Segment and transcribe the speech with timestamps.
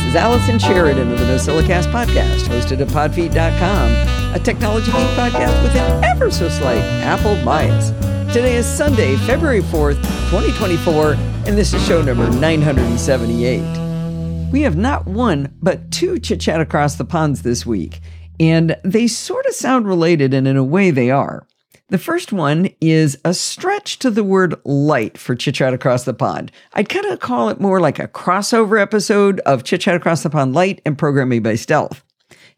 [0.00, 5.62] This is Allison Sheridan of the NosillaCast podcast, hosted at podfeet.com, a technology geek podcast
[5.62, 7.90] with an ever so slight Apple bias.
[8.32, 9.96] Today is Sunday, February 4th,
[10.30, 11.12] 2024,
[11.46, 14.50] and this is show number 978.
[14.50, 18.00] We have not one, but two chit chat across the ponds this week,
[18.40, 21.46] and they sort of sound related, and in a way they are.
[21.90, 26.14] The first one is a stretch to the word light for Chit Chat Across the
[26.14, 26.52] Pond.
[26.72, 30.30] I'd kind of call it more like a crossover episode of Chit Chat Across the
[30.30, 32.04] Pond Light and Programming by Stealth.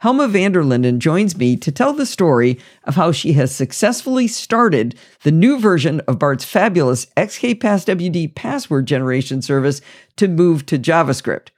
[0.00, 4.28] Helma van der Linden joins me to tell the story of how she has successfully
[4.28, 9.80] started the new version of Bart's fabulous XKPassWD password generation service
[10.16, 11.48] to move to JavaScript.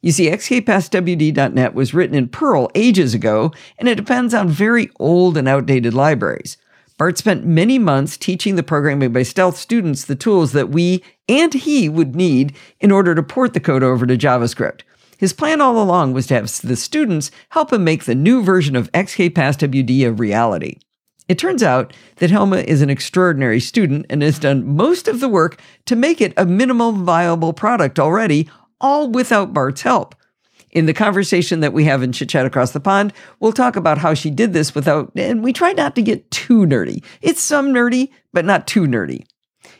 [0.00, 5.36] You see, XKPassWD.net was written in Perl ages ago, and it depends on very old
[5.36, 6.58] and outdated libraries.
[6.96, 11.52] Bart spent many months teaching the programming by stealth students the tools that we and
[11.52, 14.82] he would need in order to port the code over to JavaScript.
[15.18, 18.76] His plan all along was to have the students help him make the new version
[18.76, 20.78] of XKPassWD a reality.
[21.28, 25.28] It turns out that Helma is an extraordinary student and has done most of the
[25.28, 28.48] work to make it a minimal viable product already,
[28.80, 30.14] all without Bart's help.
[30.74, 33.98] In the conversation that we have in Chit Chat Across the Pond, we'll talk about
[33.98, 37.04] how she did this without, and we try not to get too nerdy.
[37.22, 39.24] It's some nerdy, but not too nerdy.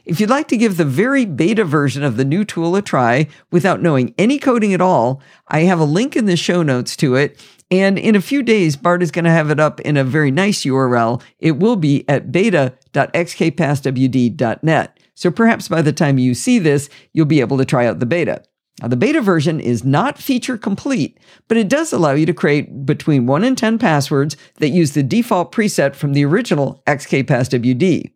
[0.05, 3.27] If you'd like to give the very beta version of the new tool a try
[3.51, 7.17] without knowing any coding at all, I have a link in the show notes to
[7.17, 7.45] it.
[7.71, 10.31] And in a few days, Bart is going to have it up in a very
[10.31, 11.23] nice URL.
[11.39, 15.01] It will be at beta.xkpasswd.net.
[15.15, 18.07] So perhaps by the time you see this, you'll be able to try out the
[18.07, 18.43] beta.
[18.83, 22.85] Now, the beta version is not feature complete, but it does allow you to create
[22.85, 28.11] between 1 and 10 passwords that use the default preset from the original XKPassWD.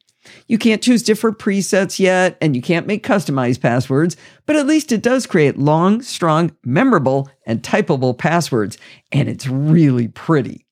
[0.47, 4.93] You can't choose different presets yet, and you can't make customized passwords, but at least
[4.93, 8.77] it does create long, strong, memorable, and typable passwords,
[9.13, 10.67] and it's really pretty.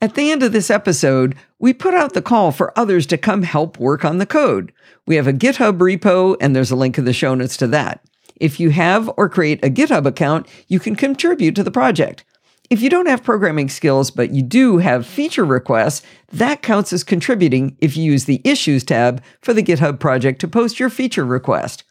[0.00, 3.42] At the end of this episode, we put out the call for others to come
[3.42, 4.72] help work on the code.
[5.06, 8.07] We have a GitHub repo, and there's a link in the show notes to that.
[8.40, 12.24] If you have or create a GitHub account, you can contribute to the project.
[12.70, 17.02] If you don't have programming skills, but you do have feature requests, that counts as
[17.02, 21.24] contributing if you use the Issues tab for the GitHub project to post your feature
[21.24, 21.84] request.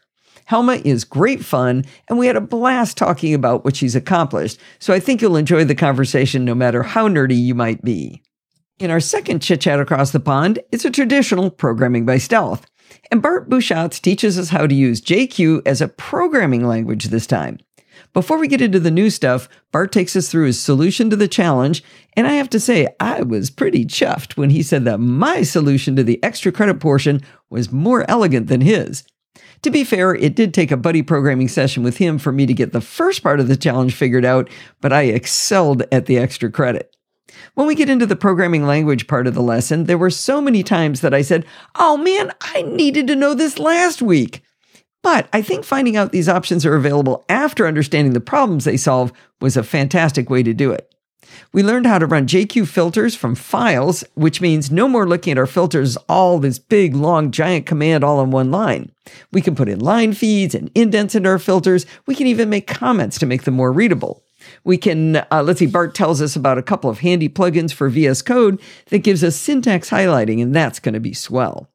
[0.44, 4.94] Helma is great fun, and we had a blast talking about what she's accomplished, so
[4.94, 8.22] I think you'll enjoy the conversation no matter how nerdy you might be.
[8.78, 12.64] In our second chit chat across the pond, it's a traditional programming by stealth.
[13.10, 17.58] And Bart Busschots teaches us how to use JQ as a programming language this time.
[18.12, 21.28] Before we get into the new stuff, Bart takes us through his solution to the
[21.28, 21.82] challenge,
[22.16, 25.96] and I have to say, I was pretty chuffed when he said that my solution
[25.96, 29.04] to the extra credit portion was more elegant than his.
[29.62, 32.54] To be fair, it did take a buddy programming session with him for me to
[32.54, 34.48] get the first part of the challenge figured out,
[34.80, 36.94] but I excelled at the extra credit.
[37.54, 40.62] When we get into the programming language part of the lesson, there were so many
[40.62, 41.44] times that I said,
[41.74, 44.42] Oh man, I needed to know this last week.
[45.02, 49.12] But I think finding out these options are available after understanding the problems they solve
[49.40, 50.92] was a fantastic way to do it.
[51.52, 55.38] We learned how to run JQ filters from files, which means no more looking at
[55.38, 58.90] our filters all this big, long, giant command all in one line.
[59.32, 61.86] We can put in line feeds and indents into our filters.
[62.06, 64.22] We can even make comments to make them more readable.
[64.64, 67.88] We can, uh, let's see, Bart tells us about a couple of handy plugins for
[67.88, 71.68] VS Code that gives us syntax highlighting, and that's going to be swell.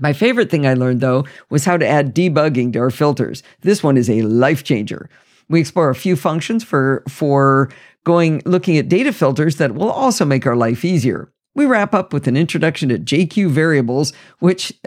[0.00, 3.42] My favorite thing I learned, though, was how to add debugging to our filters.
[3.62, 5.10] This one is a life changer.
[5.48, 7.70] We explore a few functions for, for
[8.04, 11.32] going, looking at data filters that will also make our life easier.
[11.58, 14.72] We wrap up with an introduction to JQ variables, which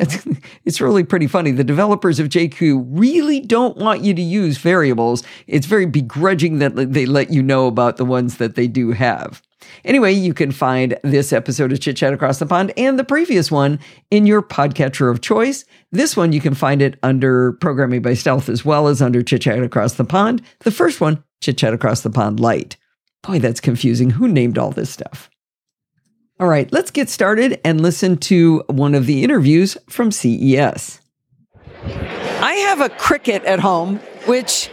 [0.64, 1.52] it's really pretty funny.
[1.52, 5.22] The developers of JQ really don't want you to use variables.
[5.48, 9.42] It's very begrudging that they let you know about the ones that they do have.
[9.84, 13.52] Anyway, you can find this episode of Chit Chat Across the Pond and the previous
[13.52, 13.78] one
[14.10, 15.66] in your podcatcher of choice.
[15.92, 19.42] This one, you can find it under Programming by Stealth as well as under Chit
[19.42, 20.42] Chat Across the Pond.
[20.60, 22.78] The first one, Chit Chat Across the Pond Light.
[23.24, 24.12] Boy, that's confusing.
[24.12, 25.30] Who named all this stuff?
[26.42, 31.00] All right, let's get started and listen to one of the interviews from CES.
[31.86, 34.72] I have a Cricut at home, which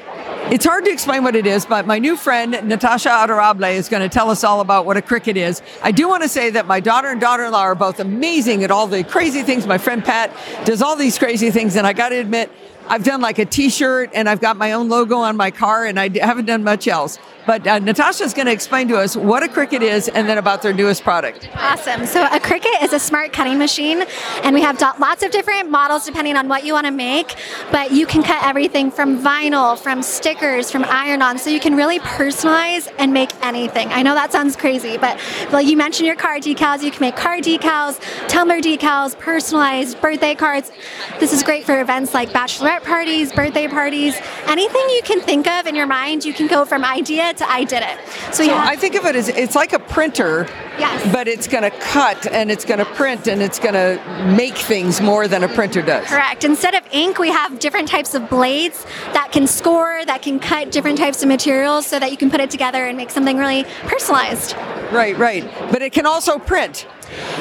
[0.50, 4.00] it's hard to explain what it is, but my new friend Natasha Adorable is going
[4.02, 5.60] to tell us all about what a Cricut is.
[5.82, 8.86] I do want to say that my daughter and daughter-in-law are both amazing at all
[8.86, 9.66] the crazy things.
[9.66, 10.34] My friend Pat
[10.64, 12.50] does all these crazy things, and I got to admit,
[12.88, 15.98] I've done like a T-shirt, and I've got my own logo on my car, and
[16.00, 17.18] I haven't done much else.
[17.46, 20.60] But uh, Natasha's going to explain to us what a Cricut is, and then about
[20.60, 21.48] their newest product.
[21.54, 22.04] Awesome.
[22.04, 24.04] So a Cricut is a smart cutting machine,
[24.42, 27.36] and we have lots of different models depending on what you want to make.
[27.72, 32.00] But you can cut everything from vinyl, from stickers, from iron-on, so you can really
[32.00, 33.88] personalize and make anything.
[33.88, 35.18] I know that sounds crazy, but
[35.50, 37.98] like you mentioned your car decals, you can make car decals,
[38.28, 40.70] tumbler decals, personalized birthday cards.
[41.18, 44.16] This is great for events like bachelorette parties, birthday parties,
[44.46, 46.24] anything you can think of in your mind.
[46.24, 47.98] You can go from idea to I did it.
[48.34, 50.46] So, so I think of it as it's like a printer,
[50.78, 51.12] yes.
[51.12, 54.00] but it's going to cut and it's going to print and it's going to
[54.36, 56.06] make things more than a printer does.
[56.06, 56.44] Correct.
[56.44, 60.70] Instead of ink, we have different types of blades that can score, that can cut
[60.70, 63.64] different types of materials so that you can put it together and make something really
[63.82, 64.54] personalized.
[64.92, 65.44] Right, right.
[65.70, 66.86] But it can also print.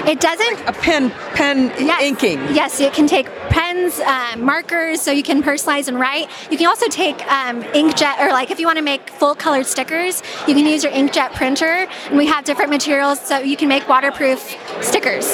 [0.07, 0.53] It doesn't.
[0.65, 2.01] Like a pen, pen yes.
[2.03, 2.39] inking.
[2.55, 6.29] Yes, it can take pens, uh, markers, so you can personalize and write.
[6.51, 9.65] You can also take um, inkjet, or like if you want to make full colored
[9.65, 13.67] stickers, you can use your inkjet printer, and we have different materials, so you can
[13.67, 15.25] make waterproof stickers.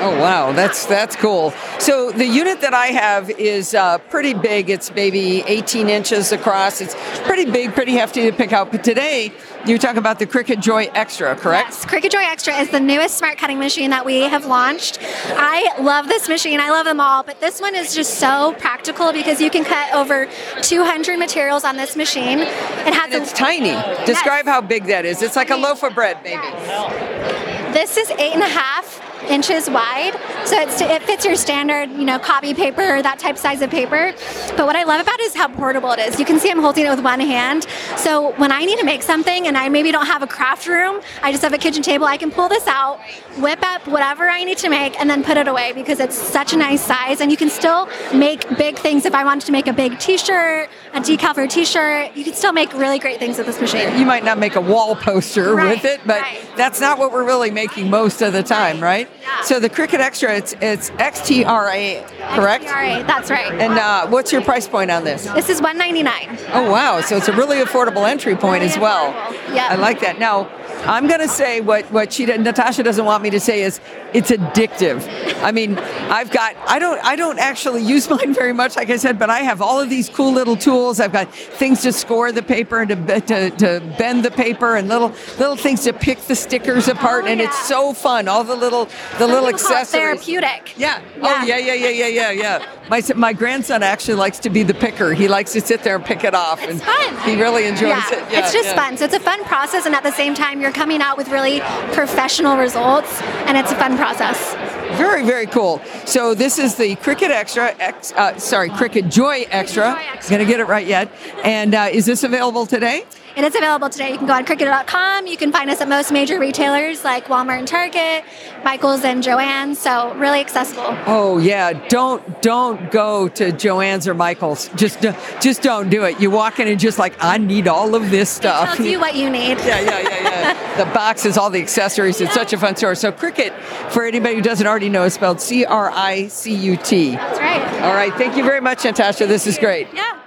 [0.00, 1.52] Oh wow, that's that's cool.
[1.78, 4.70] So the unit that I have is uh, pretty big.
[4.70, 6.80] It's maybe 18 inches across.
[6.80, 8.70] It's pretty big, pretty hefty to pick out.
[8.72, 9.32] But today
[9.66, 11.70] you're talking about the Cricut Joy Extra, correct?
[11.70, 14.98] Yes, Cricut Joy Extra is the newest smart cutting machine that we have launched.
[15.02, 16.60] I love this machine.
[16.60, 19.94] I love them all, but this one is just so practical because you can cut
[19.94, 20.28] over
[20.62, 22.40] 200 materials on this machine.
[22.40, 23.72] It has and it's a, tiny.
[24.06, 24.54] Describe yes.
[24.54, 25.22] how big that is.
[25.22, 26.42] It's like a loaf of bread, maybe.
[26.42, 27.74] Yes.
[27.74, 30.14] This is eight and a half inches wide.
[30.44, 34.14] So it fits your standard, you know, copy paper, that type size of paper.
[34.56, 36.18] But what I love about it is how portable it is.
[36.18, 37.66] You can see I'm holding it with one hand.
[37.96, 41.00] So when I need to make something and I maybe don't have a craft room,
[41.22, 43.00] I just have a kitchen table, I can pull this out,
[43.38, 46.52] whip up whatever I need to make, and then put it away because it's such
[46.52, 47.20] a nice size.
[47.20, 49.04] And you can still make big things.
[49.04, 52.16] If I wanted to make a big t shirt, a decal for a t shirt,
[52.16, 53.98] you can still make really great things with this machine.
[53.98, 56.40] You might not make a wall poster right, with it, but right.
[56.56, 59.08] that's not what we're really making most of the time, right?
[59.20, 59.42] Yeah.
[59.42, 62.64] So the Cricut Extra, it's it's XTRA, correct?
[62.64, 63.52] XTRA, that's right.
[63.52, 65.24] And uh, what's your price point on this?
[65.26, 67.00] This is 199 Oh wow!
[67.00, 69.10] So it's a really affordable entry point really as well.
[69.54, 70.18] Yeah, I like that.
[70.18, 70.50] Now
[70.84, 73.80] I'm going to say what what she Natasha doesn't want me to say is
[74.12, 75.06] it's addictive.
[75.42, 78.96] I mean, I've got I don't I don't actually use mine very much, like I
[78.96, 81.00] said, but I have all of these cool little tools.
[81.00, 84.88] I've got things to score the paper and to to, to bend the paper and
[84.88, 87.46] little little things to pick the stickers apart, oh, and yeah.
[87.46, 88.26] it's so fun.
[88.26, 88.88] All the little
[89.18, 89.90] the little accessories.
[89.90, 90.74] Therapeutic.
[90.76, 91.00] Yeah.
[91.00, 91.22] yeah.
[91.22, 92.66] Oh yeah yeah yeah yeah yeah yeah.
[92.88, 95.14] My my grandson actually likes to be the picker.
[95.14, 96.60] He likes to sit there and pick it off.
[96.62, 97.28] It's and fun.
[97.28, 98.12] He really enjoys yeah.
[98.12, 98.32] it.
[98.32, 98.96] Yeah, it's just fun.
[98.96, 101.60] So it's a fun process, and at the same time, you're coming out with really
[101.92, 104.54] professional results, and it's a fun process.
[104.96, 105.80] Very, very cool.
[106.04, 109.92] So this is the Cricut Extra, X, uh, sorry, Cricut Joy Extra.
[109.92, 110.36] Joy Extra.
[110.36, 111.10] Gonna get it right yet.
[111.44, 113.04] And uh, is this available today?
[113.34, 114.12] It is available today.
[114.12, 115.26] You can go on Cricut.com.
[115.26, 118.24] You can find us at most major retailers like Walmart and Target,
[118.62, 119.78] Michaels and Joann's.
[119.78, 120.96] So really accessible.
[121.06, 124.68] Oh yeah, don't don't go to Joann's or Michaels.
[124.74, 125.00] Just
[125.40, 126.20] just don't do it.
[126.20, 128.74] You walk in and just like I need all of this stuff.
[128.74, 129.58] It tells you what you need.
[129.58, 130.76] yeah, yeah, yeah, yeah.
[130.84, 132.20] the boxes, all the accessories.
[132.20, 132.42] It's yeah.
[132.42, 132.94] such a fun store.
[132.94, 133.58] So Cricut,
[133.90, 137.12] for anybody who doesn't already know, is spelled C R I C U T.
[137.12, 137.82] That's right.
[137.82, 138.12] All right.
[138.14, 139.26] Thank you very much, Natasha.
[139.26, 139.88] This is great.
[139.94, 140.21] Yeah.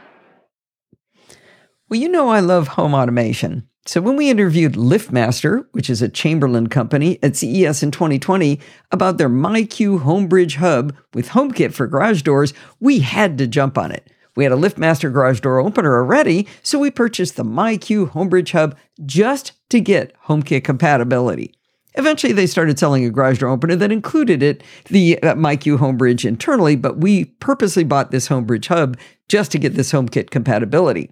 [1.87, 3.69] Well, you know I love home automation.
[3.85, 8.59] So when we interviewed LiftMaster, which is a Chamberlain company at CES in 2020,
[8.91, 13.91] about their MyQ Homebridge Hub with HomeKit for garage doors, we had to jump on
[13.91, 14.09] it.
[14.35, 18.75] We had a LiftMaster garage door opener already, so we purchased the MyQ Homebridge Hub
[19.05, 21.53] just to get HomeKit compatibility.
[21.93, 26.25] Eventually, they started selling a garage door opener that included it, the uh, MyQ Homebridge
[26.25, 28.97] internally, but we purposely bought this Homebridge Hub
[29.29, 31.11] just to get this HomeKit compatibility.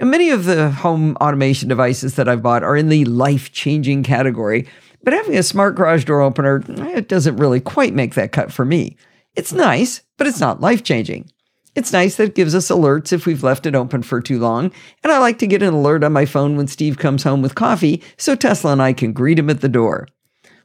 [0.00, 4.02] Now, many of the home automation devices that I've bought are in the life changing
[4.02, 4.66] category,
[5.04, 8.50] but having a smart garage door opener, eh, it doesn't really quite make that cut
[8.50, 8.96] for me.
[9.36, 11.30] It's nice, but it's not life changing.
[11.76, 14.72] It's nice that it gives us alerts if we've left it open for too long,
[15.04, 17.54] and I like to get an alert on my phone when Steve comes home with
[17.54, 20.08] coffee so Tesla and I can greet him at the door.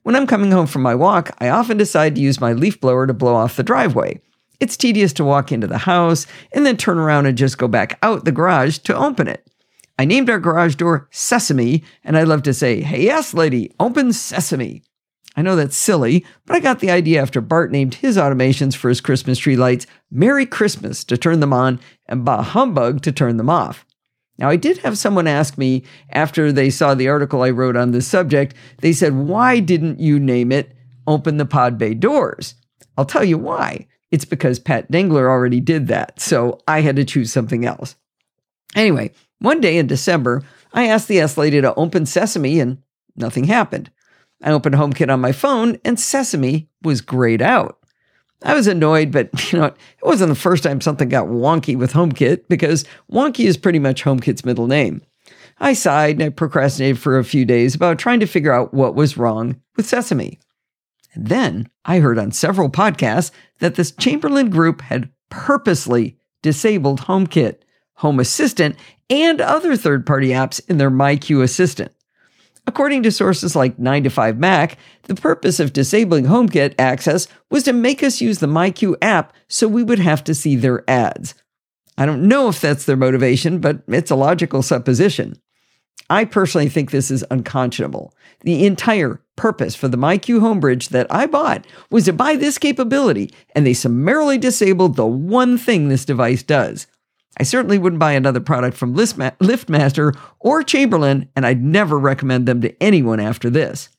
[0.04, 3.06] When I'm coming home from my walk, I often decide to use my leaf blower
[3.06, 4.22] to blow off the driveway.
[4.60, 7.98] It's tedious to walk into the house and then turn around and just go back
[8.02, 9.48] out the garage to open it.
[9.98, 14.12] I named our garage door Sesame, and I love to say, Hey, S lady, open
[14.12, 14.84] Sesame.
[15.38, 18.88] I know that's silly, but I got the idea after Bart named his automations for
[18.88, 23.38] his Christmas tree lights Merry Christmas to turn them on and Bah Humbug to turn
[23.38, 23.86] them off.
[24.38, 27.92] Now, I did have someone ask me after they saw the article I wrote on
[27.92, 30.76] this subject, they said, Why didn't you name it
[31.08, 32.56] Open the Pod Bay Doors?
[32.98, 33.88] I'll tell you why.
[34.15, 36.22] It's because Pat Dengler already did that.
[36.22, 37.98] So I had to choose something else.
[38.74, 40.41] Anyway, one day in December,
[40.72, 42.77] I asked the S Lady to open Sesame and
[43.17, 43.91] nothing happened.
[44.41, 47.77] I opened HomeKit on my phone and Sesame was grayed out.
[48.41, 51.91] I was annoyed, but you know, it wasn't the first time something got wonky with
[51.91, 55.01] HomeKit because wonky is pretty much HomeKit's middle name.
[55.60, 58.95] I sighed and I procrastinated for a few days about trying to figure out what
[58.95, 60.39] was wrong with Sesame.
[61.15, 67.57] And then I heard on several podcasts that this Chamberlain group had purposely disabled HomeKit,
[67.95, 68.75] Home Assistant,
[69.10, 71.91] and other third party apps in their MyQ Assistant.
[72.67, 77.63] According to sources like 9 to 5 Mac, the purpose of disabling HomeKit access was
[77.63, 81.36] to make us use the MyQ app so we would have to see their ads.
[81.98, 85.39] I don't know if that's their motivation, but it's a logical supposition.
[86.10, 88.14] I personally think this is unconscionable.
[88.42, 93.32] The entire purpose for the MyQ Homebridge that I bought was to buy this capability,
[93.56, 96.88] and they summarily disabled the one thing this device does.
[97.38, 102.62] I certainly wouldn't buy another product from LiftMaster or Chamberlain, and I'd never recommend them
[102.62, 103.90] to anyone after this.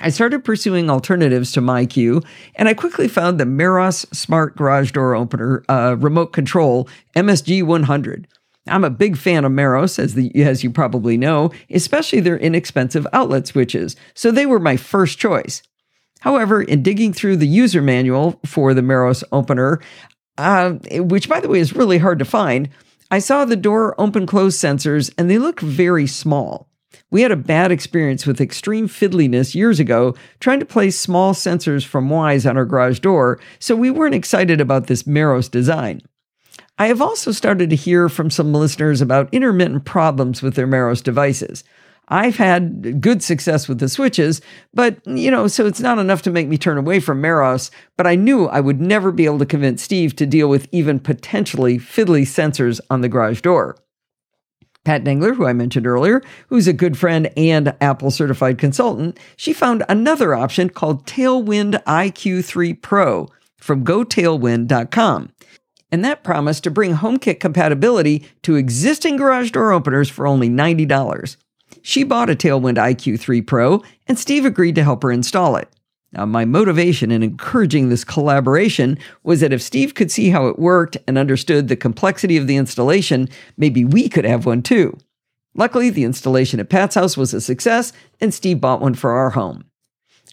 [0.00, 2.24] I started pursuing alternatives to MyQ,
[2.56, 8.26] and I quickly found the Meross Smart Garage Door Opener uh, Remote Control MSG 100.
[8.68, 13.06] I'm a big fan of Meross, as, the, as you probably know, especially their inexpensive
[13.12, 15.62] outlet switches, so they were my first choice.
[16.20, 19.80] However, in digging through the user manual for the Meross opener,
[20.38, 22.68] uh, which by the way is really hard to find,
[23.10, 26.68] I saw the door open close sensors and they look very small.
[27.10, 31.84] We had a bad experience with extreme fiddliness years ago trying to place small sensors
[31.84, 36.02] from Wyze on our garage door, so we weren't excited about this Meross design.
[36.82, 41.00] I have also started to hear from some listeners about intermittent problems with their Meross
[41.00, 41.62] devices.
[42.08, 44.40] I've had good success with the switches,
[44.74, 48.08] but you know, so it's not enough to make me turn away from Meross, but
[48.08, 51.78] I knew I would never be able to convince Steve to deal with even potentially
[51.78, 53.76] fiddly sensors on the garage door.
[54.84, 59.52] Pat Dengler, who I mentioned earlier, who's a good friend and Apple certified consultant, she
[59.52, 65.30] found another option called Tailwind IQ3 Pro from gotailwind.com
[65.92, 71.36] and that promised to bring HomeKit compatibility to existing garage door openers for only $90.
[71.82, 75.68] She bought a Tailwind IQ3 Pro, and Steve agreed to help her install it.
[76.12, 80.58] Now, my motivation in encouraging this collaboration was that if Steve could see how it
[80.58, 84.96] worked and understood the complexity of the installation, maybe we could have one too.
[85.54, 89.30] Luckily, the installation at Pat's house was a success, and Steve bought one for our
[89.30, 89.64] home.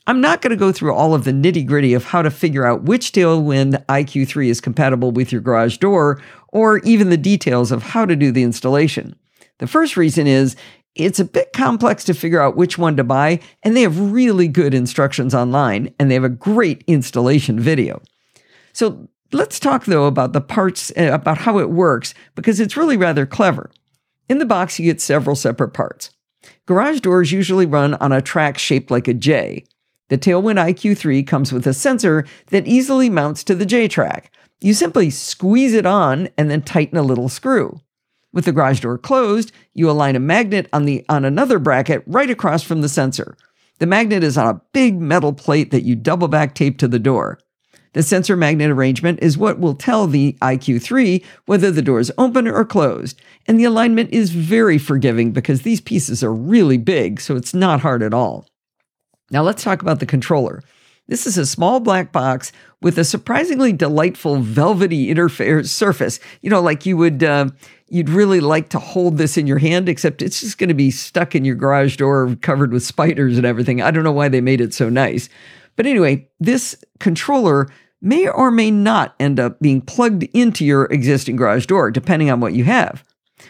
[0.09, 2.65] I'm not going to go through all of the nitty gritty of how to figure
[2.65, 7.83] out which Tailwind IQ3 is compatible with your garage door, or even the details of
[7.83, 9.15] how to do the installation.
[9.59, 10.55] The first reason is
[10.95, 14.47] it's a bit complex to figure out which one to buy, and they have really
[14.47, 18.01] good instructions online, and they have a great installation video.
[18.73, 22.97] So let's talk though about the parts, uh, about how it works, because it's really
[22.97, 23.69] rather clever.
[24.27, 26.09] In the box, you get several separate parts.
[26.65, 29.65] Garage doors usually run on a track shaped like a J.
[30.09, 34.31] The Tailwind IQ3 comes with a sensor that easily mounts to the J track.
[34.59, 37.79] You simply squeeze it on and then tighten a little screw.
[38.33, 42.29] With the garage door closed, you align a magnet on the on another bracket right
[42.29, 43.37] across from the sensor.
[43.77, 46.99] The magnet is on a big metal plate that you double back tape to the
[46.99, 47.39] door.
[47.93, 52.47] The sensor magnet arrangement is what will tell the IQ3 whether the door is open
[52.47, 57.35] or closed, and the alignment is very forgiving because these pieces are really big, so
[57.35, 58.48] it's not hard at all.
[59.31, 60.63] Now let's talk about the controller.
[61.07, 66.19] This is a small black box with a surprisingly delightful velvety interface surface.
[66.41, 67.49] You know, like you would, uh,
[67.87, 70.91] you'd really like to hold this in your hand, except it's just going to be
[70.91, 73.81] stuck in your garage door, covered with spiders and everything.
[73.81, 75.29] I don't know why they made it so nice,
[75.75, 77.67] but anyway, this controller
[78.01, 82.39] may or may not end up being plugged into your existing garage door, depending on
[82.39, 83.03] what you have.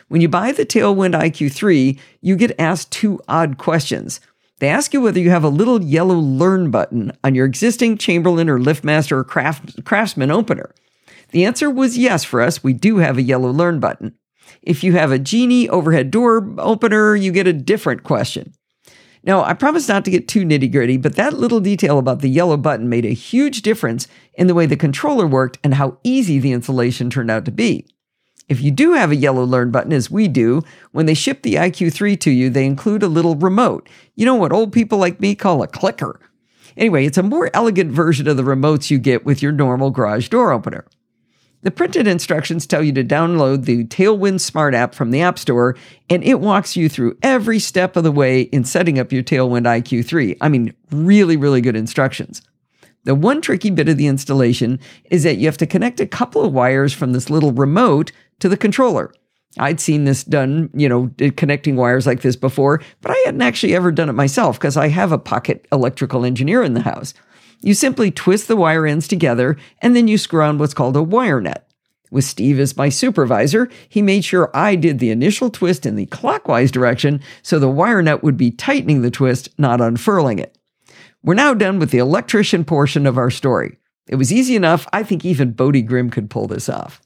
[0.07, 4.21] When you buy the Tailwind IQ3, you get asked two odd questions.
[4.59, 8.49] They ask you whether you have a little yellow Learn button on your existing Chamberlain
[8.49, 10.73] or LiftMaster or Craft, Craftsman opener.
[11.31, 12.63] The answer was yes for us.
[12.63, 14.15] We do have a yellow Learn button.
[14.61, 18.53] If you have a Genie overhead door opener, you get a different question.
[19.23, 22.29] Now, I promise not to get too nitty gritty, but that little detail about the
[22.29, 26.39] yellow button made a huge difference in the way the controller worked and how easy
[26.39, 27.85] the installation turned out to be.
[28.49, 31.53] If you do have a yellow learn button, as we do, when they ship the
[31.53, 33.87] IQ3 to you, they include a little remote.
[34.15, 36.19] You know what old people like me call a clicker.
[36.75, 40.29] Anyway, it's a more elegant version of the remotes you get with your normal garage
[40.29, 40.85] door opener.
[41.61, 45.75] The printed instructions tell you to download the Tailwind Smart app from the App Store,
[46.09, 49.65] and it walks you through every step of the way in setting up your Tailwind
[49.65, 50.37] IQ3.
[50.41, 52.41] I mean, really, really good instructions.
[53.03, 54.79] The one tricky bit of the installation
[55.11, 58.50] is that you have to connect a couple of wires from this little remote to
[58.50, 59.12] the controller.
[59.58, 63.75] I'd seen this done, you know, connecting wires like this before, but I hadn't actually
[63.75, 67.13] ever done it myself because I have a pocket electrical engineer in the house.
[67.62, 71.03] You simply twist the wire ends together and then you screw on what's called a
[71.03, 71.67] wire nut.
[72.12, 76.08] With Steve as my supervisor, he made sure I did the initial twist in the
[76.08, 80.58] clockwise direction so the wire nut would be tightening the twist, not unfurling it.
[81.22, 83.77] We're now done with the electrician portion of our story.
[84.08, 87.01] It was easy enough, I think even Bodie Grimm could pull this off.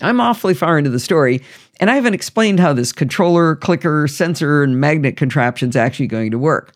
[0.00, 1.42] I'm awfully far into the story,
[1.80, 6.30] and I haven't explained how this controller, clicker, sensor, and magnet contraption is actually going
[6.30, 6.74] to work.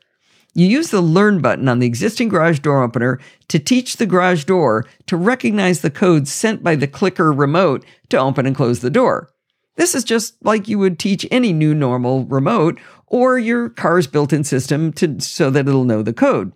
[0.55, 4.45] You use the Learn button on the existing garage door opener to teach the garage
[4.45, 8.91] door to recognize the codes sent by the clicker remote to open and close the
[8.91, 9.31] door.
[9.77, 14.45] This is just like you would teach any new normal remote or your car's built-in
[14.45, 16.53] system to, so that it'll know the code.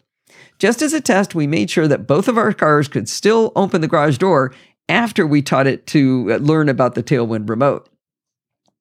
[0.59, 3.81] Just as a test, we made sure that both of our cars could still open
[3.81, 4.55] the garage door
[4.88, 7.88] after we taught it to uh, learn about the Tailwind remote.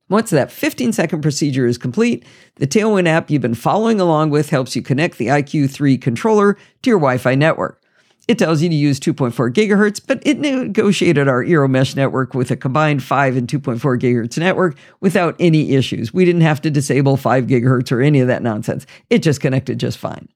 [0.07, 2.23] Once that 15 second procedure is complete,
[2.55, 6.89] the Tailwind app you've been following along with helps you connect the IQ3 controller to
[6.89, 7.81] your Wi Fi network.
[8.27, 12.49] It tells you to use 2.4 gigahertz, but it negotiated our Eero mesh network with
[12.49, 16.13] a combined 5 and 2.4 gigahertz network without any issues.
[16.13, 18.87] We didn't have to disable 5 gigahertz or any of that nonsense.
[19.09, 20.27] It just connected just fine.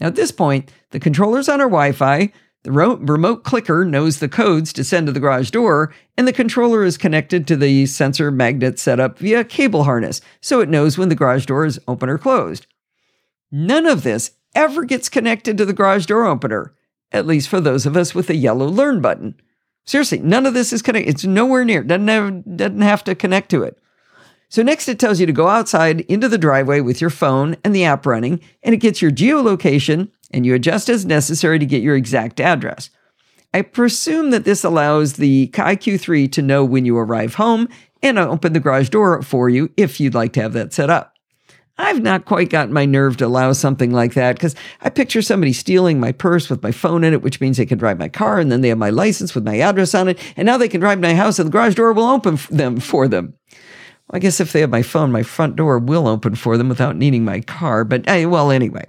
[0.00, 2.32] Now, at this point, the controller's on our Wi Fi,
[2.64, 6.84] the remote clicker knows the codes to send to the garage door, and the controller
[6.84, 11.16] is connected to the sensor magnet setup via cable harness, so it knows when the
[11.16, 12.66] garage door is open or closed.
[13.50, 16.74] None of this ever gets connected to the garage door opener,
[17.10, 19.34] at least for those of us with a yellow Learn button.
[19.84, 21.10] Seriously, none of this is connected.
[21.10, 21.82] It's nowhere near.
[21.82, 23.78] Doesn't have, doesn't have to connect to it.
[24.48, 27.74] So next it tells you to go outside into the driveway with your phone and
[27.74, 31.82] the app running, and it gets your geolocation and you adjust as necessary to get
[31.82, 32.90] your exact address.
[33.54, 37.68] I presume that this allows the IQ3 to know when you arrive home
[38.02, 41.12] and open the garage door for you if you'd like to have that set up.
[41.78, 45.52] I've not quite gotten my nerve to allow something like that because I picture somebody
[45.52, 48.38] stealing my purse with my phone in it, which means they can drive my car
[48.38, 50.18] and then they have my license with my address on it.
[50.36, 53.08] And now they can drive my house and the garage door will open them for
[53.08, 53.34] them.
[53.50, 56.68] Well, I guess if they have my phone, my front door will open for them
[56.68, 57.84] without needing my car.
[57.84, 58.84] But eh, well, anyway.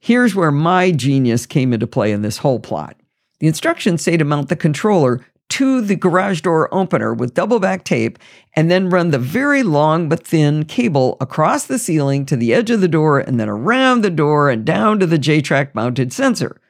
[0.00, 2.96] Here's where my genius came into play in this whole plot.
[3.40, 7.84] The instructions say to mount the controller to the garage door opener with double back
[7.84, 8.18] tape
[8.54, 12.70] and then run the very long but thin cable across the ceiling to the edge
[12.70, 16.12] of the door and then around the door and down to the J track mounted
[16.12, 16.60] sensor.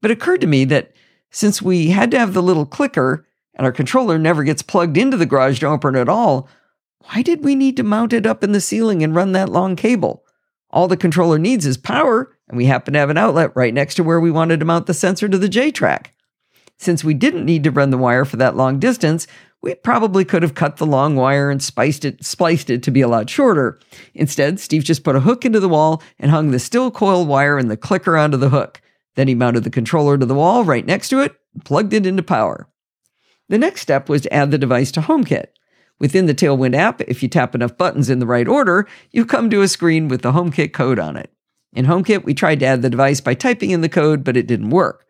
[0.00, 0.92] But it occurred to me that
[1.30, 5.16] since we had to have the little clicker and our controller never gets plugged into
[5.16, 6.48] the garage door opener at all,
[7.00, 9.76] why did we need to mount it up in the ceiling and run that long
[9.76, 10.24] cable?
[10.70, 13.94] All the controller needs is power and we happen to have an outlet right next
[13.96, 16.14] to where we wanted to mount the sensor to the J track.
[16.78, 19.26] Since we didn't need to run the wire for that long distance,
[19.60, 23.00] we probably could have cut the long wire and spiced it, spliced it to be
[23.00, 23.80] a lot shorter.
[24.14, 27.58] Instead, Steve just put a hook into the wall and hung the still coil wire
[27.58, 28.80] and the clicker onto the hook.
[29.16, 32.06] Then he mounted the controller to the wall right next to it and plugged it
[32.06, 32.68] into power.
[33.48, 35.46] The next step was to add the device to HomeKit.
[35.98, 39.50] Within the Tailwind app, if you tap enough buttons in the right order, you come
[39.50, 41.32] to a screen with the HomeKit code on it.
[41.78, 44.48] In HomeKit, we tried to add the device by typing in the code, but it
[44.48, 45.06] didn't work.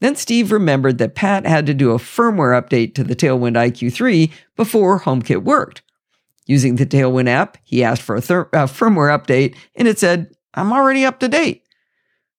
[0.00, 4.30] Then Steve remembered that Pat had to do a firmware update to the Tailwind IQ3
[4.54, 5.80] before HomeKit worked.
[6.44, 10.70] Using the Tailwind app, he asked for a, thir- firmware update, and it said, I'm
[10.70, 11.64] already up to date.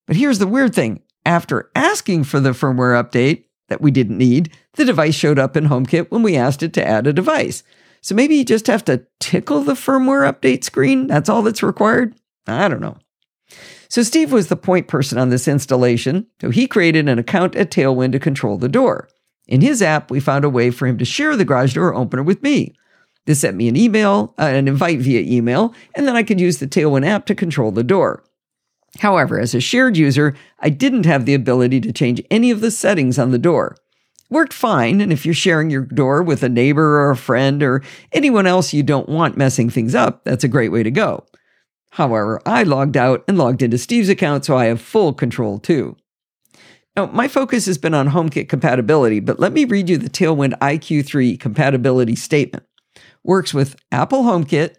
[0.06, 4.56] But here's the weird thing after asking for the firmware update that we didn't need,
[4.74, 7.64] the device showed up in HomeKit when we asked it to add a device.
[8.02, 11.08] So maybe you just have to tickle the firmware update screen.
[11.08, 12.14] That's all that's required.
[12.46, 12.98] I don't know.
[13.94, 17.70] So Steve was the point person on this installation, so he created an account at
[17.70, 19.08] Tailwind to control the door.
[19.48, 22.24] In his app, we found a way for him to share the garage door opener
[22.24, 22.74] with me.
[23.28, 26.58] This sent me an email, uh, an invite via email, and then I could use
[26.58, 28.24] the Tailwind app to control the door.
[28.98, 32.72] However, as a shared user, I didn't have the ability to change any of the
[32.72, 33.76] settings on the door.
[33.78, 37.62] It worked fine, and if you're sharing your door with a neighbor or a friend
[37.62, 41.28] or anyone else you don't want messing things up, that's a great way to go.
[41.94, 45.96] However, I logged out and logged into Steve's account, so I have full control too.
[46.96, 50.58] Now, my focus has been on HomeKit compatibility, but let me read you the Tailwind
[50.58, 52.66] IQ3 compatibility statement.
[53.24, 54.74] Works with Apple HomeKit,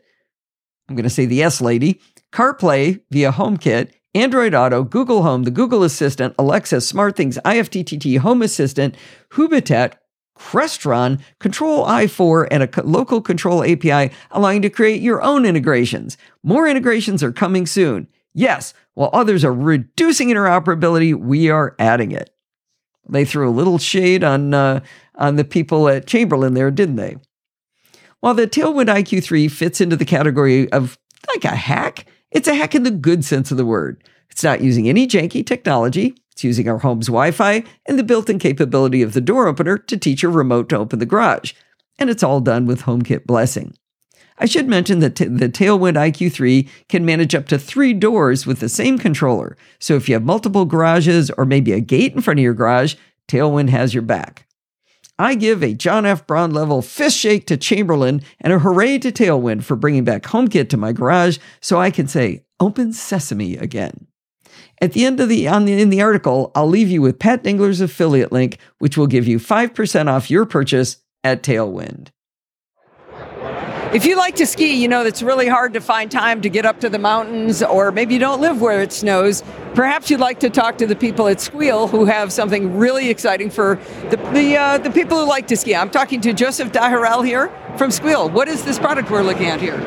[0.89, 2.01] I'm going to say the S lady,
[2.33, 8.97] CarPlay via HomeKit, Android Auto, Google Home, the Google Assistant, Alexa, SmartThings, IFTTT, Home Assistant,
[9.31, 9.95] Hubitat,
[10.39, 16.17] Crestron, Control i4, and a local control API, allowing to create your own integrations.
[16.43, 18.09] More integrations are coming soon.
[18.35, 22.31] Yes, while others are reducing interoperability, we are adding it.
[23.09, 24.81] They threw a little shade on uh,
[25.17, 27.17] on the people at Chamberlain there, didn't they?
[28.21, 32.75] While the Tailwind IQ3 fits into the category of like a hack, it's a hack
[32.75, 34.03] in the good sense of the word.
[34.31, 36.17] It's not using any janky technology.
[36.35, 39.79] It's using our home's Wi Fi and the built in capability of the door opener
[39.79, 41.53] to teach your remote to open the garage.
[41.97, 43.75] And it's all done with HomeKit Blessing.
[44.39, 48.59] I should mention that t- the Tailwind IQ3 can manage up to three doors with
[48.59, 49.57] the same controller.
[49.79, 52.97] So if you have multiple garages or maybe a gate in front of your garage,
[53.29, 54.49] Tailwind has your back.
[55.17, 56.27] I give a John F.
[56.27, 60.69] Braun level fist shake to Chamberlain and a hooray to Tailwind for bringing back HomeKit
[60.71, 64.09] to my garage so I can say open sesame again.
[64.85, 67.43] At the end of the, on the in the article, I'll leave you with Pat
[67.43, 72.09] Dengler's affiliate link, which will give you 5% off your purchase at Tailwind.
[73.95, 76.67] If you like to ski, you know it's really hard to find time to get
[76.67, 79.43] up to the mountains, or maybe you don't live where it snows.
[79.75, 83.49] Perhaps you'd like to talk to the people at Skwheel who have something really exciting
[83.49, 85.75] for the the, uh, the people who like to ski.
[85.75, 88.31] I'm talking to Joseph Daharel here from Skwheel.
[88.31, 89.81] What is this product we're looking at here?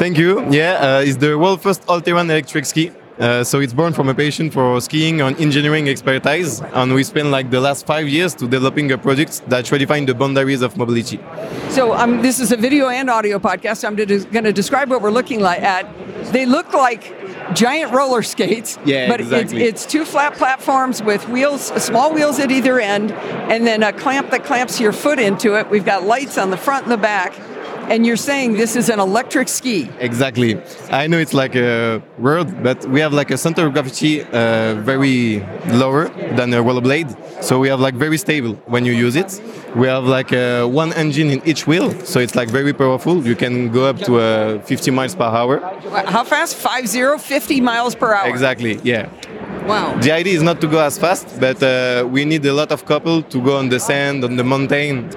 [0.00, 0.44] Thank you.
[0.50, 2.90] Yeah, uh, it's the world first all-terrain electric ski.
[3.20, 7.28] Uh, so it's born from a passion for skiing and engineering expertise, and we spent
[7.28, 11.20] like the last five years to developing a product that redefine the boundaries of mobility.
[11.68, 13.84] So um, this is a video and audio podcast.
[13.84, 15.86] I'm going to describe what we're looking like at.
[16.32, 17.14] They look like
[17.54, 19.64] giant roller skates, Yeah, but exactly.
[19.64, 23.92] it's, it's two flat platforms with wheels, small wheels at either end, and then a
[23.92, 25.68] clamp that clamps your foot into it.
[25.68, 27.34] We've got lights on the front and the back.
[27.90, 29.90] And you're saying this is an electric ski.
[29.98, 30.60] Exactly.
[30.92, 34.76] I know it's like a word, but we have like a center of gravity uh,
[34.76, 35.40] very
[35.72, 37.10] lower than a rollerblade.
[37.42, 39.42] So we have like very stable when you use it.
[39.74, 43.26] We have like uh, one engine in each wheel, so it's like very powerful.
[43.26, 45.58] You can go up to uh, 50 miles per hour.
[46.06, 46.54] How fast?
[46.54, 48.28] 50, 50 miles per hour.
[48.28, 48.78] Exactly.
[48.84, 49.08] Yeah.
[49.66, 49.96] Wow.
[50.00, 52.84] The idea is not to go as fast, but uh, we need a lot of
[52.86, 55.10] couple to go on the sand, on the mountain,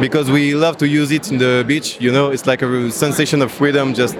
[0.00, 1.98] because we love to use it in the beach.
[2.00, 4.16] You know, it's like a sensation of freedom, just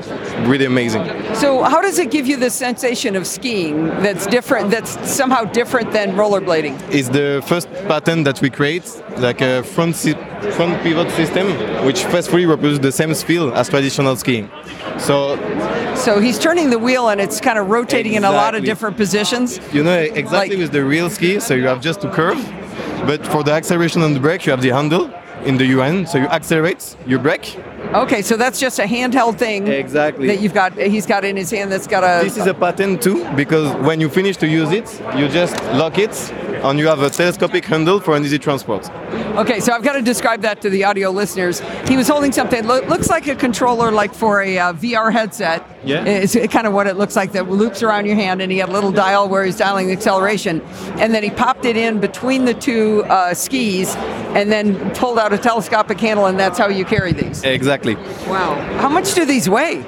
[0.46, 1.04] really amazing.
[1.35, 5.92] So, how does it give you the sensation of skiing that's different, that's somehow different
[5.92, 6.74] than rollerblading?
[6.90, 8.87] It's the first pattern that we create,
[9.18, 10.14] like a front si-
[10.56, 11.46] front pivot system,
[11.85, 14.48] which faithfully reproduces the same feel as traditional skiing.
[14.98, 15.37] So
[16.06, 18.96] So, he's turning the wheel and it's kind of rotating in a lot of different
[18.96, 19.36] positions.
[19.72, 22.38] You know exactly Like- with the real ski, so you have just to curve,
[23.07, 25.11] but for the acceleration and the brake, you have the handle
[25.44, 27.46] in the UN, so you accelerate, you brake.
[27.94, 29.68] Okay, so that's just a handheld thing.
[29.68, 30.27] Exactly.
[30.27, 32.25] That you've got, he's got in his hand that's got a.
[32.25, 35.99] This is a pattern too, because when you finish to use it, you just lock
[35.99, 36.14] it,
[36.64, 38.90] and you have a telescopic handle for an easy transport.
[39.42, 41.61] Okay, so I've got to describe that to the audio listeners.
[41.87, 45.61] He was holding something lo- looks like a controller, like for a uh, VR headset.
[45.87, 46.05] Yeah.
[46.05, 47.33] it's kind of what it looks like.
[47.33, 49.92] That loops around your hand, and he had a little dial where he's dialing the
[49.92, 50.61] acceleration,
[50.99, 55.33] and then he popped it in between the two uh, skis, and then pulled out
[55.33, 57.42] a telescopic handle, and that's how you carry these.
[57.42, 57.94] Exactly.
[58.27, 58.55] Wow.
[58.79, 59.85] How much do these weigh?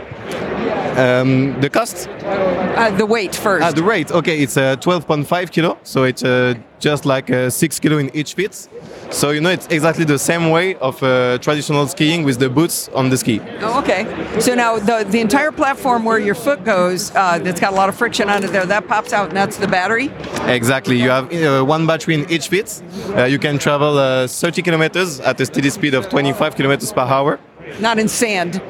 [0.98, 2.08] Um, the cost?
[2.08, 3.64] Uh, the weight first.
[3.64, 4.10] Ah, the weight.
[4.10, 8.34] Okay, it's uh, 12.5 kilo, so it's uh, just like uh, six kilo in each
[8.34, 8.68] feet.
[9.10, 12.88] So you know it's exactly the same way of uh, traditional skiing with the boots
[12.94, 13.40] on the ski.
[13.60, 14.06] Oh, okay.
[14.40, 17.88] So now the the entire platform where your foot goes, uh, that's got a lot
[17.88, 20.10] of friction on it there, that pops out, and that's the battery.
[20.46, 20.96] Exactly.
[21.00, 22.82] You have uh, one battery in each feet.
[23.16, 27.02] Uh, you can travel uh, 30 kilometers at a steady speed of 25 kilometers per
[27.02, 27.38] hour.
[27.80, 28.60] Not in sand.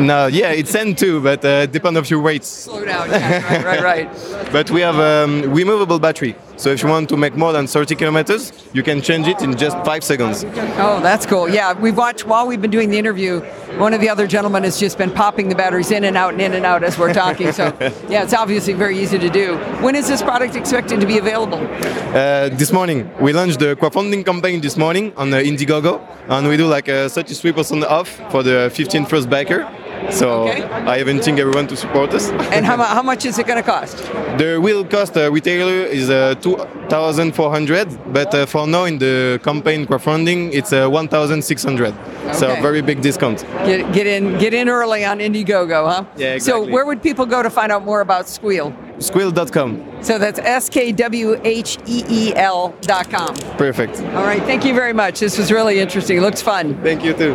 [0.00, 2.48] No, yeah, it's sand too, but uh, depend of your weights.
[2.48, 3.10] Slow down.
[3.10, 4.48] Yeah, right, right, right.
[4.52, 6.34] But we have um, removable battery.
[6.62, 9.58] So if you want to make more than 30 kilometers, you can change it in
[9.58, 10.44] just five seconds.
[10.78, 11.48] Oh, that's cool.
[11.48, 13.40] Yeah, we've watched while we've been doing the interview.
[13.78, 16.40] One of the other gentlemen has just been popping the batteries in and out and
[16.40, 17.50] in and out as we're talking.
[17.50, 17.64] So,
[18.08, 19.56] yeah, it's obviously very easy to do.
[19.80, 21.58] When is this product expected to be available?
[21.58, 26.56] Uh, this morning, we launched the crowdfunding campaign this morning on uh, Indiegogo, and we
[26.56, 29.68] do like a 33% off for the 15 first backer.
[30.10, 30.62] So Okay.
[30.62, 32.30] I inviting everyone to support us.
[32.52, 33.96] And how, how much is it going to cost?
[34.38, 39.86] The real cost uh, retailer is uh, 2,400, but uh, for now in the campaign
[39.86, 41.94] crowdfunding, it's uh, 1,600.
[42.34, 43.44] So very big discount.
[43.64, 46.04] Get, get in get in early on Indiegogo, huh?
[46.16, 48.72] Yeah, So where would people go to find out more about Skwheel?
[48.98, 50.02] Skwheel.com.
[50.02, 53.34] So that's S K W H E E L dot com.
[53.58, 53.96] Perfect.
[54.16, 55.20] All right, thank you very much.
[55.20, 56.18] This was really interesting.
[56.18, 56.80] It looks fun.
[56.82, 57.34] Thank you too.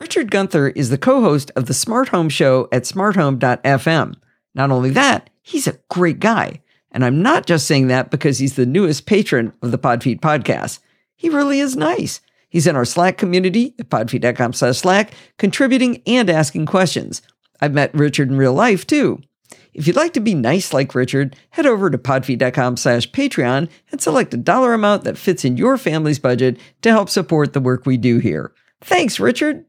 [0.00, 4.14] Richard Gunther is the co host of the Smart Home Show at smarthome.fm.
[4.54, 6.62] Not only that, he's a great guy.
[6.90, 10.80] And I'm not just saying that because he's the newest patron of the Podfeet podcast.
[11.14, 12.20] He really is nice.
[12.48, 17.22] He's in our Slack community at podfeet.com slash Slack, contributing and asking questions.
[17.60, 19.20] I've met Richard in real life too.
[19.72, 24.00] If you'd like to be nice like Richard, head over to podfeet.com slash Patreon and
[24.00, 27.86] select a dollar amount that fits in your family's budget to help support the work
[27.86, 28.52] we do here.
[28.80, 29.64] Thanks, Richard.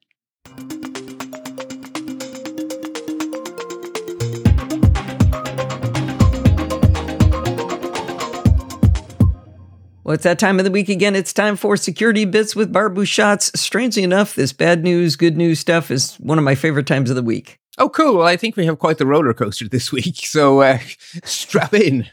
[10.11, 11.15] Well, it's that time of the week again.
[11.15, 13.55] It's time for Security Bits with Bart Busschots.
[13.57, 17.15] Strangely enough, this bad news, good news stuff is one of my favorite times of
[17.15, 17.59] the week.
[17.77, 18.17] Oh, cool.
[18.17, 20.17] Well, I think we have quite the roller coaster this week.
[20.25, 20.79] So uh,
[21.23, 22.09] strap in.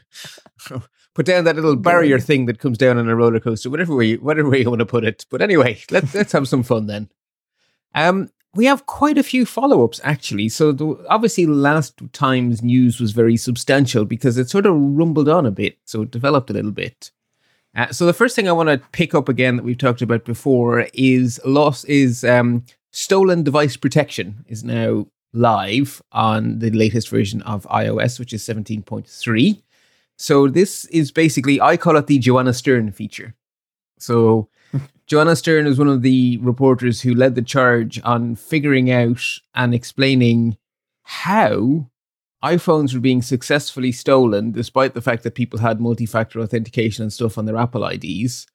[1.14, 4.06] Put down that little barrier thing that comes down on a roller coaster, whatever way,
[4.06, 5.26] you, whatever way you want to put it.
[5.28, 7.08] But anyway, let's let's have some fun then.
[7.96, 10.50] Um, we have quite a few follow-ups actually.
[10.50, 15.46] So the, obviously, last time's news was very substantial because it sort of rumbled on
[15.46, 17.10] a bit, so it developed a little bit.
[17.78, 20.24] Uh, so the first thing I want to pick up again that we've talked about
[20.24, 27.40] before is loss is um, stolen device protection is now live on the latest version
[27.42, 29.62] of iOS, which is 17.3.
[30.16, 33.36] So this is basically, I call it the Joanna Stern feature.
[33.96, 34.48] So
[35.06, 39.22] Joanna Stern is one of the reporters who led the charge on figuring out
[39.54, 40.56] and explaining
[41.04, 41.88] how
[42.42, 47.12] iPhones were being successfully stolen, despite the fact that people had multi factor authentication and
[47.12, 48.46] stuff on their Apple IDs.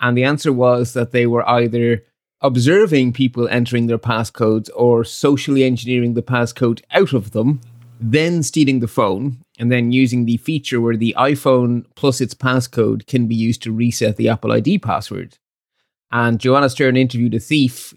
[0.00, 2.04] And the answer was that they were either
[2.40, 7.60] observing people entering their passcodes or socially engineering the passcode out of them,
[7.98, 13.06] then stealing the phone, and then using the feature where the iPhone plus its passcode
[13.06, 15.38] can be used to reset the Apple ID password.
[16.10, 17.94] And Joanna Stern interviewed a thief,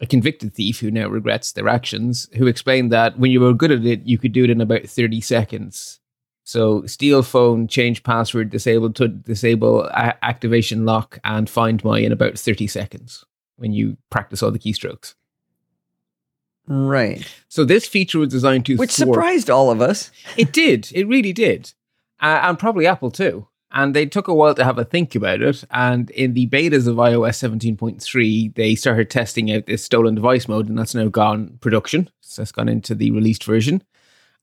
[0.00, 3.72] a convicted thief who now regrets their actions, who explained that when you were good
[3.72, 6.00] at it, you could do it in about 30 seconds.
[6.44, 12.12] So steal phone, change password, disable to disable a- activation lock, and find my in
[12.12, 13.24] about 30 seconds
[13.56, 15.14] when you practice all the keystrokes.
[16.66, 17.26] Right.
[17.48, 20.10] So this feature was designed to Which thwart- surprised all of us.
[20.36, 20.90] It did.
[20.94, 21.72] It really did.
[22.20, 23.48] Uh, and probably Apple too.
[23.70, 25.62] And they took a while to have a think about it.
[25.70, 30.68] And in the betas of iOS 17.3, they started testing out this stolen device mode,
[30.68, 32.08] and that's now gone production.
[32.20, 33.82] So that's gone into the released version.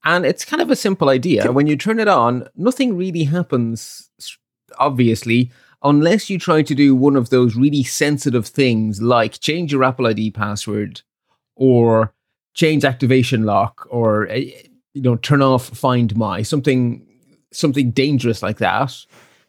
[0.04, 1.50] And it's kind of a simple idea.
[1.50, 4.10] When you turn it on, nothing really happens,
[4.78, 5.50] obviously,
[5.82, 10.06] unless you try to do one of those really sensitive things like change your Apple
[10.06, 11.02] ID password
[11.54, 12.12] or
[12.54, 17.05] change activation lock or uh, you know turn off find my something
[17.58, 18.94] something dangerous like that.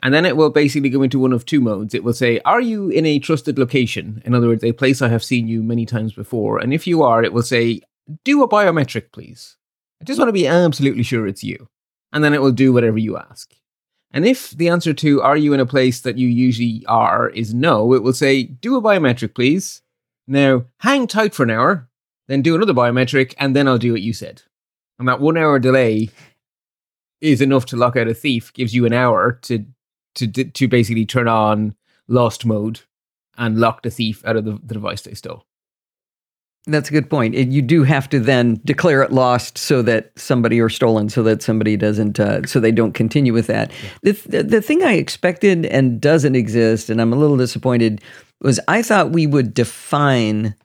[0.04, 1.94] And then it will basically go into one of two modes.
[1.94, 4.22] It will say are you in a trusted location?
[4.26, 6.60] In other words a place i have seen you many times before.
[6.60, 7.82] And if you are it will say
[8.24, 9.58] do a biometric please.
[10.02, 11.68] I just want to be absolutely sure it's you.
[12.14, 13.54] And then it will do whatever you ask.
[14.12, 17.30] And if the answer to are you in a place that you usually are?
[17.30, 19.82] is no it will say do a biometric please.
[20.28, 21.88] Now hang tight for an hour
[22.28, 24.44] then do another biometric, and then I'll do what you said.
[25.00, 26.10] And that one hour delay
[27.22, 28.54] is enough to lock out a thief.
[28.54, 29.66] Gives you an hour to
[30.16, 31.76] to to basically turn on
[32.08, 32.82] lost mode
[33.38, 35.46] and lock the thief out of the, the device they stole.
[36.66, 37.34] That's a good point.
[37.34, 41.24] It, you do have to then declare it lost so that somebody or stolen, so
[41.24, 43.72] that somebody doesn't, uh, so they don't continue with that.
[44.02, 48.02] The, the the thing I expected and doesn't exist, and I'm a little disappointed,
[48.42, 50.56] was I thought we would define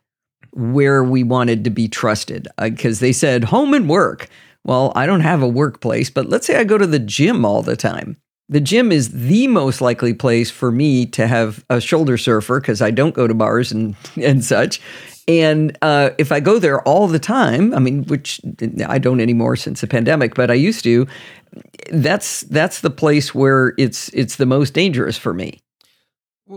[0.50, 4.28] where we wanted to be trusted because uh, they said home and work.
[4.64, 7.62] Well, I don't have a workplace, but let's say I go to the gym all
[7.62, 8.16] the time.
[8.48, 12.82] The gym is the most likely place for me to have a shoulder surfer because
[12.82, 14.80] I don't go to bars and, and such.
[15.28, 18.40] And uh, if I go there all the time, I mean, which
[18.86, 21.06] I don't anymore since the pandemic, but I used to.
[21.92, 25.60] That's that's the place where it's it's the most dangerous for me.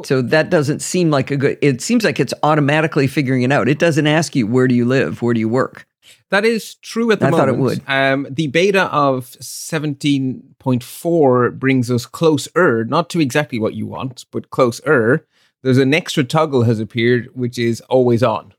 [0.04, 1.58] So that doesn't seem like a good.
[1.62, 3.70] It seems like it's automatically figuring it out.
[3.70, 5.86] It doesn't ask you where do you live, where do you work.
[6.30, 7.42] That is true at the I moment.
[7.42, 7.82] I thought it would.
[7.88, 14.50] Um, the beta of 17.4 brings us closer, not to exactly what you want, but
[14.50, 15.28] closer.
[15.64, 18.54] There's an extra toggle has appeared, which is always on.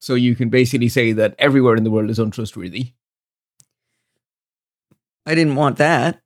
[0.00, 2.92] So you can basically say that everywhere in the world is untrustworthy.
[5.26, 6.20] I didn't want that.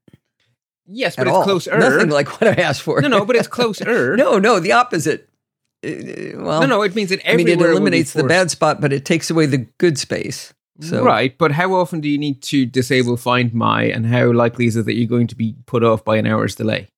[0.87, 1.45] Yes, but it's all.
[1.45, 1.79] closer.
[1.79, 3.01] Nothing like what I asked for.
[3.01, 4.17] no, no, but it's closer.
[4.17, 5.28] no, no, the opposite.
[5.85, 8.93] Uh, well, no, no, it means that I mean, it eliminates the bad spot, but
[8.93, 10.53] it takes away the good space.
[10.81, 14.67] So Right, but how often do you need to disable Find My, and how likely
[14.67, 16.89] is it that you're going to be put off by an hour's delay?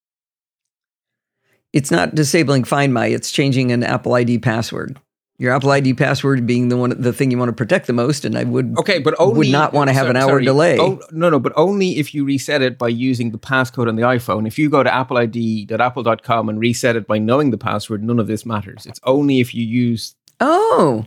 [1.73, 4.99] it's not disabling Find My; it's changing an Apple ID password.
[5.41, 8.27] Your Apple ID password being the one, the thing you want to protect the most,
[8.27, 10.45] and I would Okay, but only would not want to have so- an hour sorry.
[10.45, 10.79] delay.
[10.79, 14.03] Oh, no, no, but only if you reset it by using the passcode on the
[14.03, 14.47] iPhone.
[14.47, 18.45] If you go to appleid.apple.com and reset it by knowing the password, none of this
[18.45, 18.85] matters.
[18.85, 21.07] It's only if you use Oh,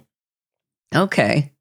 [0.95, 1.51] okay.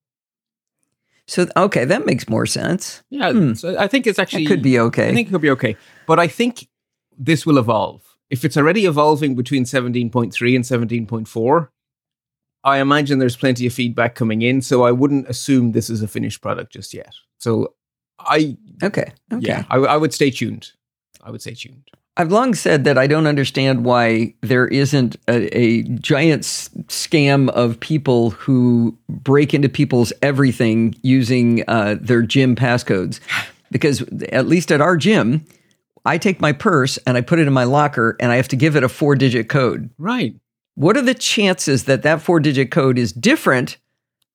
[1.27, 3.03] So okay, that makes more sense.
[3.11, 3.53] Yeah, hmm.
[3.53, 5.11] so I think it's actually It could be okay.
[5.11, 5.77] I think it could be okay.
[6.07, 6.69] But I think
[7.19, 8.17] this will evolve.
[8.31, 11.69] If it's already evolving between 17.3 and 17.4,
[12.65, 14.63] I imagine there's plenty of feedback coming in.
[14.63, 17.15] So I wouldn't assume this is a finished product just yet.
[17.39, 17.75] So
[18.21, 19.13] I, okay.
[19.33, 19.47] Okay.
[19.47, 20.73] yeah, I, I would stay tuned.
[21.23, 21.91] I would stay tuned.
[22.17, 27.49] I've long said that I don't understand why there isn't a, a giant s- scam
[27.51, 33.19] of people who break into people's everything using uh, their gym passcodes.
[33.71, 35.47] Because at least at our gym,
[36.05, 38.57] I take my purse and I put it in my locker and I have to
[38.57, 39.89] give it a four digit code.
[39.97, 40.35] Right.
[40.75, 43.77] What are the chances that that four digit code is different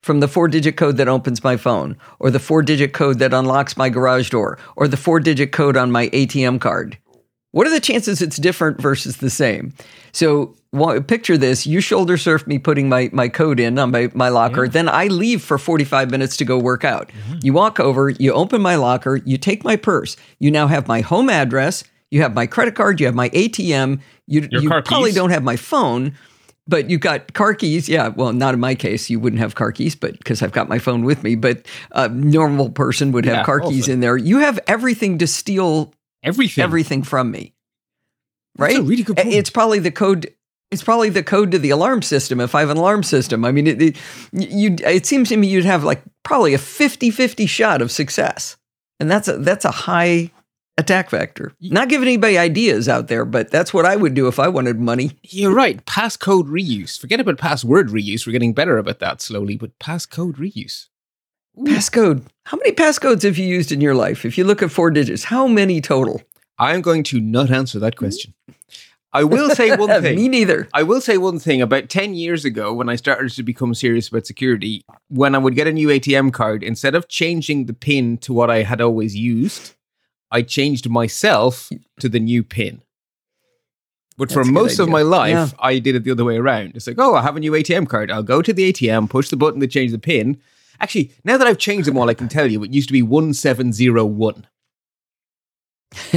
[0.03, 3.33] from the four digit code that opens my phone or the four digit code that
[3.33, 6.97] unlocks my garage door or the four digit code on my ATM card?
[7.51, 9.73] What are the chances it's different versus the same?
[10.11, 10.55] So
[11.07, 14.67] picture this: you shoulder surf me putting my, my code in on my, my locker,
[14.67, 17.09] then I leave for 45 minutes to go work out.
[17.09, 17.39] Mm-hmm.
[17.41, 20.17] You walk over, you open my locker, you take my purse.
[20.37, 23.99] You now have my home address, you have my credit card, you have my ATM,
[24.27, 25.15] you, you probably keys.
[25.15, 26.13] don't have my phone,
[26.67, 27.87] but you've got car keys.
[27.87, 29.09] Yeah, well, not in my case.
[29.09, 31.35] You wouldn't have car keys, but because I've got my phone with me.
[31.35, 33.93] But a normal person would have Yeah, car keys also.
[33.93, 34.17] in there.
[34.17, 35.93] You have everything to steal
[36.23, 36.63] Everything.
[36.63, 37.53] everything from me.
[38.57, 38.77] Right?
[38.79, 39.03] really.
[39.37, 40.33] It's probably the code.
[40.71, 43.45] It's probably the code to the alarm system if I have an alarm system.
[43.45, 43.97] I mean, it, it,
[44.33, 48.57] you, it seems to me you'd have like probably a 50 50 shot of success.
[48.99, 50.31] And that's a, that's a high
[50.77, 51.53] attack vector.
[51.59, 54.79] Not giving anybody ideas out there, but that's what I would do if I wanted
[54.79, 55.11] money.
[55.23, 55.83] You're right.
[55.85, 56.99] Passcode reuse.
[56.99, 58.25] Forget about password reuse.
[58.25, 60.87] We're getting better about that slowly, but passcode reuse.
[61.57, 62.23] Passcode.
[62.45, 64.25] How many passcodes have you used in your life?
[64.25, 66.21] If you look at four digits, how many total?
[66.59, 68.33] I'm going to not answer that question.
[69.13, 70.15] I will say one thing.
[70.15, 70.67] Me neither.
[70.73, 71.61] I will say one thing.
[71.61, 75.55] About 10 years ago, when I started to become serious about security, when I would
[75.55, 79.15] get a new ATM card, instead of changing the PIN to what I had always
[79.15, 79.73] used,
[80.31, 82.81] I changed myself to the new PIN.
[84.17, 85.47] But for That's a good most of my life, Yeah.
[85.59, 86.71] I did it the other way around.
[86.75, 88.09] It's like, oh, I have a new ATM card.
[88.11, 90.41] I'll go to the ATM, push the button to change the PIN.
[90.79, 93.01] Actually, now that I've changed them all, I can tell you it used to be
[93.03, 94.47] 1701.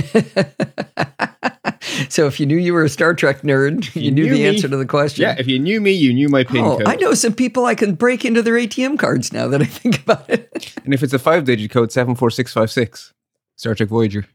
[2.09, 4.39] so if you knew you were a Star Trek nerd, you, You knew, knew the
[4.43, 4.49] me.
[4.49, 5.23] answer to the question.
[5.23, 6.89] Yeah, if you knew me, you knew my PIN Oh, code.
[6.89, 10.03] I know some people I can break into their ATM cards now that I think
[10.03, 10.75] about it.
[10.85, 13.13] And if it's a five digit code, 74656,
[13.61, 14.25] Star Trek Voyager.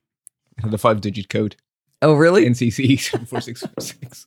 [0.57, 1.57] It had a five digit code.
[2.01, 2.45] Oh, really?
[2.45, 4.25] NCC 74656.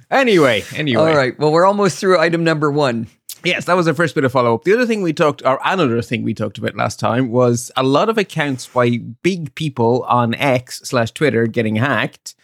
[0.12, 1.02] anyway, anyway.
[1.02, 1.36] All right.
[1.40, 3.08] Well, we're almost through item number one.
[3.42, 4.62] Yes, that was the first bit of follow up.
[4.62, 7.82] The other thing we talked, or another thing we talked about last time, was a
[7.82, 12.36] lot of accounts by big people on X slash Twitter getting hacked.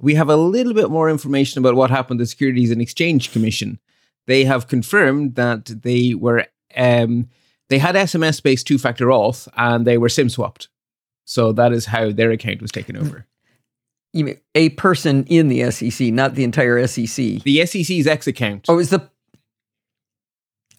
[0.00, 3.32] We have a little bit more information about what happened to the Securities and Exchange
[3.32, 3.80] Commission.
[4.26, 7.28] They have confirmed that they were um,
[7.68, 10.68] they had SMS based two factor auth and they were SIM swapped.
[11.24, 13.26] So that is how their account was taken over.
[14.12, 17.42] You mean a person in the SEC, not the entire SEC.
[17.42, 18.66] The SEC's X account.
[18.68, 19.10] Oh, is the.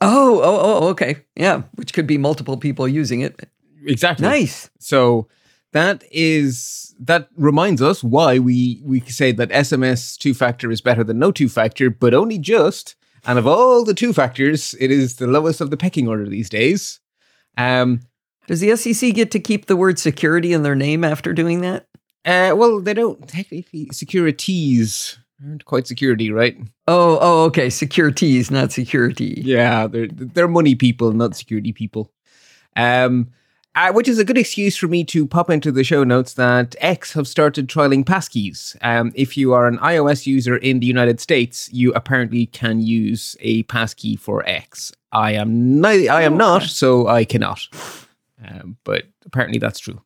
[0.01, 1.17] Oh, oh, oh, okay.
[1.35, 3.49] Yeah, which could be multiple people using it.
[3.85, 4.27] exactly.
[4.27, 4.69] Nice.
[4.79, 5.27] So
[5.73, 11.03] that is that reminds us why we we say that SMS two factor is better
[11.03, 12.95] than no two factor, but only just.
[13.27, 16.49] And of all the two factors, it is the lowest of the pecking order these
[16.49, 16.99] days.
[17.57, 18.01] Um,
[18.47, 21.87] Does the SEC get to keep the word security in their name after doing that?
[22.25, 26.57] uh, well, they don't technically securities aren't quite security, right?
[26.87, 27.69] Oh, oh, okay.
[27.69, 29.41] Securities, not security.
[29.45, 32.11] Yeah, they're they're money people, not security people.
[32.75, 33.29] Um,
[33.75, 36.75] uh, which is a good excuse for me to pop into the show notes that
[36.79, 38.75] X have started trialing passkeys.
[38.81, 43.35] Um, if you are an iOS user in the United States, you apparently can use
[43.41, 44.93] a passkey for X.
[45.11, 47.67] I am neither, I am not, so I cannot.
[48.43, 50.01] Um, but apparently that's true.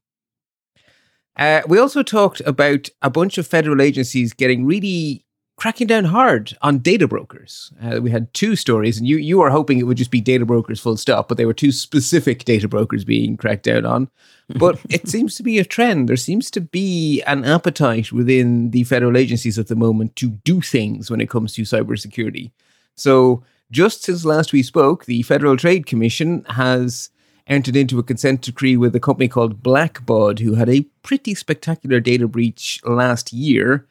[1.35, 5.25] Uh, we also talked about a bunch of federal agencies getting really
[5.59, 7.71] cracking down hard on data brokers.
[7.81, 10.45] Uh, we had two stories, and you you are hoping it would just be data
[10.45, 14.09] brokers full stop, but they were two specific data brokers being cracked down on.
[14.49, 16.09] But it seems to be a trend.
[16.09, 20.61] There seems to be an appetite within the federal agencies at the moment to do
[20.61, 22.51] things when it comes to cybersecurity.
[22.95, 27.11] So just since last we spoke, the Federal Trade Commission has
[27.49, 31.99] entered into a consent decree with a company called Blackbaud, who had a pretty spectacular
[31.99, 33.87] data breach last year.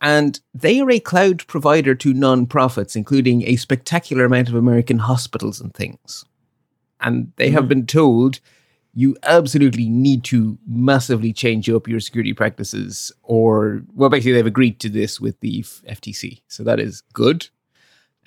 [0.00, 5.60] And they are a cloud provider to non-profits, including a spectacular amount of American hospitals
[5.60, 6.24] and things.
[7.00, 8.40] And they have been told
[8.92, 14.80] you absolutely need to massively change up your security practices, or, well, basically, they've agreed
[14.80, 16.40] to this with the FTC.
[16.48, 17.48] So that is good.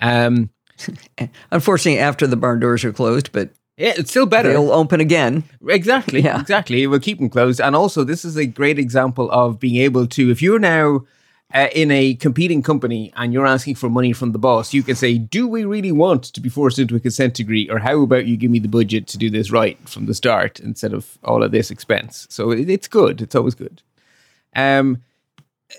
[0.00, 0.50] Um,
[1.50, 3.50] Unfortunately, after the barn doors are closed, but
[3.80, 4.50] Yeah, it's still better.
[4.50, 5.44] They'll open again.
[5.66, 6.20] Exactly.
[6.20, 6.38] Yeah.
[6.38, 6.86] Exactly.
[6.86, 7.60] We'll keep them closed.
[7.60, 11.06] And also, this is a great example of being able to, if you're now
[11.54, 14.96] uh, in a competing company and you're asking for money from the boss, you can
[14.96, 17.70] say, Do we really want to be forced into a consent decree?
[17.70, 20.60] Or how about you give me the budget to do this right from the start
[20.60, 22.26] instead of all of this expense?
[22.28, 23.22] So it, it's good.
[23.22, 23.82] It's always good.
[24.54, 25.02] Um,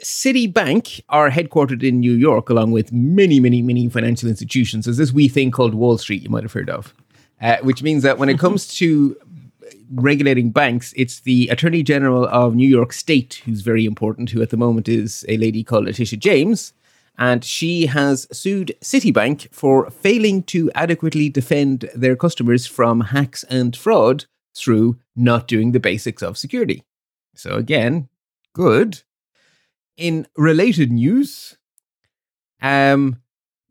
[0.03, 4.85] Citibank are headquartered in New York, along with many, many, many financial institutions.
[4.85, 6.93] There's this wee thing called Wall Street, you might have heard of,
[7.41, 9.17] uh, which means that when it comes to
[9.93, 14.49] regulating banks, it's the Attorney General of New York State who's very important, who at
[14.49, 16.73] the moment is a lady called Letitia James.
[17.17, 23.75] And she has sued Citibank for failing to adequately defend their customers from hacks and
[23.75, 24.25] fraud
[24.55, 26.83] through not doing the basics of security.
[27.35, 28.07] So, again,
[28.53, 29.01] good.
[29.97, 31.57] In related news,
[32.61, 33.20] um,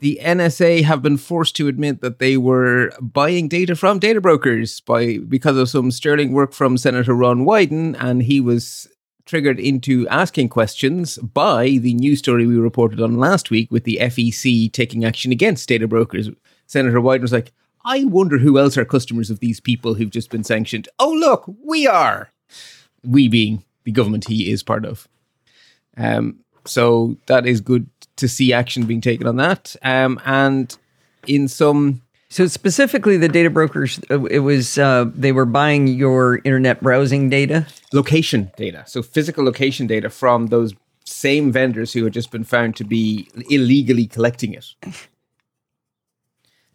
[0.01, 4.81] the NSA have been forced to admit that they were buying data from data brokers
[4.81, 8.89] by because of some sterling work from Senator Ron Wyden, and he was
[9.27, 13.99] triggered into asking questions by the news story we reported on last week with the
[14.01, 16.31] FEC taking action against data brokers.
[16.67, 17.53] Senator Wyden was like,
[17.85, 21.45] "I wonder who else are customers of these people who've just been sanctioned." Oh, look,
[21.63, 22.33] we are.
[23.05, 25.07] We being the government he is part of.
[25.97, 27.89] Um, so that is good
[28.21, 29.77] to see action being taken on that.
[29.83, 30.77] Um, and
[31.27, 36.41] in some So specifically, the data brokers, uh, it was uh, they were buying your
[36.45, 37.66] internet browsing data.
[37.93, 40.73] location data, so physical location data from those
[41.05, 44.66] same vendors who had just been found to be illegally collecting it.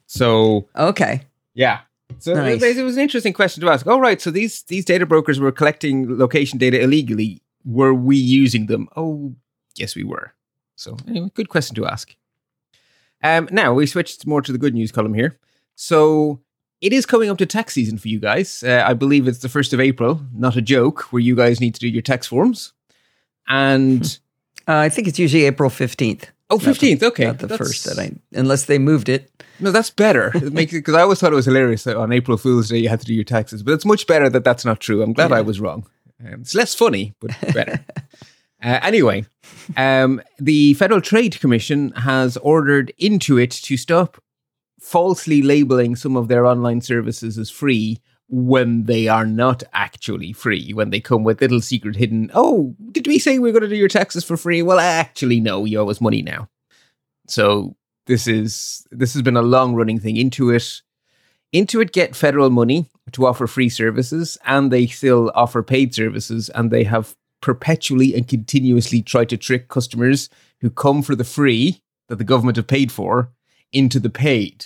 [0.08, 1.22] So Okay,
[1.56, 1.80] yeah.
[2.20, 2.62] So Nice.
[2.62, 3.88] it, it was an interesting question to ask.
[3.88, 7.42] All right, so these these data brokers were collecting location data illegally.
[7.66, 8.88] Were we using them?
[8.96, 9.34] Oh,
[9.76, 10.34] yes, we were.
[10.76, 12.16] So anyway, good question to ask.
[13.24, 15.38] Um, now we switched more to the good news column here.
[15.76, 16.42] So
[16.82, 18.62] it is coming up to tax season for you guys.
[18.64, 20.22] Uh, I believe it's the first of April.
[20.34, 21.12] Not a joke.
[21.12, 22.74] Where you guys need to do your tax forms.
[23.48, 24.20] And
[24.68, 26.32] uh, I think it's usually April fifteenth.
[26.50, 27.02] oh, 15th.
[27.04, 29.32] Okay, not the That's- first that I, unless they moved it.
[29.60, 30.32] No, that's better.
[30.36, 32.80] It makes it because I always thought it was hilarious that on April Fool's Day
[32.80, 35.02] you had to do your taxes, but it's much better that that's not true.
[35.02, 35.88] I'm glad I was wrong.
[36.20, 37.80] Um, it's less funny, but better.
[38.66, 39.24] uh, anyway,
[39.78, 44.18] um, the Federal Trade Commission has ordered Intuit to stop
[44.82, 50.74] falsely labeling some of their online services as free when they are not actually free.
[50.74, 53.70] When they come with little secret hidden, oh, did we say we are going to
[53.70, 54.64] do your taxes for free?
[54.64, 56.50] Well, actually, no, you owe us money now.
[57.28, 57.76] So
[58.08, 60.16] this is this has been a long running thing.
[60.16, 60.82] Intuit,
[61.54, 66.72] Intuit get federal money to offer free services, and they still offer paid services, and
[66.72, 67.16] they have
[67.46, 70.30] perpetually and continuously try to trick customers
[70.62, 71.80] who come for the free
[72.10, 73.30] that the government have paid for
[73.72, 74.66] into the paid.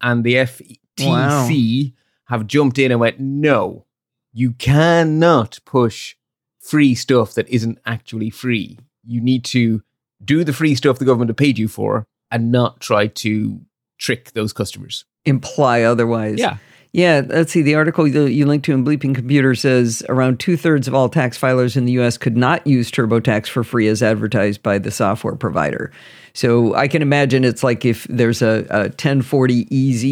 [0.00, 1.92] And the FTC
[2.28, 3.86] have jumped in and went, no,
[4.32, 6.14] you cannot push
[6.60, 8.78] free stuff that isn't actually free.
[9.04, 9.82] You need to
[10.24, 13.62] do the free stuff the government have paid you for and not try to
[13.98, 15.06] trick those customers.
[15.24, 16.38] Imply otherwise.
[16.38, 16.58] Yeah.
[16.92, 17.62] Yeah, let's see.
[17.62, 21.38] The article you linked to in Bleeping Computer says around two thirds of all tax
[21.38, 22.18] filers in the U.S.
[22.18, 25.92] could not use TurboTax for free as advertised by the software provider.
[26.32, 29.68] So I can imagine it's like if there's a, a 1040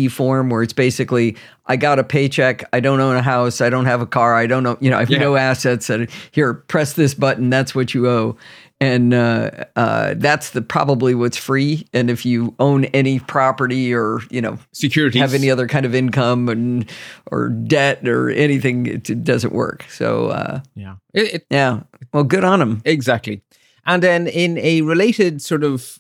[0.07, 3.71] EZ form where it's basically I got a paycheck, I don't own a house, I
[3.71, 5.19] don't have a car, I don't know, you know, I have Yeah.
[5.19, 8.37] no assets, and here press this button, that's what you owe.
[8.81, 11.89] And uh, uh, that's the probably what's free.
[11.93, 15.21] And if you own any property or you know Securities.
[15.21, 16.89] have any other kind of income and
[17.31, 19.85] or debt or anything, it, it doesn't work.
[19.91, 20.97] So uh, yeah.
[21.13, 21.81] It, it, yeah,
[22.13, 22.83] well, good on them.
[22.85, 23.43] Exactly.
[23.85, 25.99] And then in a related sort of,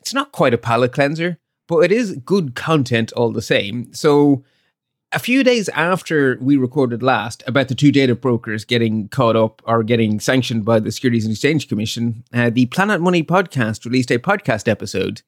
[0.00, 1.38] it's not quite a palate cleanser,
[1.68, 3.92] but it is good content all the same.
[3.92, 4.42] So
[5.12, 9.60] a few days after we recorded last about the two data brokers getting caught up
[9.66, 14.10] or getting sanctioned by the Securities and Exchange Commission, uh, the Planet Money podcast released
[14.12, 15.22] a podcast episode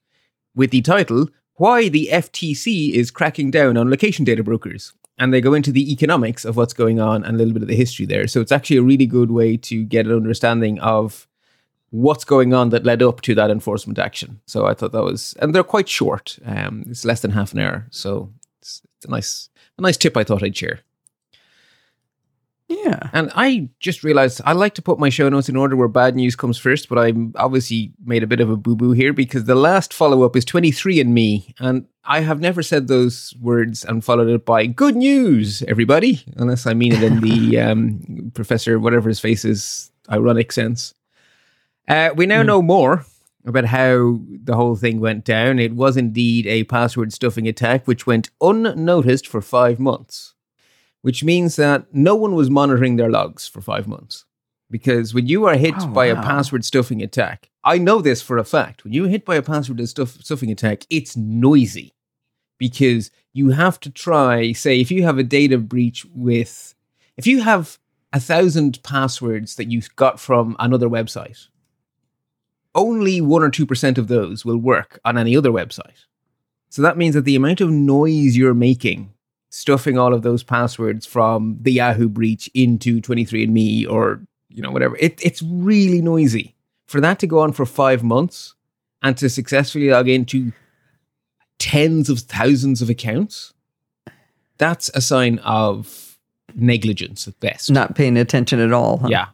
[0.55, 4.93] with the title Why the FTC is Cracking Down on Location Data Brokers.
[5.19, 7.69] And they go into the economics of what's going on and a little bit of
[7.69, 8.27] the history there.
[8.27, 11.29] So it's actually a really good way to get an understanding of
[11.91, 14.41] what's going on that led up to that enforcement action.
[14.47, 16.39] So I thought that was, and they're quite short.
[16.47, 20.17] Um, it's less than half an hour, so it's, it's a nice, a nice tip.
[20.17, 20.81] I thought I'd share.
[22.69, 23.11] Yeah.
[23.13, 26.17] And I just realized I like to put my show notes in order where bad
[26.17, 29.45] news comes first, but I obviously made a bit of a boo boo here because
[29.45, 31.53] the last follow up is 23andMe.
[31.59, 36.67] And I have never said those words and followed it by good news, everybody, unless
[36.67, 40.95] I mean it in the um, Professor, whatever his face is, ironic sense.
[41.89, 43.05] Uh, we now know more
[43.45, 45.59] about how the whole thing went down.
[45.59, 50.35] It was indeed a password stuffing attack, which went unnoticed for five months,
[51.03, 54.25] which means that no one was monitoring their logs for five months.
[54.71, 58.39] Because when you are hit Oh, by a password stuffing attack, I know this for
[58.39, 58.85] a fact.
[58.85, 61.93] When you're hit by a password stuff, stuffing attack, it's noisy
[62.59, 66.75] because you have to try, say, if you have a data breach with,
[67.17, 67.79] if you have
[68.13, 71.49] a thousand passwords that you got from another website,
[72.75, 76.07] only one or two percent of those will work on any other website.
[76.71, 79.13] So that means that the amount of noise you're making,
[79.51, 84.97] stuffing all of those passwords from the Yahoo breach into 23andMe or you know whatever,
[84.99, 86.55] it, it's really noisy.
[86.87, 88.55] For that to go on for five months
[89.03, 90.53] and to successfully log into
[91.59, 93.55] tens of thousands of accounts,
[94.59, 96.19] that's a sign of
[96.55, 97.71] negligence at best.
[97.71, 98.99] Not paying attention at all.
[98.99, 99.09] huh?
[99.11, 99.27] Yeah.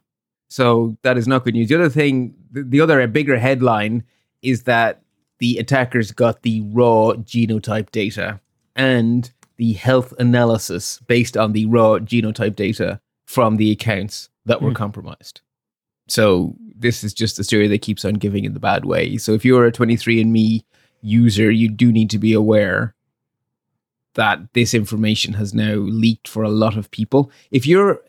[0.49, 1.69] So that is not good news.
[1.69, 4.05] The other thing, the, the other a bigger headline
[4.43, 5.03] is that
[5.39, 8.41] the attackers got the raw genotype data
[8.75, 14.71] and the health analysis based on the raw genotype data from the accounts that were
[14.71, 14.77] hmm.
[14.77, 15.43] compromised.
[16.09, 19.19] So this is just a story that keeps on giving in the bad way.
[19.19, 20.65] So if you're a 23andMe
[21.03, 22.95] user, you do need to be aware
[24.15, 27.31] that this information has now leaked for a lot of people.
[27.51, 28.01] If you're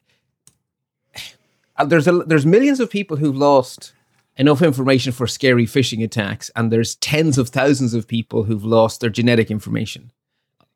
[1.80, 3.94] Uh, there's a, there's millions of people who've lost
[4.36, 9.02] enough information for scary phishing attacks, and there's tens of thousands of people who've lost
[9.02, 10.12] their genetic information.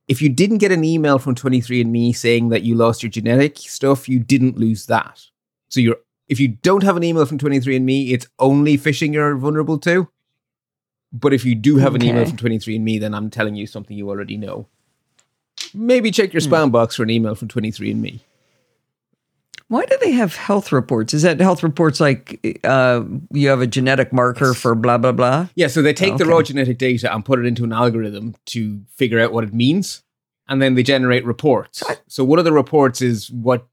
[0.07, 4.09] If you didn't get an email from 23andMe saying that you lost your genetic stuff,
[4.09, 5.21] you didn't lose that.
[5.69, 5.97] So you're
[6.29, 10.07] if you don't have an email from 23andMe, it's only phishing you're vulnerable to.
[11.11, 14.09] But if you do have an email from 23andMe, then I'm telling you something you
[14.09, 14.67] already know.
[15.73, 16.53] Maybe check your hmm.
[16.53, 18.21] spam box for an email from 23andMe.
[19.73, 21.15] Why do they have health reports?
[21.15, 23.01] Is that health reports like uh,
[23.31, 25.47] you have a genetic marker for blah blah blah?
[25.55, 26.31] Yeah, so they take the Okay.
[26.31, 30.03] raw genetic data and put it into an algorithm to figure out what it means,
[30.47, 31.81] and then they generate reports.
[32.07, 33.65] So one of the reports is what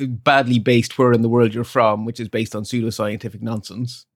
[0.00, 4.06] badly based where in the world you're from, which is based on pseudoscientific nonsense.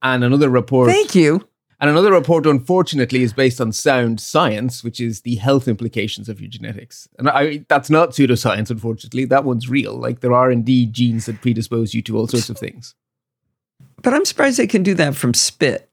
[0.00, 1.46] And another report Thank you.
[1.80, 6.40] And another report, unfortunately, is based on sound science, which is the health implications of
[6.40, 7.08] your genetics.
[7.18, 9.26] And I, that's not pseudoscience, unfortunately.
[9.26, 9.94] That one's real.
[9.94, 12.94] Like there are indeed genes that predispose you to all sorts of things.
[14.02, 15.88] But I'm surprised they can do that from spit.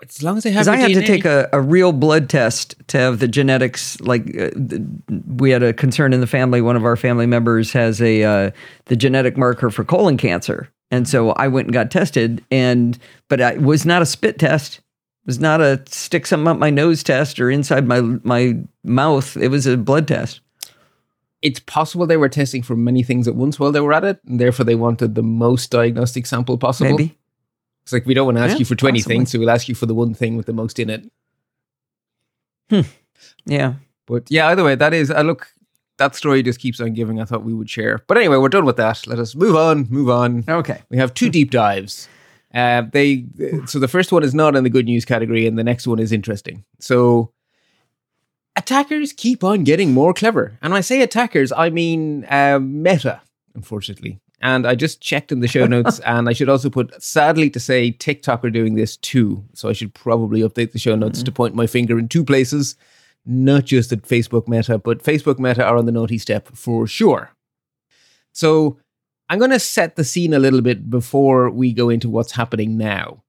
[0.00, 2.30] As long as they have, Because I your had to take a, a real blood
[2.30, 4.00] test to have the genetics.
[4.00, 4.82] Like uh, th-
[5.26, 6.60] we had a concern in the family.
[6.62, 8.50] One of our family members has a uh,
[8.86, 12.44] the genetic marker for colon cancer, and so I went and got tested.
[12.50, 14.76] And but it was not a spit test.
[14.78, 19.36] It was not a stick something up my nose test or inside my my mouth.
[19.36, 20.40] It was a blood test.
[21.42, 24.18] it's possible they were testing for many things at once while they were at it,
[24.26, 26.90] and therefore they wanted the most diagnostic sample possible.
[26.90, 27.16] Maybe.
[27.84, 29.14] It's like we don't want to ask Yeah, you for 20 possibly.
[29.16, 31.10] things, so we'll ask you for the one thing with the most in it.
[32.70, 32.80] Hmm.
[33.46, 33.74] Yeah.
[34.06, 35.52] But yeah, either way, that is, I look,
[35.98, 37.20] that story just keeps on giving.
[37.20, 38.00] I thought we would share.
[38.06, 39.06] But anyway, we're done with that.
[39.06, 40.44] Let us move on, move on.
[40.48, 40.82] Okay.
[40.90, 42.08] We have two deep dives.
[42.54, 43.26] Uh, they
[43.66, 45.98] so the first one is not in the good news category, and the next one
[45.98, 46.64] is interesting.
[46.80, 47.32] So
[48.56, 53.20] attackers keep on getting more clever, and when I say attackers, I mean uh, Meta,
[53.54, 54.20] unfortunately.
[54.40, 57.60] And I just checked in the show notes, and I should also put sadly to
[57.60, 59.44] say TikTok are doing this too.
[59.52, 62.76] So I should probably update the show notes to point my finger in two places,
[63.28, 67.30] not just at Facebook Meta, but Facebook Meta are on the naughty step for sure.
[68.32, 68.78] So
[69.28, 72.78] I'm going to set the scene a little bit before we go into what's happening
[72.78, 73.22] now.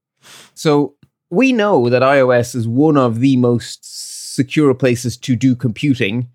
[0.53, 0.95] So
[1.29, 6.29] we know that iOS is one of the most secure places to do computing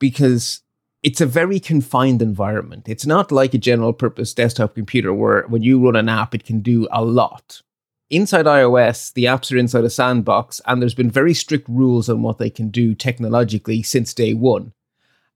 [0.00, 0.62] because
[1.02, 2.88] it's a very confined environment.
[2.88, 6.44] It's not like a general purpose desktop computer where when you run an app, it
[6.44, 7.62] can do a lot.
[8.08, 12.22] Inside iOS, the apps are inside a sandbox, and there's been very strict rules on
[12.22, 14.72] what they can do technologically since day one.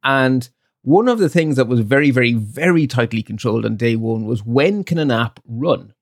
[0.05, 0.49] And
[0.83, 4.47] one of the things that was very, very, very tightly controlled on day one was
[4.47, 5.95] when can an app run?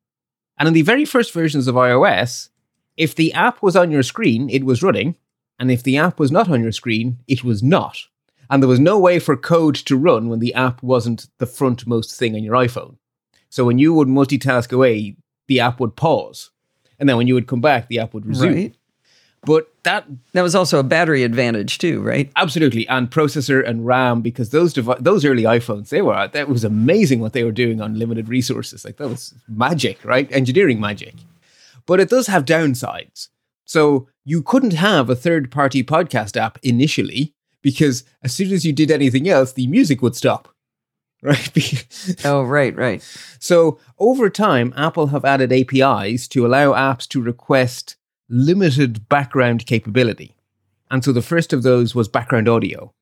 [0.59, 2.51] And in the very first versions of iOS,
[2.99, 5.17] if the app was on your screen, it was running.
[5.59, 7.99] And if the app was not on your screen, it was not.
[8.51, 12.15] And there was no way for code to run when the app wasn't the frontmost
[12.17, 12.99] thing on your iPhone.
[13.49, 15.17] So when you would multitask away,
[15.47, 16.51] the app would pause.
[16.99, 18.55] And then when you would come back, the app would resume.
[18.55, 18.75] Right.
[19.45, 22.31] But that That was also a battery advantage too, right?
[22.35, 26.65] Absolutely, and processor and RAM because those devi- those early iPhones they were that was
[26.65, 28.85] amazing what they were doing on limited resources.
[28.85, 30.31] Like that was magic, right?
[30.33, 31.15] Engineering magic.
[31.87, 33.29] But it does have downsides.
[33.65, 38.73] So you couldn't have a third party podcast app initially because as soon as you
[38.73, 40.49] did anything else, the music would stop.
[41.23, 42.17] right?
[42.25, 43.03] Oh, right, right.
[43.41, 47.97] so over time, Apple have added APIs to allow apps to request
[48.29, 50.37] limited background capability.
[50.91, 52.93] And so the first of those was background audio.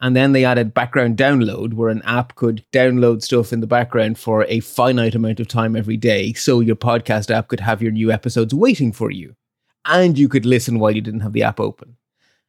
[0.00, 4.18] And then they added background download, where an app could download stuff in the background
[4.18, 6.32] for a finite amount of time every day.
[6.32, 9.36] So your podcast app could have your new episodes waiting for you.
[9.84, 11.96] And you could listen while you didn't have the app open.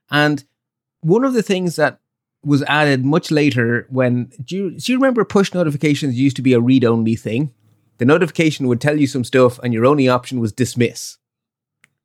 [0.10, 0.44] And
[1.02, 2.00] one of the things that
[2.46, 6.54] was added much later when do you, do you remember push notifications used to be
[6.54, 7.54] a read only thing?
[8.00, 11.18] The notification would tell you some stuff, and your only option was dismiss.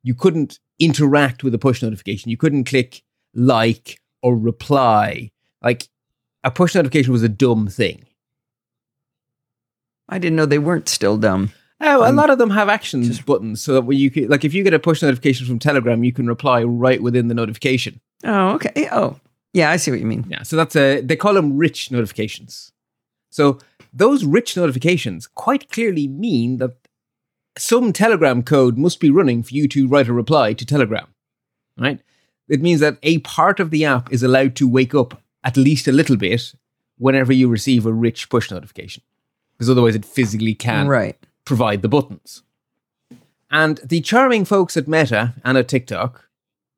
[0.03, 2.29] You couldn't interact with a push notification.
[2.31, 3.01] You couldn't click
[3.33, 5.31] like or reply.
[5.61, 5.89] Like
[6.43, 8.05] a push notification was a dumb thing.
[10.07, 11.51] I didn't know they weren't still dumb.
[11.81, 14.43] Oh, a Um, lot of them have actions buttons, so that when you can, like,
[14.43, 18.01] if you get a push notification from Telegram, you can reply right within the notification.
[18.25, 18.89] Oh, okay.
[18.91, 19.19] Oh,
[19.53, 20.25] yeah, I see what you mean.
[20.29, 22.71] Yeah, so that's a they call them rich notifications.
[23.29, 23.59] So
[23.93, 26.75] those rich notifications quite clearly mean that
[27.57, 31.07] some Telegram code must be running for you to write a reply to Telegram.
[31.77, 31.99] Right?
[32.47, 35.87] It means that a part of the app is allowed to wake up at least
[35.87, 36.53] a little bit
[36.97, 39.03] whenever you receive a rich push notification.
[39.55, 41.17] Because otherwise it physically can Right.
[41.45, 42.43] provide the buttons.
[43.51, 46.29] And the charming folks at Meta and at TikTok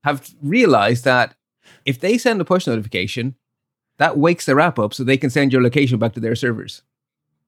[0.04, 1.36] have realized that
[1.86, 3.36] if they send a push notification,
[3.98, 6.82] that wakes their app up so they can send your location back to their servers.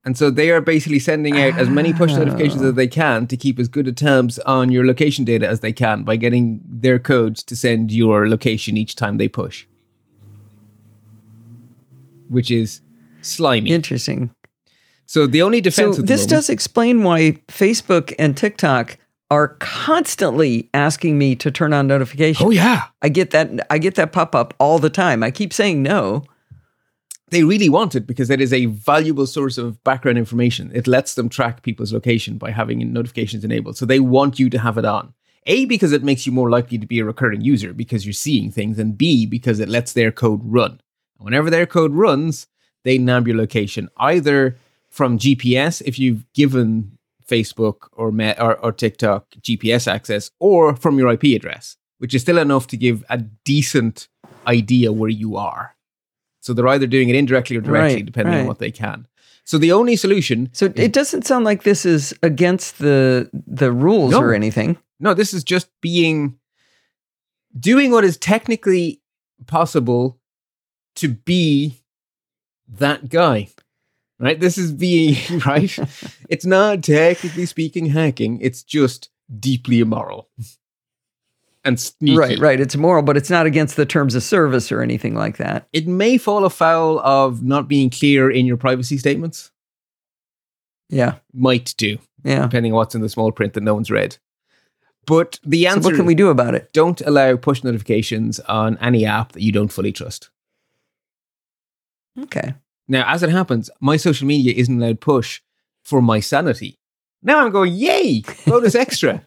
[0.05, 2.67] And so they are basically sending out as many push notifications ah.
[2.67, 5.71] as they can to keep as good a tabs on your location data as they
[5.71, 9.65] can by getting their codes to send your location each time they push.
[12.27, 12.81] Which is
[13.21, 13.69] slimy.
[13.69, 14.31] Interesting.
[15.05, 18.97] so the only defense So this does explain why Facebook and TikTok
[19.33, 22.45] are constantly asking me to turn on notifications.
[22.45, 22.83] Oh yeah.
[23.01, 25.23] I get that I get that pop up all the time.
[25.23, 26.23] I keep saying no.
[27.29, 30.69] they really want it because it is a valuable source of background information.
[30.71, 33.75] It lets them track people's location by having notifications enabled.
[33.75, 35.15] So they want you to have it on.
[35.47, 38.51] A, because it makes you more likely to be a recurring user because you're seeing
[38.51, 40.79] things, and B, because it lets their code run.
[41.17, 42.47] And whenever their code runs,
[42.83, 44.57] they nab your location either
[44.89, 46.92] from GPS if you've given
[47.27, 52.21] Facebook or, Met, or, or TikTok GPS access, or from your IP address, which is
[52.21, 54.07] still enough to give a decent
[54.47, 55.75] idea where you are.
[56.41, 59.07] So they're either doing it indirectly or directly, Right, depending on what they can.
[59.45, 64.11] So the only solution, So it doesn't sound like this is against the the rules
[64.11, 64.21] No.
[64.21, 64.77] or anything.
[64.99, 66.37] no, this is just being
[67.57, 69.01] doing what is technically
[69.47, 70.17] possible
[70.95, 71.81] to be
[72.67, 73.49] that guy.
[74.19, 74.39] Right?
[74.39, 75.77] This is being right.
[76.29, 78.39] it's not technically speaking hacking.
[78.41, 79.09] It's just
[79.39, 80.29] deeply immoral
[81.65, 82.17] and sneaky.
[82.17, 82.59] Right, right.
[82.59, 85.67] It's moral, but it's not against the terms of service or anything like that.
[85.73, 89.51] It may fall afoul of not being clear in your privacy statements.
[90.89, 91.15] Yeah.
[91.33, 91.97] Might do.
[92.25, 92.43] Yeah.
[92.43, 94.15] depending on what's in the small print that no one's read.
[95.05, 96.71] But the So answer what can we do about it?
[96.71, 100.29] don't allow push notifications on any app that you don't fully trust.
[102.17, 102.53] Okay.
[102.87, 105.41] Now, as it happens, my social media isn't allowed push
[105.83, 106.79] for my sanity.
[107.21, 109.25] Now I'm going, yay, bonus extra.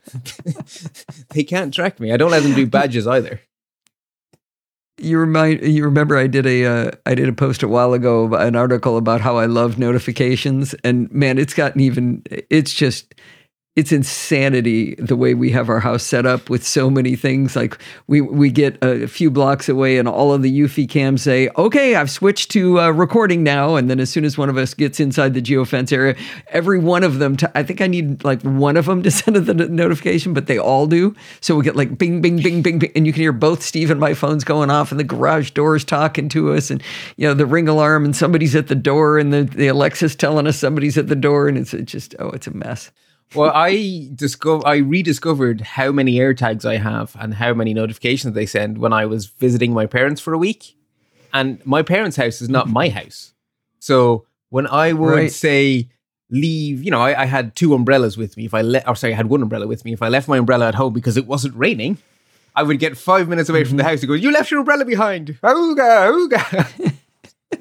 [1.31, 2.13] they can't track me.
[2.13, 3.41] I don't let them do badges either.
[4.99, 8.25] You remind you remember I did a uh, I did a post a while ago
[8.25, 13.15] about an article about how I love notifications and man it's gotten even it's just
[13.77, 17.55] it's insanity the way we have our house set up with so many things.
[17.55, 21.51] Like we we get a few blocks away and all of the Eufy cams say
[21.59, 23.77] okay I've switched to uh, recording now.
[23.77, 26.17] And then as soon as one of us gets inside the geofence area
[26.49, 29.37] every one of them to, I think I need like one of them to send
[29.37, 31.15] the notification but they all do.
[31.43, 33.91] So we get like bing bing bing bing bing and you can hear both Steve
[33.91, 36.83] and my phones going off and the garage doors talking to us and
[37.17, 40.47] you know the ring alarm and somebody's at the door and the, the Alexa's telling
[40.47, 42.91] us somebody's at the door and it's it just oh it's a mess
[43.35, 48.47] Well, I discover I rediscovered how many AirTags I have and how many notifications they
[48.47, 50.77] send when I was visiting my parents for a week.
[51.33, 53.35] And my parents' house is not my house.
[53.79, 55.33] So when I would Right.
[55.33, 55.89] say
[56.31, 58.47] leave, you know, I, I had two umbrellas with me.
[58.47, 59.93] If I let, or sorry, I had one umbrella with me.
[59.93, 61.99] If I left my umbrella at home because it wasn't raining,
[62.55, 63.69] I would get five minutes away Mm-hmm.
[63.69, 66.95] from the house and go, "You left your umbrella behind." Ooga, ooga.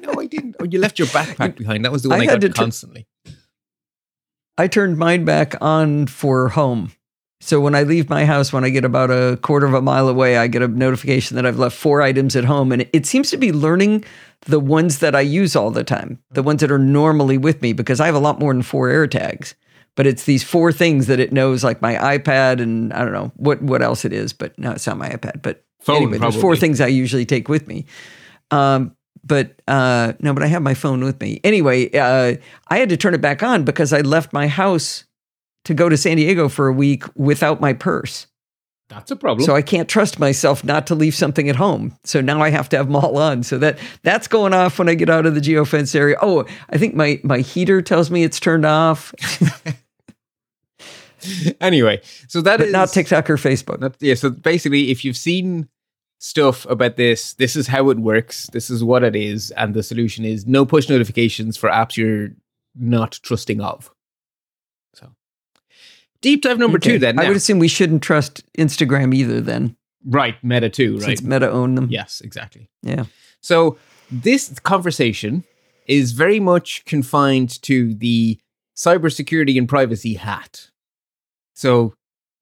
[0.00, 0.56] no, I didn't.
[0.58, 1.84] Oh, you left your backpack behind.
[1.84, 3.06] That was the one I I, got to tr- constantly.
[4.58, 6.92] I turned mine back on for home.
[7.40, 10.08] So when I leave my house, when I get about a quarter of a mile
[10.08, 12.72] away, I get a notification that I've left four items at home.
[12.72, 14.04] And it seems to be learning
[14.42, 17.72] the ones that I use all the time, the ones that are normally with me,
[17.72, 19.54] because I have a lot more than four air tags.
[19.96, 23.32] But it's these four things that it knows, like my iPad and I don't know
[23.36, 25.42] what what else it is, but no, it's not my iPad.
[25.42, 27.86] But Phone, anyway, there's four things I usually take with me.
[28.50, 31.40] Um, but uh, no, but I have my phone with me.
[31.44, 32.36] Anyway, uh,
[32.68, 35.04] I had to turn it back on because I left my house
[35.64, 38.26] to go to San Diego for a week without my purse.
[38.88, 39.44] That's a problem.
[39.44, 41.98] So I can't trust myself not to leave something at home.
[42.04, 43.42] So now I have to have them all on.
[43.42, 46.16] So that that's going off when I get out of the geofence area.
[46.22, 49.12] Oh, I think my my heater tells me it's turned off,
[51.60, 53.80] anyway, so that but is not TikTok or Facebook.
[53.80, 55.68] That, yeah, so basically, if you've seen
[56.26, 59.82] stuff about this, this is how it works, this is what it is, and the
[59.82, 62.30] solution is no push notifications for apps you're
[62.74, 63.90] not trusting of.
[64.94, 65.12] So,
[66.20, 66.92] deep dive number Okay.
[66.94, 67.18] two, then.
[67.20, 69.40] I would assume we shouldn't trust Instagram either.
[69.40, 71.02] Then right, Meta too, right?
[71.04, 71.88] since Meta owned them.
[71.90, 72.68] Yes, exactly.
[72.82, 73.04] Yeah.
[73.40, 73.78] So
[74.10, 75.44] this conversation
[75.86, 78.40] is very much confined to the
[78.76, 80.70] cybersecurity and privacy hat.
[81.54, 81.94] So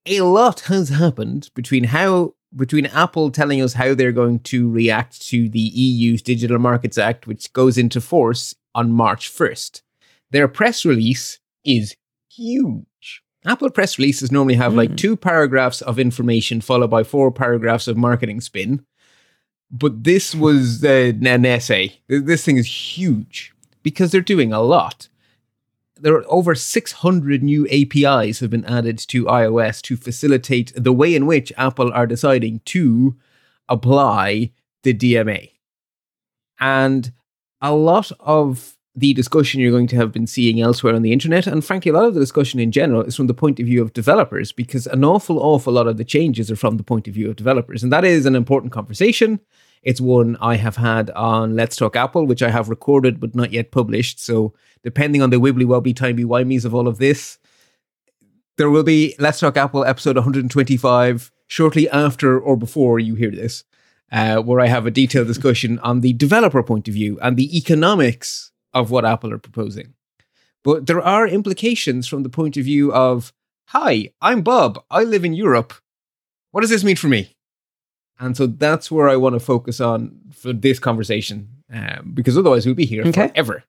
[0.07, 5.21] a lot has happened between how between Apple telling us how they're going to react
[5.29, 9.83] to the EU's Digital Markets Act, which goes into force on March 1st.
[10.31, 11.97] Their press release is
[12.31, 13.23] huge.
[13.47, 14.97] Apple press releases normally have like Mm.
[14.97, 18.85] two paragraphs of information followed by four paragraphs of marketing spin
[19.71, 21.99] but this was uh, an essay.
[22.07, 23.53] This thing is huge
[23.83, 25.09] because they're doing a lot.
[26.01, 31.15] There are over 600 new APIs have been added to iOS to facilitate the way
[31.15, 33.17] in which Apple are deciding to
[33.69, 34.51] apply
[34.83, 35.53] the DMA.
[36.59, 37.13] And
[37.61, 41.47] a lot of the discussion you're going to have been seeing elsewhere on the internet,
[41.47, 43.83] and frankly, a lot of the discussion in general is from the point of view
[43.83, 47.15] of developers, because an awful, awful lot of the changes are from the point of
[47.15, 47.83] view of developers.
[47.83, 49.41] And that is an important conversation.
[49.85, 53.53] It's one I have had on Let's Talk Apple, which I have recorded but not
[53.53, 54.18] yet published.
[54.18, 57.39] So, depending on the wibbly wobbly timey wimeys of all of this,
[58.57, 63.64] there will be Let's Talk Apple episode 125 shortly after or before you hear this,
[64.11, 67.57] uh, where I have a detailed discussion on the developer point of view and the
[67.57, 69.95] economics of what Apple are proposing.
[70.62, 73.35] But there are implications from the point of view of,
[73.66, 74.82] hi, I'm Bob.
[74.91, 75.74] I live in Europe.
[76.53, 77.34] What does this mean for me?
[78.21, 82.65] And so that's where I want to focus on for this conversation, um, because otherwise
[82.67, 83.29] we'll be here Okay.
[83.29, 83.65] forever.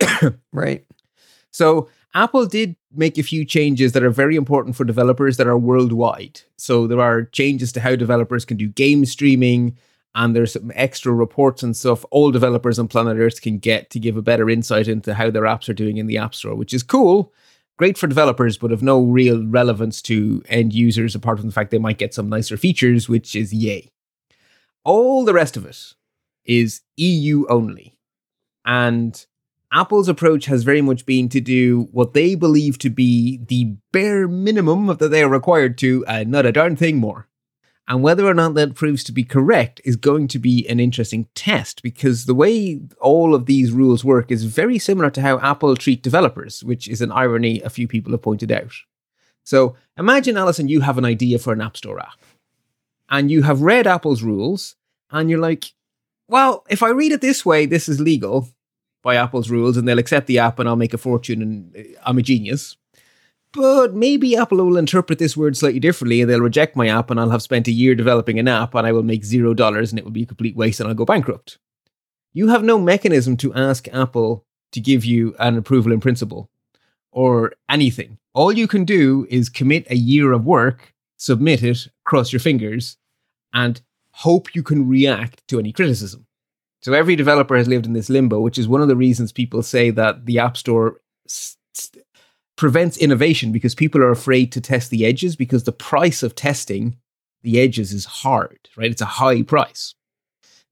[0.52, 0.84] Right.
[1.50, 5.58] So Apple did make a few changes that are very important for developers that are
[5.58, 6.40] worldwide.
[6.56, 9.76] So there are changes to how developers can do game streaming,
[10.14, 13.98] and there's some extra reports and stuff all developers on planet Earth can get to
[13.98, 16.72] give a better insight into how their apps are doing in the App Store, which
[16.74, 17.32] is cool.
[17.78, 21.70] Great for developers, but of no real relevance to end users apart from the fact
[21.70, 23.90] they might get some nicer features, which is yay.
[24.84, 25.94] All the rest of it
[26.44, 27.98] is EU only.
[28.64, 29.26] And
[29.72, 34.26] Apple's approach has very much been to do what they believe to be the bare
[34.26, 37.28] minimum that they are required to, and not a darn thing more.
[37.88, 41.28] And whether or not that proves to be correct is going to be an interesting
[41.34, 45.76] test because the way all of these rules work is very similar to how Apple
[45.76, 48.72] treat developers, which is an irony a few people have pointed out.
[49.44, 52.18] So imagine, Allison, you have an idea for an App Store app,
[53.08, 54.74] and you have read Apple's rules,
[55.12, 55.66] and you're like,
[56.28, 58.48] well, if I read it this way, this is legal
[59.06, 62.00] by Apple's rules and they'll accept the app and I'll make a fortune and uh,
[62.04, 62.76] I'm a genius.
[63.56, 67.18] But maybe Apple will interpret this word slightly differently and they'll reject my app and
[67.18, 69.98] I'll have spent a year developing an app and I will make zero dollars and
[69.98, 71.58] it will be a complete waste and I'll go bankrupt.
[72.34, 76.50] You have no mechanism to ask Apple to give you an approval in principle
[77.12, 78.18] or anything.
[78.34, 82.98] All you can do is commit a year of work, submit it, cross your fingers,
[83.54, 83.80] and
[84.10, 86.26] hope you can react to any criticism.
[86.82, 89.62] So every developer has lived in this limbo, which is one of the reasons people
[89.62, 91.90] say that the App Store s- s-
[92.56, 96.96] prevents innovation because people are afraid to test the edges because the price of testing
[97.42, 98.90] the edges is hard, right?
[98.90, 99.94] It's a high price.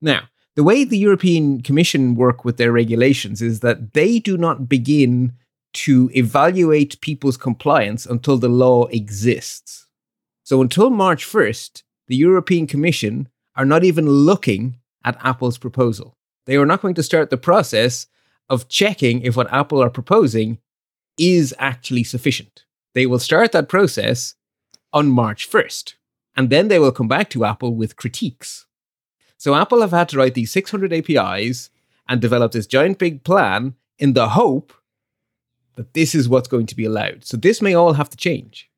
[0.00, 0.22] Now,
[0.56, 5.34] the way the European Commission work with their regulations is that they do not begin
[5.74, 9.86] to evaluate people's compliance until the law exists.
[10.44, 16.16] So until March 1st, the European Commission are not even looking at Apple's proposal.
[16.46, 18.06] They are not going to start the process
[18.48, 20.58] of checking if what Apple are proposing
[21.18, 22.64] is actually sufficient.
[22.94, 24.34] They will start that process
[24.92, 25.94] on March 1st,
[26.36, 28.66] and then they will come back to Apple with critiques.
[29.36, 31.70] So Apple have had to write these 600 APIs
[32.08, 34.72] and develop this giant big plan in the hope
[35.76, 37.24] that this is what's going to be allowed.
[37.24, 38.70] So this may all have to change.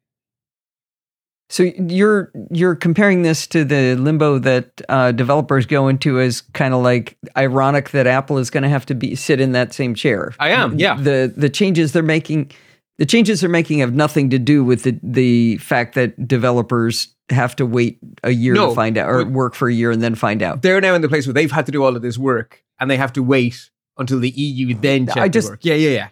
[1.49, 6.74] So you're you're comparing this to the limbo that uh, developers go into as kind
[6.74, 9.94] of like ironic that Apple is going to have to be sit in that same
[9.94, 10.34] chair.
[10.40, 10.97] I am, yeah.
[10.97, 12.51] The the changes they're making
[12.99, 17.55] The changes they're making have nothing to do with the the fact that developers have
[17.57, 20.14] to wait a year No, to find out or work for a year and then
[20.14, 20.62] find out.
[20.62, 22.90] They're now in the place where they've had to do all of this work and
[22.90, 25.61] they have to wait until the EU then check I the just- work.
[25.62, 26.09] Yeah, yeah, yeah.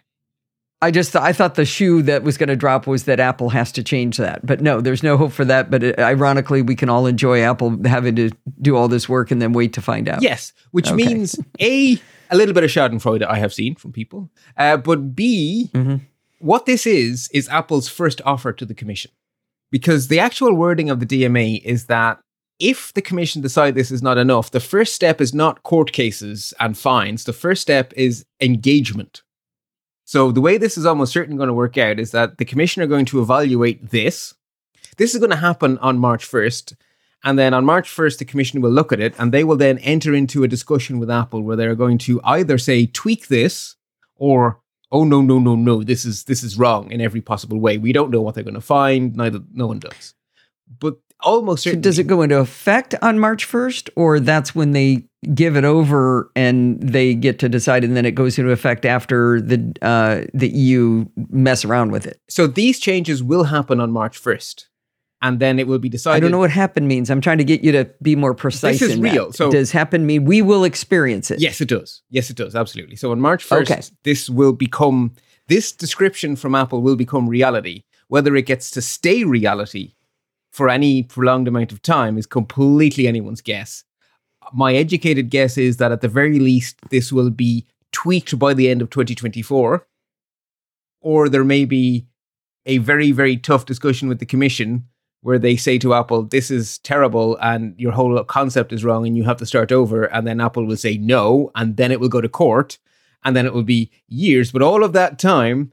[0.85, 3.73] I just I thought the shoe that was going to drop was that Apple has
[3.73, 4.45] to change that.
[4.45, 7.79] But no, there's no hope for that, but it, ironically we can all enjoy Apple
[7.87, 8.31] having to
[8.61, 10.21] do all this work and then wait to find out.
[10.23, 10.97] Yes, which Okay.
[10.97, 11.99] means A,
[12.31, 16.03] a little bit of Schadenfreude I have seen from people, uh, but B, Mhm.
[16.39, 19.11] what this is, is Apple's first offer to the Commission.
[19.71, 22.21] Because the actual wording of the DMA is that
[22.61, 26.55] if the Commission decide this is not enough, the first step is not court cases
[26.61, 27.25] and fines.
[27.25, 29.23] The first step is engagement.
[30.15, 32.81] So the way this is almost certainly going to work out is that the Commission
[32.81, 34.33] are going to evaluate this.
[34.97, 36.77] This is going to happen on March 1st.
[37.25, 39.79] And then on March 1st, the commission will look at it and they will then
[39.79, 43.75] enter into a discussion with Apple where they're going to either say, tweak this
[44.15, 44.61] or,
[44.93, 47.77] oh, no, no, no, no, this is, this is wrong in every possible way.
[47.77, 49.17] We don't know what they're going to find.
[49.17, 50.15] Neither, no one does.
[50.79, 55.05] But almost So does it go into effect on March 1st or that's when they
[55.35, 59.41] give it over and they get to decide and then it goes into effect after
[59.41, 62.21] the uh, the EU mess around with it?
[62.29, 64.67] so these changes will happen on March 1st.
[65.23, 66.17] And then it will be decided.
[66.17, 67.09] I don't know what happen means.
[67.09, 68.81] I'm trying to get you to be more precise.
[68.81, 69.13] This is in that.
[69.13, 69.33] real.
[69.33, 71.41] So- does happen mean we will experience it?
[71.41, 72.03] Yes, it does.
[72.11, 72.55] Yes, it does.
[72.55, 72.97] Absolutely.
[72.97, 73.81] So on March 1st, Okay.
[74.03, 75.15] this will become,
[75.49, 77.85] this description from Apple will become reality.
[78.09, 79.95] Whether it gets to stay reality
[80.55, 83.83] for any prolonged amount of time is completely anyone's guess.
[84.53, 88.71] My educated guess is that at the very least, this will be tweaked by the
[88.71, 89.85] end of 2024,
[91.01, 92.07] or there may be
[92.67, 94.85] a very, very tough discussion with the commission
[95.23, 99.17] where they say to Apple, this is terrible and your whole concept is wrong and
[99.17, 100.05] you have to start over.
[100.05, 102.79] And then Apple will say no, and then it will go to court,
[103.25, 104.53] and then it will be years.
[104.53, 105.73] But all of that time,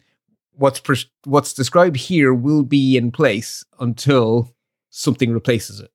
[0.54, 4.50] what's pres- what's described here will be in place until
[4.92, 5.90] something replaces it.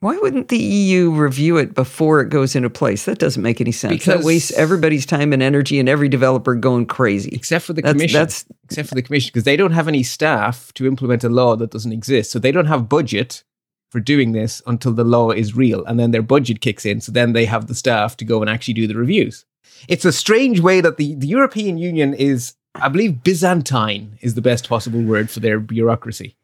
[0.00, 3.04] Why wouldn't the EU review it before it goes into place?
[3.04, 3.92] That doesn't make any sense.
[3.92, 7.30] Because- that wastes everybody's time and energy and every developer going crazy.
[7.32, 8.14] Except for the That's- commission.
[8.18, 11.54] that's- except for the commission, because they don't have any staff to implement a law
[11.54, 12.32] that doesn't exist.
[12.32, 13.44] So they don't have budget
[13.92, 15.84] for doing this until the law is real.
[15.84, 17.00] And then their budget kicks in.
[17.00, 19.44] So then they have the staff to go and actually do the reviews.
[19.86, 24.42] It's a strange way that the, the European Union is, I believe, Byzantine is the
[24.42, 26.34] best possible word for their bureaucracy.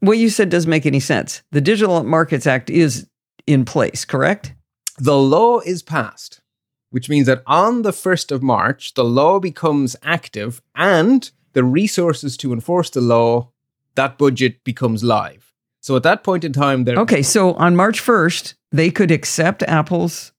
[0.00, 1.42] What you said doesn't make any sense.
[1.52, 3.06] The Digital Markets Act is
[3.46, 4.54] in place, correct?
[4.98, 6.40] The law is passed,
[6.90, 12.36] which means that on the 1st of March, the law becomes active and the resources
[12.38, 13.50] to enforce the law,
[13.94, 15.52] that budget becomes live.
[15.80, 16.98] So at that point in time, there.
[16.98, 20.32] Okay, so on March 1st, they could accept Apple's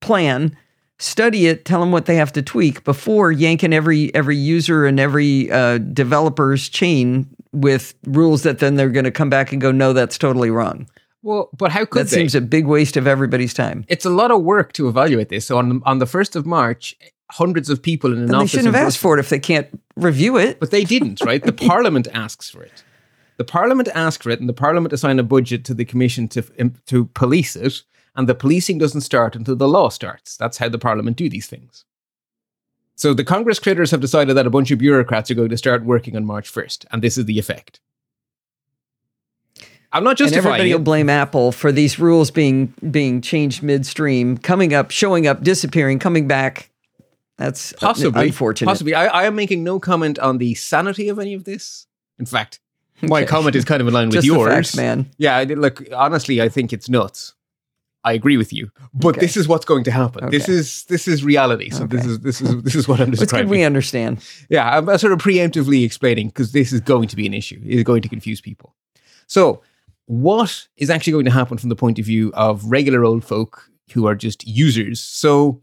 [0.00, 0.56] plan,
[1.00, 5.00] study it, tell them what they have to tweak before yanking every every user and
[5.00, 9.72] every uh, developer's chain with rules that then they're going to come back and go,
[9.72, 10.88] no, that's totally wrong.
[11.22, 12.16] Well, but how could that they?
[12.16, 13.84] seems a big waste of everybody's time.
[13.88, 15.46] it's a lot of work to evaluate this.
[15.46, 16.96] So on on the first of March,
[17.30, 19.68] hundreds of people in an Then they shouldn't have asked for it if they can't
[19.96, 20.60] review it.
[20.60, 21.42] But they didn't, right?
[21.42, 22.84] The Parliament asks for it.
[23.36, 26.42] The Parliament asked for it, and the Parliament assigned a budget to the Commission to
[26.86, 27.82] to police it.
[28.16, 30.36] And the policing doesn't start until the law starts.
[30.36, 31.84] That's how the Parliament do these things.
[32.96, 35.84] So the Congress critters have decided that a bunch of bureaucrats are going to start
[35.84, 37.80] working on March first, and this is the effect.
[39.92, 40.74] I'm not and justifying everybody it.
[40.74, 45.98] will blame Apple for these rules being being changed midstream, coming up, showing up, disappearing,
[45.98, 46.70] coming back.
[47.38, 48.68] That's possibly unfortunate.
[48.68, 51.86] Possibly, I, I am making no comment on the sanity of any of this.
[52.18, 52.60] In fact,
[53.02, 53.26] my Okay.
[53.26, 55.10] comment is kind of in line with Just yours, facts, man.
[55.16, 57.32] Yeah, look, honestly, I think it's nuts.
[58.02, 59.20] I agree with you, but Okay.
[59.20, 60.30] this is what's going to happen.
[60.30, 61.68] This is this is reality.
[61.70, 63.50] So this is this is this is what I'm It's good describing.
[63.50, 64.24] we understand.
[64.48, 67.60] Yeah, I'm sort of preemptively explaining because this is going to be an issue.
[67.64, 68.74] It is going to confuse people.
[69.26, 69.62] So,
[70.06, 73.70] what is actually going to happen from the point of view of regular old folk
[73.92, 74.98] who are just users?
[75.00, 75.60] So,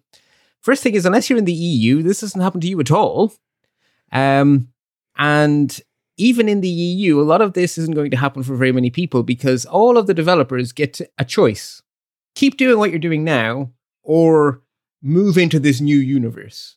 [0.62, 3.34] first thing is, unless you're in the EU, this doesn't happen to you at all.
[4.12, 4.70] Um,
[5.18, 5.80] and
[6.18, 8.90] even in the EU, a lot of this isn't going to happen for very many
[8.90, 11.82] people because all of the developers get a choice:
[12.40, 13.72] keep doing what you're doing now,
[14.04, 14.62] or
[15.02, 16.76] move into this new universe.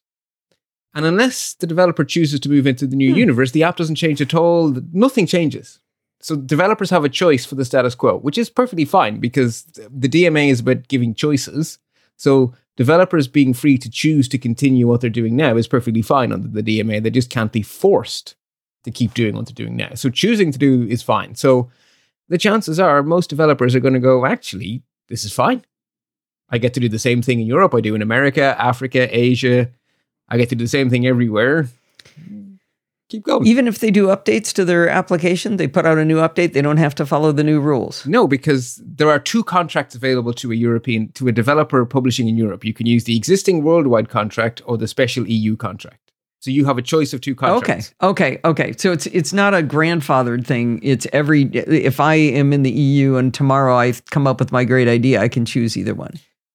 [0.95, 3.19] And unless the developer chooses to move into the new Hmm.
[3.27, 4.75] universe, the app doesn't change at all.
[4.93, 5.79] Nothing changes.
[6.21, 9.63] So developers have a choice for the status quo, which is perfectly fine because
[10.05, 11.79] the DMA is about giving choices.
[12.17, 16.33] So developers being free to choose to continue what they're doing now is perfectly fine
[16.33, 17.01] under the DMA.
[17.03, 18.35] They just can't be forced
[18.85, 19.95] to keep doing what they're doing now.
[19.95, 21.35] So choosing to do is fine.
[21.37, 21.71] So
[22.29, 25.65] the chances are most developers are going to go, actually, this is fine.
[26.49, 29.71] I get to do the same thing in Europe I do in America, Africa, Asia,
[30.31, 31.69] I get to do the same thing everywhere.
[33.09, 33.45] Keep going.
[33.45, 36.63] Even if they do updates to their application, they put out a new update, they
[36.63, 38.07] don't have to follow the new rules.
[38.07, 42.37] No, because there are two contracts available to a European to a developer publishing in
[42.37, 42.65] Europe.
[42.65, 46.00] You can use the existing worldwide contract or the special EU contract.
[46.41, 47.93] So you have a choice of two contracts.
[48.03, 48.73] Okay, okay, okay.
[48.79, 50.81] So it's it's not a grandfathered thing.
[50.83, 54.65] It's every if I am in the EU and tomorrow I come up with my
[54.65, 56.15] great idea, I can choose either one.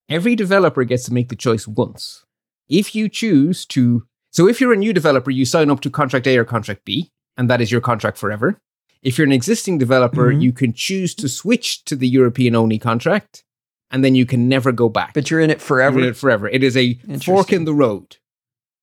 [0.10, 2.26] Every developer gets to make the choice once.
[2.68, 6.28] If you choose to so if you're a new developer, you sign up to contract
[6.28, 8.60] A or contract B, and that is your contract forever.
[9.04, 10.42] If you're an existing developer, Mhm.
[10.42, 13.44] you can choose to switch to the European only contract,
[13.92, 15.14] and then you can never go back.
[15.14, 16.00] But you're in it forever.
[16.00, 16.50] You're in it forever.
[16.50, 18.18] It is a fork in the road.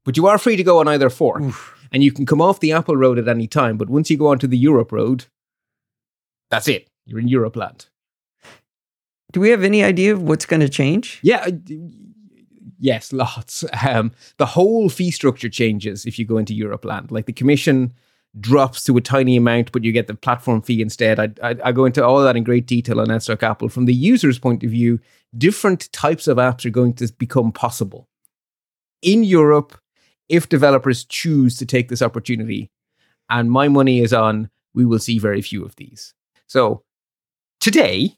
[0.04, 1.42] But you are free to go on either fork.
[1.42, 1.78] Oof.
[1.92, 3.76] And you can come off the Apple road at any time.
[3.76, 5.26] But once you go onto the Europe road,
[6.50, 6.88] that's it.
[7.04, 7.86] You're in Europe land.
[9.32, 11.20] Do we have any idea of what's going to change?
[11.22, 11.48] Yeah.
[12.78, 13.64] Yes, lots.
[13.86, 17.10] Um, the whole fee structure changes if you go into Europe land.
[17.10, 17.92] Like the commission
[18.40, 21.20] drops to a tiny amount, but you get the platform fee instead.
[21.20, 23.68] I, I, I go into all that in great detail on Talk Apple.
[23.68, 24.98] From the user's point of view,
[25.36, 28.08] different types of apps are going to become possible.
[29.02, 29.78] In Europe,
[30.32, 32.70] if developers choose to take this opportunity,
[33.28, 36.14] and my money is on, we will see very few of these.
[36.46, 36.82] So
[37.60, 38.16] today,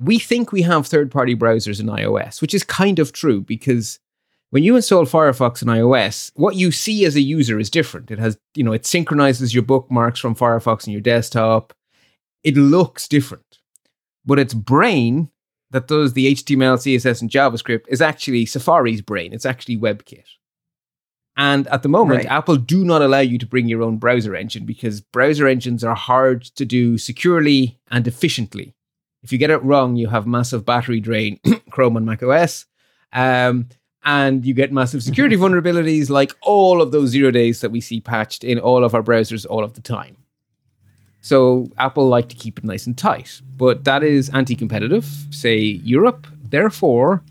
[0.00, 4.00] we think we have third party browsers in iOS, which is kind of true because
[4.50, 8.10] when you install Firefox in iOS, what you see as a user is different.
[8.10, 11.72] It has, you know, it synchronizes your bookmarks from Firefox on your desktop.
[12.42, 13.60] It looks different.
[14.26, 15.30] But its brain
[15.70, 19.32] that does the HTML, CSS, and JavaScript is actually Safari's brain.
[19.32, 20.24] It's actually WebKit.
[21.36, 22.26] And at the moment, Right.
[22.26, 25.96] Apple do not allow you to bring your own browser engine because browser engines are
[25.96, 28.74] hard to do securely and efficiently.
[29.22, 32.66] If you get it wrong, you have massive battery drain, Chrome and Mac OS,
[33.12, 33.68] um,
[34.04, 38.00] and you get massive security vulnerabilities like all of those zero days that we see
[38.00, 40.16] patched in all of our browsers all of the time.
[41.20, 45.06] So Apple like to keep it nice and tight, but that is anti-competitive.
[45.30, 46.26] Say Europe.
[46.50, 47.22] Therefore,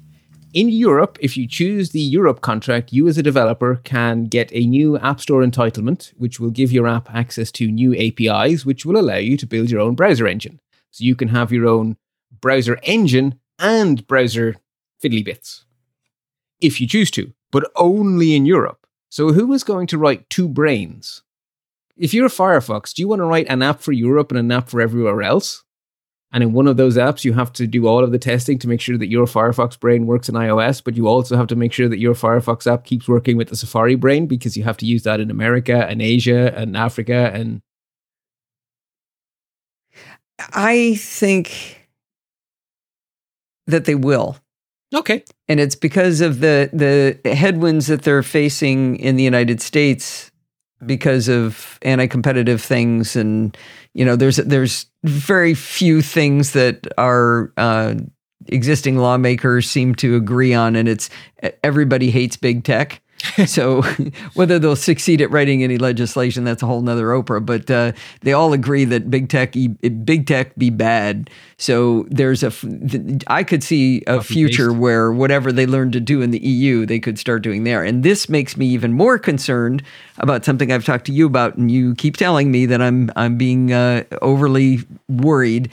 [0.54, 4.66] in Europe, if you choose the Europe contract, you as a developer can get a
[4.66, 9.00] new App Store entitlement, which will give your app access to new APIs, which will
[9.00, 10.60] allow you to build your own browser engine.
[10.92, 11.98] So you can have your own
[12.40, 14.56] browser engine and browser
[15.04, 15.66] fiddly bits
[16.62, 18.88] if you choose to, but only in Europe.
[19.10, 21.22] So who is going to write two brains?
[21.98, 24.70] If you're Firefox, do you want to write an app for Europe and an app
[24.70, 25.64] for everywhere else?
[26.34, 28.68] And in one of those apps, you have to do all of the testing to
[28.68, 31.72] make sure that your Firefox brain works in iOS, but you also have to make
[31.72, 34.88] sure that your Firefox app keeps working with the Safari brain because you have to
[34.88, 37.62] use that in America and Asia and Africa and
[40.54, 41.88] I think
[43.68, 44.38] that they will.
[44.94, 45.24] okay.
[45.48, 50.32] And it's because of the the headwinds that they're facing in the United States
[50.88, 53.16] because of anti-competitive things.
[53.16, 53.56] And
[53.94, 57.96] you know there's there's very few things that our uh,
[58.48, 60.76] existing lawmakers seem to agree on.
[60.76, 61.10] And it's
[61.64, 63.02] everybody hates big tech
[63.46, 63.82] so
[64.34, 68.34] whether they'll succeed at writing any legislation that's a whole nother oprah but uh, they
[68.34, 69.54] all agree that big tech
[70.04, 71.30] big tech be bad.
[71.58, 72.52] So there's a
[73.28, 77.00] i could see a future where whatever they learned to do in the eu they
[77.00, 77.84] could start doing there.
[77.84, 79.84] And this makes me even more concerned
[80.18, 83.38] about something i've talked to you about and you keep telling me that i'm i'm
[83.38, 85.70] being uh, overly worried.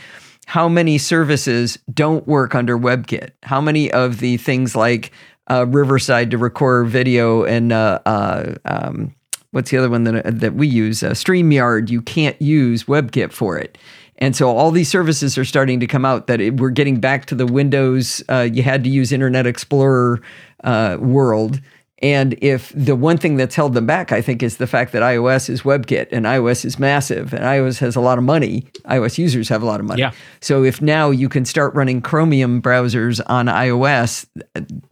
[0.46, 3.30] How many services don't work under WebKit?
[3.44, 5.12] How many of the things like
[5.50, 9.14] uh, Riverside to record video and uh, uh, um,
[9.50, 11.02] what's the other one that that we use?
[11.02, 11.90] Uh, StreamYard.
[11.90, 13.76] You can't use WebKit for it.
[14.18, 17.24] And so all these services are starting to come out that it, we're getting back
[17.26, 18.22] to the Windows.
[18.28, 20.20] Uh, you had to use Internet Explorer
[20.62, 21.60] uh, world.
[22.02, 25.02] And if the one thing that's held them back, I think, is the fact that
[25.02, 28.62] iOS is WebKit and iOS is massive and iOS has a lot of money.
[28.86, 30.00] iOS users have a lot of money.
[30.00, 30.12] Yeah.
[30.40, 34.26] So if now you can start running Chromium browsers on iOS,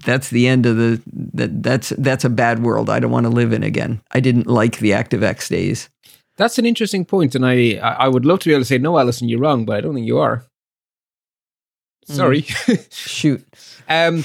[0.04, 2.90] that's the end of the that, that's that's a bad world.
[2.90, 4.02] I don't want to live in again.
[4.12, 5.88] I didn't like the ActiveX days.
[6.36, 8.98] That's an interesting point, and I I would love to be able to say no,
[8.98, 10.44] Allison, you're wrong, but I don't think you are.
[12.04, 12.42] Sorry.
[12.90, 13.44] Shoot.
[13.88, 14.22] um,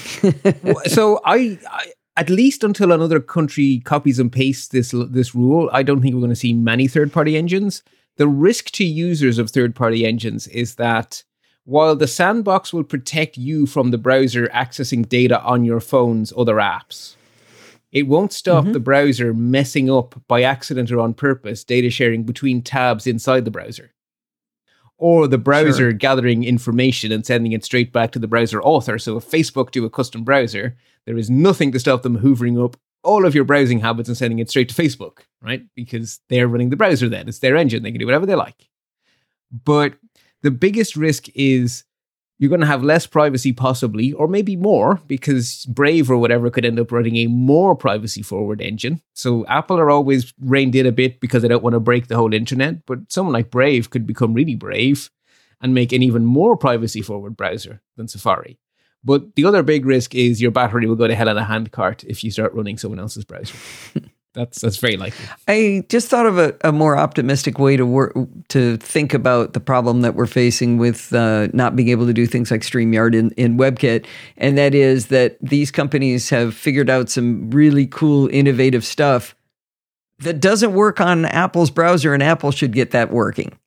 [0.86, 5.82] so I, I at least until another country copies and pastes this this rule, I
[5.82, 7.82] don't think we're going to see many third party engines.
[8.16, 11.24] The risk to users of third party engines is that
[11.64, 16.56] while the sandbox will protect you from the browser accessing data on your phone's other
[16.56, 17.16] apps,
[17.90, 18.72] it won't stop mm-hmm.
[18.72, 23.50] the browser messing up by accident or on purpose data sharing between tabs inside the
[23.50, 23.92] browser.
[24.96, 28.98] Or the browser gathering information and sending it straight back to the browser author.
[28.98, 32.76] So if Facebook do a custom browser, there is nothing to stop them hoovering up
[33.02, 35.62] all of your browsing habits and sending it straight to Facebook, right?
[35.74, 37.28] Because they're running the browser then.
[37.28, 37.82] It's their engine.
[37.82, 38.70] They can do whatever they like.
[39.52, 39.94] But
[40.42, 41.84] the biggest risk is
[42.38, 46.64] you're going to have less privacy, possibly, or maybe more, because Brave or whatever could
[46.64, 49.00] end up running a more privacy forward engine.
[49.12, 52.16] So Apple are always reined in a bit because they don't want to break the
[52.16, 52.84] whole internet.
[52.86, 55.10] But someone like Brave could become really brave
[55.60, 58.58] and make an even more privacy forward browser than Safari.
[59.04, 62.04] But the other big risk is your battery will go to hell in a handcart
[62.04, 63.56] if you start running someone else's browser.
[64.34, 65.26] that's that's very likely.
[65.46, 68.14] I just thought of a, a more optimistic way to work
[68.48, 72.26] to think about the problem that we're facing with uh, not being able to do
[72.26, 77.08] things like StreamYard in, in WebKit, and that is that these companies have figured out
[77.08, 79.36] some really cool, innovative stuff
[80.18, 83.58] that doesn't work on Apple's browser, and Apple should get that working.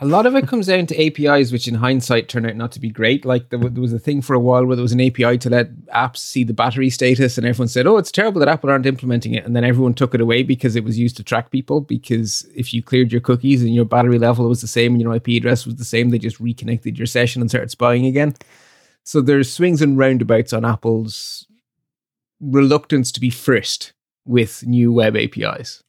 [0.00, 2.80] A lot of it comes down to APIs, which in hindsight turn out not to
[2.80, 3.24] be great.
[3.24, 5.72] Like there, was a thing for a while where there was an API to let
[5.86, 9.34] apps see the battery status, and everyone said, "Oh, it's terrible that Apple aren't implementing
[9.34, 11.80] it." And then everyone took it away because it was used to track people.
[11.80, 15.14] Because if you cleared your cookies and your battery level was the same and your
[15.14, 18.34] IP address was the same, they just reconnected your session and started spying again.
[19.04, 21.46] So there's swings and roundabouts on Apple's
[22.40, 23.92] reluctance to be first
[24.26, 25.83] with new web APIs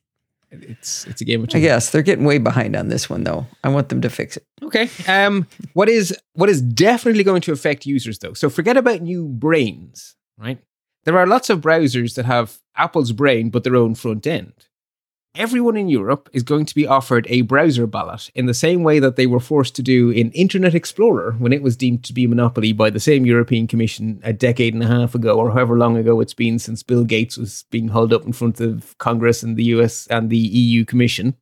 [0.63, 1.63] it's it's a game of chance.
[1.63, 3.45] I guess they're getting way behind on this one though.
[3.63, 4.45] I want them to fix it.
[4.63, 4.89] Okay.
[5.07, 8.33] Um what is what is definitely going to affect users though.
[8.33, 10.59] So forget about new brains, right?
[11.03, 14.53] There are lots of browsers that have Apple's brain but their own front end
[15.37, 18.99] everyone in Europe is going to be offered a browser ballot in the same way
[18.99, 22.25] that they were forced to do in Internet Explorer when it was deemed to be
[22.25, 25.77] a monopoly by the same European Commission a decade and a half ago, or however
[25.77, 29.43] long ago it's been since Bill Gates was being hauled up in front of Congress
[29.43, 31.35] and the US and the EU Commission.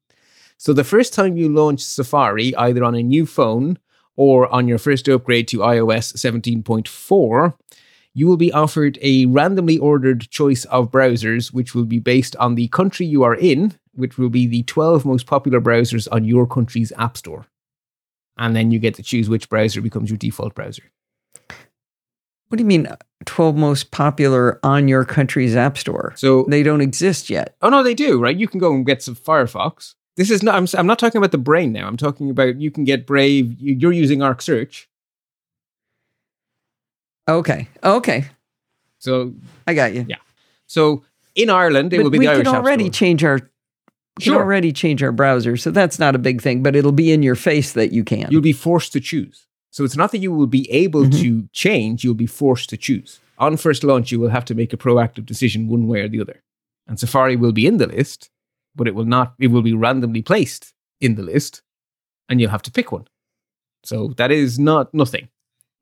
[0.57, 3.77] So the first time you launch Safari, either on a new phone
[4.15, 7.53] or on your first upgrade to iOS 17.4,
[8.15, 12.55] you will be offered a randomly ordered choice of browsers, which will be based on
[12.55, 16.47] the country you are in, which will be the 12 most popular browsers on your
[16.47, 17.45] country's app store.
[18.37, 20.83] And then you get to choose which browser becomes your default browser.
[22.47, 26.13] What do you mean uh, 12 most popular on your country's app store?
[26.15, 27.55] So they don't exist yet.
[27.61, 28.35] Oh no, they do, right?
[28.35, 29.95] You can go and get some Firefox.
[30.17, 31.87] This is not I'm, I'm not talking about the brain now.
[31.87, 34.87] I'm talking about you can get Brave, you're using Arc Search.
[37.27, 37.67] Okay.
[37.83, 38.25] Okay.
[38.99, 39.33] So
[39.65, 40.05] I got you.
[40.07, 40.17] Yeah.
[40.67, 41.03] So
[41.35, 43.47] in Ireland, it but will be we the Irish can already change our we
[44.19, 44.33] sure.
[44.33, 46.63] can already change our browser, so that's not a big thing.
[46.63, 48.27] But it'll be in your face that you can.
[48.29, 49.47] You'll be forced to choose.
[49.71, 51.21] So it's not that you will be able mm-hmm.
[51.21, 53.19] to change; you'll be forced to choose.
[53.39, 56.21] On first launch, you will have to make a proactive decision one way or the
[56.21, 56.43] other.
[56.87, 58.29] And Safari will be in the list,
[58.75, 59.33] but it will not.
[59.39, 61.61] It will be randomly placed in the list,
[62.29, 63.07] and you'll have to pick one.
[63.83, 65.29] So that is not nothing.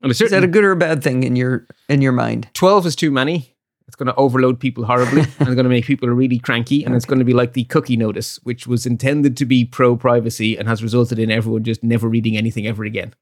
[0.02, 2.48] Is that a good or a bad thing in your in your mind?
[2.54, 3.51] Twelve is too many.
[3.86, 6.84] It's going to overload people horribly and it's going to make people really cranky.
[6.84, 6.96] And okay.
[6.96, 10.56] it's going to be like the cookie notice, which was intended to be pro privacy
[10.56, 13.14] and has resulted in everyone just never reading anything ever again.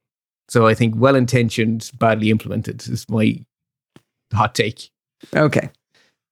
[0.49, 3.45] So I think well intentioned, badly implemented is my
[4.33, 4.91] hot take.
[5.35, 5.71] Okay.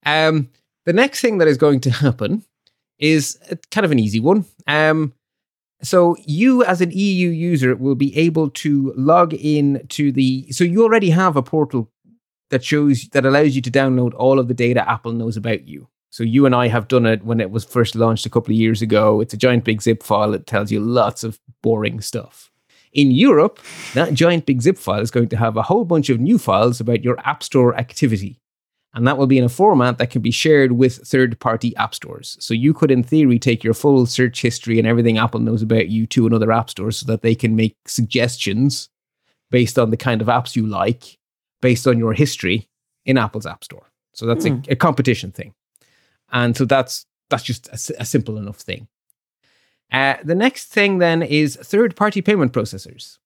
[0.05, 0.49] Um,
[0.85, 2.43] the next thing that is going to happen
[2.97, 3.39] is
[3.71, 4.45] kind of an easy one.
[4.67, 5.13] Um,
[5.81, 10.63] so you as an EU user will be able to log in to the so
[10.63, 11.89] you already have a portal
[12.49, 15.87] that shows that allows you to download all of the data Apple knows about you.
[16.11, 18.57] So you and I have done it when it was first launched a couple of
[18.57, 19.21] years ago.
[19.21, 22.51] It's a giant big zip file that tells you lots of boring stuff.
[22.91, 23.59] In Europe,
[23.93, 26.79] that giant big zip file is going to have a whole bunch of new files
[26.79, 28.41] about your App Store activity.
[28.95, 31.93] And that will be in a format that can be shared with third party app
[31.93, 32.37] stores.
[32.39, 35.89] So you could, in theory, take your full search history and everything Apple knows about
[35.89, 38.89] you to another app store so that they can make suggestions
[39.51, 41.18] based on the kind of apps you like
[41.61, 42.67] based on your history
[43.05, 43.91] in Apple's App Store.
[44.13, 44.51] So that's mm.
[44.51, 44.71] a, hmm.
[44.71, 45.53] a, competition thing,
[46.31, 48.87] and so that's that's just a, a simple enough thing.
[49.91, 53.17] Uh, the next thing then is third-party payment processors.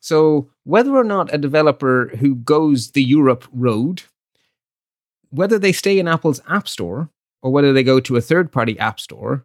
[0.00, 4.02] So whether or not a developer who goes the Europe road,
[5.30, 7.10] whether they stay in Apple's App Store
[7.42, 9.44] or whether they go to a third-party app store,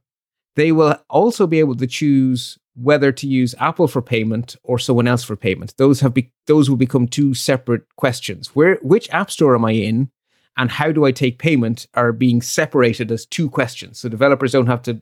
[0.56, 5.08] they will also be able to choose whether to use Apple for payment or someone
[5.08, 5.76] else for payment.
[5.78, 8.56] Those have be- those will become two separate questions.
[8.56, 10.10] Where which app store am I in
[10.58, 14.00] and how do I take payment are being separated as two questions.
[14.00, 15.02] So developers don't have to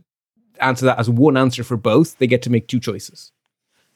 [0.59, 2.17] answer that as one answer for both.
[2.17, 3.31] They get to make two choices.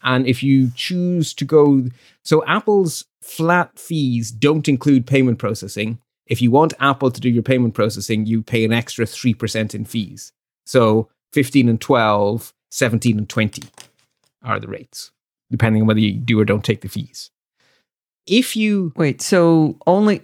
[0.04, 1.86] And if you choose to go
[2.24, 6.00] so Apple's flat fees don't include payment processing.
[6.26, 9.86] If you want Apple to do your payment processing, you pay an extra 3% in
[9.86, 10.32] fees.
[10.66, 13.62] So 15 and 12 17 and 20
[14.44, 15.12] are the rates,
[15.52, 17.30] depending on whether you do or don't take the fees.
[18.26, 20.22] If you wait, so only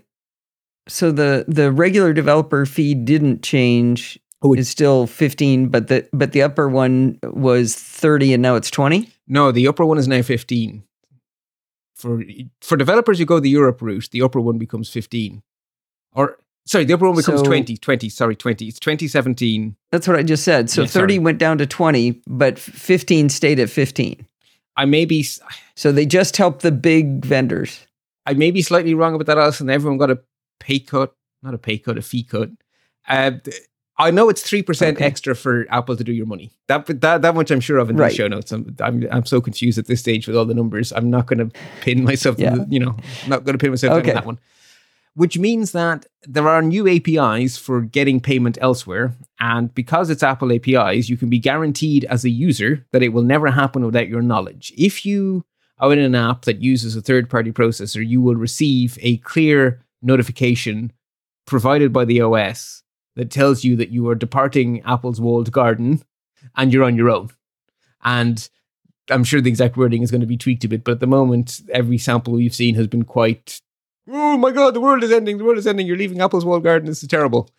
[0.87, 4.17] So the the regular developer fee didn't change.
[4.41, 8.55] Oh, it- it's still 15, but the but the upper one was 30 and now
[8.55, 9.07] it's 20.
[9.27, 10.81] No, the upper one is now 15.
[11.95, 12.23] For
[12.61, 15.43] for developers who go the Europe route, the upper one becomes 15.
[16.13, 16.39] Or
[16.69, 18.67] sorry, the upper one becomes So- 20, 20, sorry, 20.
[18.67, 19.75] It's 2017.
[19.91, 20.69] That's what I just said.
[20.69, 21.19] So Yeah, 30 sorry.
[21.19, 24.25] went down to 20, but 15 stayed at 15.
[24.77, 25.25] I may be
[25.75, 27.79] So they just helped the big vendors.
[28.25, 29.69] I may be slightly wrong about that, Allison.
[29.69, 30.19] Everyone got a
[30.59, 32.49] pay cut, not a pay cut, a fee cut.
[33.07, 33.31] Uh,
[33.97, 35.05] I know it's three percent Okay.
[35.05, 36.51] extra for Apple to do your money.
[36.67, 38.09] That that that much I'm sure of in Right.
[38.11, 38.51] the show notes.
[38.53, 40.93] I'm, I'm I'm so confused at this stage with all the numbers.
[40.93, 42.37] I'm not going to pin myself.
[42.39, 42.55] Yeah.
[42.55, 44.11] the, you know, I'm not going to pin myself Okay.
[44.11, 44.39] on that one.
[45.15, 50.53] Which means that there are new APIs for getting payment elsewhere, and because it's Apple
[50.53, 54.21] APIs, you can be guaranteed as a user that it will never happen without your
[54.21, 54.71] knowledge.
[54.77, 55.43] If you
[55.79, 59.83] are in an app that uses a third party processor, you will receive a clear
[60.01, 60.91] notification
[61.45, 62.83] provided by the OS
[63.15, 66.01] that tells you that you are departing Apple's walled garden
[66.55, 67.29] and you're on your own.
[68.03, 68.47] And
[69.09, 71.07] I'm sure the exact wording is going to be tweaked a bit, but at the
[71.07, 73.61] moment, every sample we've seen has been quite,
[74.11, 76.63] oh my God, the world is ending, the world is ending, you're leaving Apple's walled
[76.63, 77.49] garden, this is terrible.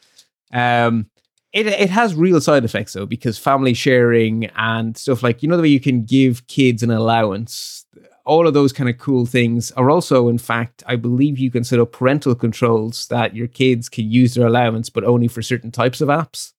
[0.52, 1.10] Um,
[1.52, 5.56] it, it has real side effects though, because family sharing and stuff like, you know,
[5.56, 7.84] the way you can give kids an allowance,
[8.24, 11.64] all of those kind of cool things are also, in fact, I believe you can
[11.64, 15.72] set up parental controls that your kids can use their allowance, but only for certain
[15.72, 16.52] types of apps.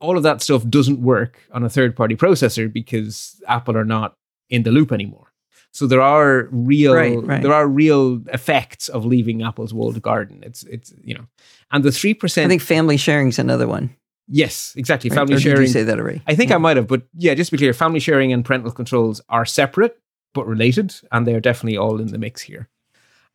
[0.00, 4.16] All of that stuff doesn't work on a third party processor because Apple are not
[4.50, 5.32] in the loop anymore.
[5.74, 7.42] So there are real Right, right.
[7.42, 10.40] there are real effects of leaving Apple's walled garden.
[10.42, 11.26] It's it's you know,
[11.72, 12.46] and the three percent.
[12.46, 13.90] I think family sharing is another one.
[14.28, 15.10] Yes, exactly.
[15.10, 15.16] right?
[15.16, 16.22] Family Or did you say that already?
[16.26, 18.70] I think I might have, but yeah, just to be clear, family sharing and parental
[18.70, 19.98] controls are separate
[20.32, 22.68] but related, and they are definitely all in the mix here.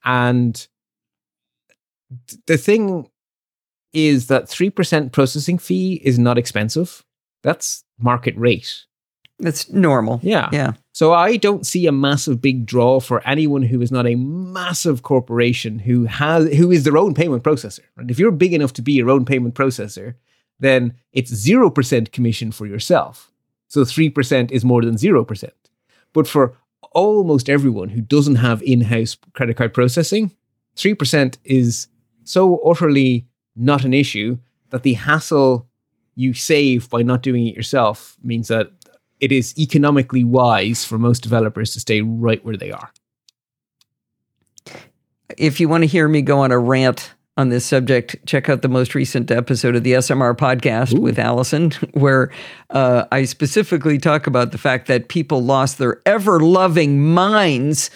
[0.03, 0.67] And
[2.47, 3.09] the thing
[3.93, 7.03] is that 3% processing fee is not expensive.
[7.43, 8.85] That's market rate.
[9.39, 10.19] That's normal.
[10.21, 10.49] Yeah.
[10.51, 10.73] Yeah.
[10.99, 15.01] So I don't see a massive big draw for anyone who is not a massive
[15.01, 17.85] corporation who has who is their own payment processor.
[17.95, 18.11] Right?
[18.11, 20.15] If you're big enough to be your own payment processor,
[20.59, 23.31] then it's 0% commission for yourself.
[23.69, 25.51] So 3% is more than 0%.
[26.11, 26.57] But for
[26.91, 30.35] almost everyone who doesn't have in-house credit card processing,
[30.75, 31.87] 3% is
[32.25, 34.37] so utterly not an issue
[34.71, 35.65] that the hassle
[36.15, 38.73] you save by not doing it yourself means that
[39.19, 42.91] it is economically wise for most developers to stay right where they are.
[45.37, 48.61] If you want to hear me go on a rant on this subject, check out
[48.61, 52.31] the most recent episode of the SMR podcast with Allison, where
[52.69, 57.89] uh, I specifically talk about the fact that people lost their ever loving minds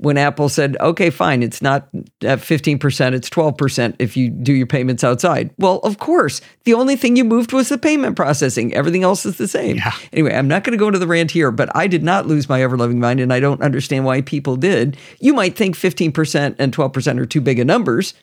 [0.00, 1.88] when Apple said, okay, fine, it's not
[2.22, 5.50] at 15%, it's 12% if you do your payments outside.
[5.58, 8.72] Well, of course, the only thing you moved was the payment processing.
[8.74, 9.78] Everything else is the same.
[10.12, 12.48] Anyway, I'm not going to go into the rant here, but I did not lose
[12.48, 14.96] my ever loving mind, and I don't understand why people did.
[15.20, 18.14] You might think 15% and 12% are too big of numbers.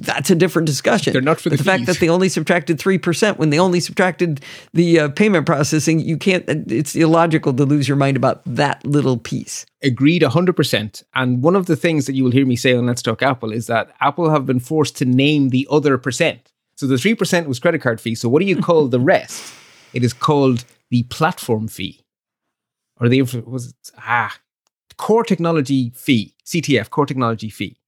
[0.00, 1.12] That's a different discussion.
[1.12, 4.40] They're not for the the fact that they only subtracted 3% when they only subtracted
[4.72, 9.16] the uh, payment processing, you can't, it's illogical to lose your mind about that little
[9.16, 9.66] piece.
[9.82, 11.04] Agreed 100%.
[11.14, 13.52] And one of the things that you will hear me say on Let's Talk Apple
[13.52, 16.50] is that Apple have been forced to name the other percent.
[16.76, 18.14] So the 3% was credit card fee.
[18.14, 19.52] So what do you call the rest?
[19.92, 22.00] It is called the platform fee.
[23.00, 24.36] Or the, was it, ah,
[24.96, 27.79] core technology fee, CTF, core technology fee.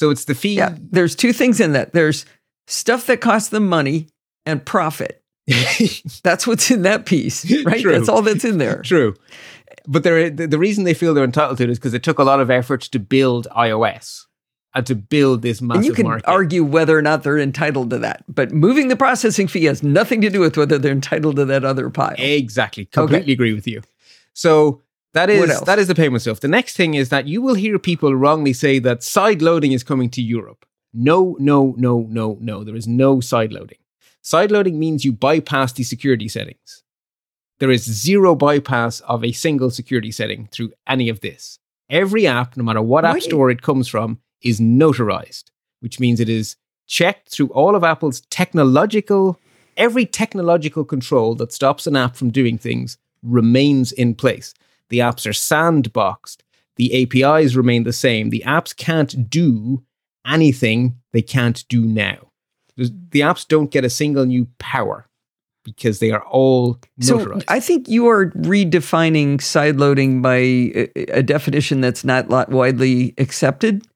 [0.00, 0.54] So it's the fee.
[0.54, 1.92] Yeah, there's two things in that.
[1.92, 2.24] There's
[2.66, 4.08] stuff that costs them money
[4.46, 5.22] and profit.
[6.24, 7.82] That's what's in that piece, right?
[7.82, 7.92] True.
[7.92, 8.80] That's all that's in there.
[8.80, 9.14] True.
[9.86, 12.40] But the, reason they feel they're entitled to it is because it took a lot
[12.40, 14.24] of effort to build iOS
[14.74, 16.26] and to build this massive And you can market.
[16.26, 20.22] argue whether or not they're entitled to that, but moving the processing fee has nothing
[20.22, 22.14] to do with whether they're entitled to that other pile.
[22.16, 22.86] Exactly.
[22.86, 23.82] Completely agree with you.
[24.32, 24.80] So
[25.12, 26.40] that is that is the payment stuff.
[26.40, 29.82] The next thing is that you will hear people wrongly say that side loading is
[29.82, 30.64] coming to Europe.
[30.92, 32.64] No, no, no, no, no.
[32.64, 33.78] There is no side loading.
[34.22, 36.82] Side loading means you bypass the security settings.
[37.58, 41.58] There is zero bypass of a single security setting through any of this.
[41.88, 45.44] Every app, no matter what Why app store it comes from, is notarized,
[45.80, 46.56] which means it is
[46.86, 49.38] checked through all of Apple's technological,
[49.76, 54.54] every technological control that stops an app from doing things remains in place.
[54.90, 56.38] The apps are sandboxed.
[56.76, 58.30] The APIs remain the same.
[58.30, 59.82] The apps can't do
[60.26, 62.30] anything they can't do now.
[62.76, 65.06] The apps don't get a single new power
[65.64, 67.38] because they are all So.
[67.48, 73.86] I think you are redefining sideloading by a, a definition that's not widely accepted.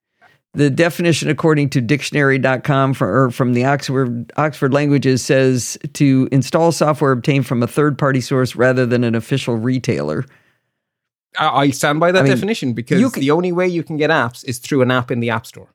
[0.52, 6.70] The definition, according to dictionary.com from, or from the Oxford, Oxford Languages, says to install
[6.70, 10.24] software obtained from a third party source rather than an official retailer.
[11.38, 14.10] I, stand by that I mean, definition because can- the only way you can get
[14.10, 15.68] apps is through an app in the App Store.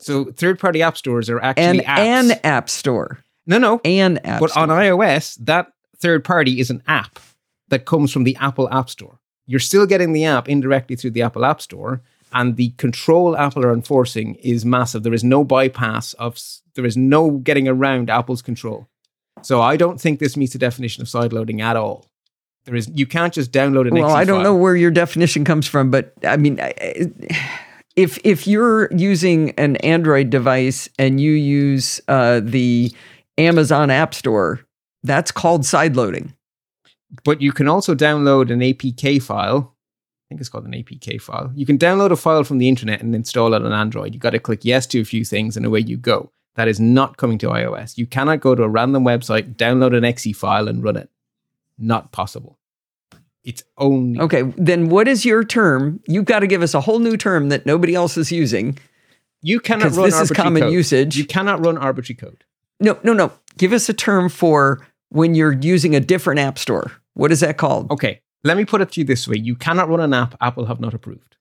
[0.00, 2.32] So third party app stores are actually And apps.
[2.32, 3.18] an app store.
[3.46, 3.80] no, no.
[3.84, 4.64] An app But store.
[4.64, 5.68] on iOS, that
[5.98, 7.18] third party is an app
[7.68, 9.18] that comes from the Apple App Store.
[9.46, 13.64] You're still getting the app indirectly through the Apple App Store, and the control Apple
[13.64, 15.02] are enforcing is massive.
[15.04, 16.38] There is no bypass of,
[16.74, 18.88] there is no getting around Apple's control.
[19.42, 22.06] So I don't think this meets the definition of sideloading at all.
[22.64, 24.44] There is, you can't just download an well, I don't file.
[24.44, 26.58] know where your definition comes from, but I mean,
[27.96, 32.92] if if you're using an Android device and you use uh, the
[33.36, 34.60] Amazon App Store,
[35.02, 36.32] that's called sideloading.
[37.22, 39.74] But you can also download an APK file.
[39.74, 41.52] I think it's called an APK file.
[41.54, 44.14] You can download a file from the internet and install it on Android.
[44.14, 46.32] You got to click yes to a few things and away you go.
[46.56, 47.98] That is not coming to iOS.
[47.98, 51.10] You cannot go to a random website, download an exe file and run it.
[51.78, 52.58] Not possible.
[53.42, 56.00] It's only Okay, then what is your term?
[56.06, 58.78] You've got to give us a whole new term that nobody else is using
[59.44, 60.72] you cannot run this is common code.
[60.72, 61.16] usage.
[61.16, 62.44] You cannot run arbitrary code.
[62.80, 63.30] no, no, no.
[63.58, 66.90] Give us a term for when you're using a different app store.
[67.12, 67.90] What is that called?
[67.90, 70.64] Okay, let me put it to you this way: you cannot run an app Apple
[70.64, 71.36] have not approved.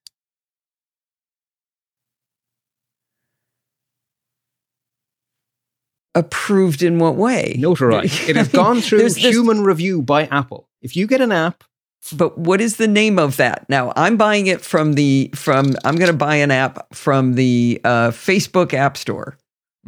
[6.16, 7.56] Approved in what way?
[7.58, 8.28] Notarized.
[8.30, 10.68] It has gone through there's this- human review by Apple.
[10.82, 11.64] If you get an app
[12.12, 13.66] But what is the name of that?
[13.70, 15.74] Now I'm buying it from the from.
[15.86, 19.38] I'm going to buy an app from the uh, Facebook App Store.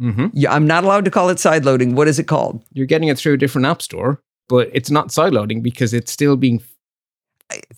[0.00, 0.30] Mhm.
[0.34, 1.92] Yeah, I'm not allowed to call it sideloading.
[1.94, 2.62] What is it called?
[2.72, 6.36] you're getting it through a different app store, but it's not sideloading because it's still
[6.36, 6.60] being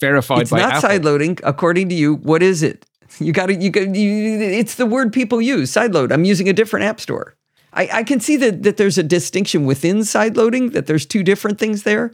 [0.01, 0.41] verified by Apple.
[0.43, 0.89] it's by not Apple.
[0.91, 2.15] sideloading, according to you.
[2.15, 2.87] What is it?
[3.21, 4.39] You got to you got you.
[4.41, 5.73] It's the word people use.
[5.73, 6.13] Sideload.
[6.13, 7.35] I'm using a different app store.
[7.79, 11.23] I, I can see that that there's a distinction within side loading, That there's two
[11.23, 12.13] different things there.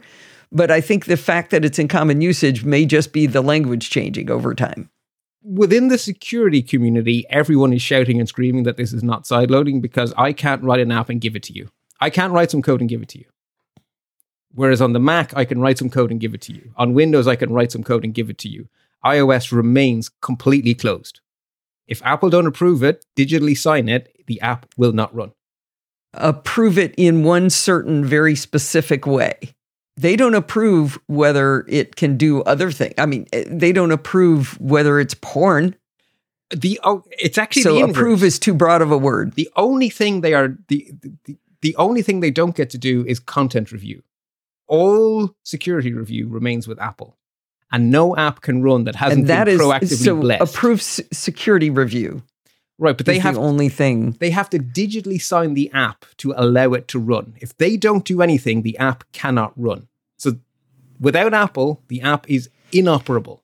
[0.51, 3.89] But I think the fact that it's in common usage may just be the language
[3.89, 4.89] changing over time.
[5.43, 9.81] Within the security community, everyone is shouting and screaming that this is not side loading
[9.81, 11.69] because I can't write an app and give it to you.
[11.99, 13.25] I can't write some code and give it to you.
[14.53, 16.71] Whereas on the Mac, I can write some code and give it to you.
[16.77, 18.69] On Windows, I can write some code and give it to you.
[19.03, 21.21] iOS remains completely closed.
[21.87, 25.33] If Apple don't approve it, digitally sign it, the app will not run.
[26.17, 29.55] Approve it in one certain very specific way.
[29.97, 32.93] They don't approve whether it can do other things.
[32.97, 35.75] I mean, eh, they don't approve whether it's porn.
[36.51, 39.33] The oh, it's actually So the approve is too broad of a word.
[39.33, 40.91] The only thing they are the,
[41.23, 44.03] the the only thing they don't get to do is content review.
[44.67, 47.17] All security review remains with Apple,
[47.71, 50.55] and no app can run that hasn't And that been is proactively so blessed.
[50.55, 52.21] approve security review.
[52.77, 54.11] Right, but they have the only thing.
[54.19, 57.35] they have to digitally sign the app to allow it to run.
[57.39, 59.87] If they don't do anything, the app cannot run.
[60.17, 60.33] So
[60.99, 63.43] without Apple, the app is inoperable.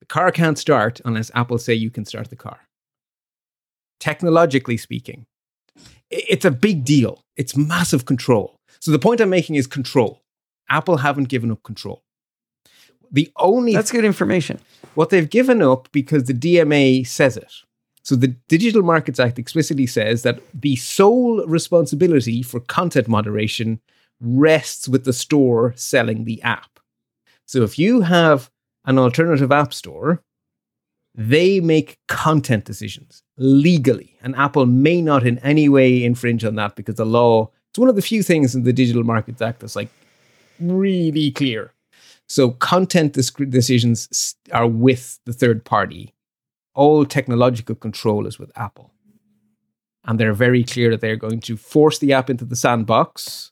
[0.00, 2.60] The car can't start unless Apple say you can start the car.
[4.00, 5.26] Technologically speaking,
[6.10, 7.24] it's a big deal.
[7.36, 8.56] It's massive control.
[8.80, 10.22] So the point I'm making is control.
[10.70, 12.04] Apple haven't given up control.
[13.10, 14.60] The only That's good information.
[14.94, 17.52] what they've given up because the DMA says it.
[18.02, 23.80] So the Digital Markets Act explicitly says that the sole responsibility for content moderation
[24.20, 26.80] rests with the store selling the app.
[27.46, 28.50] So if you have
[28.84, 30.22] an alternative app store,
[31.14, 36.76] they make content decisions legally, and Apple may not in any way infringe on that
[36.76, 39.76] because the law, it's one of the few things in the Digital Markets Act that's
[39.76, 39.88] like
[40.60, 41.72] really clear.
[42.28, 46.14] So content desc- decisions are with the third party.
[46.74, 48.92] All technological control is with Apple.
[50.04, 53.50] And they're very clear that they're going to force the app into the sandbox.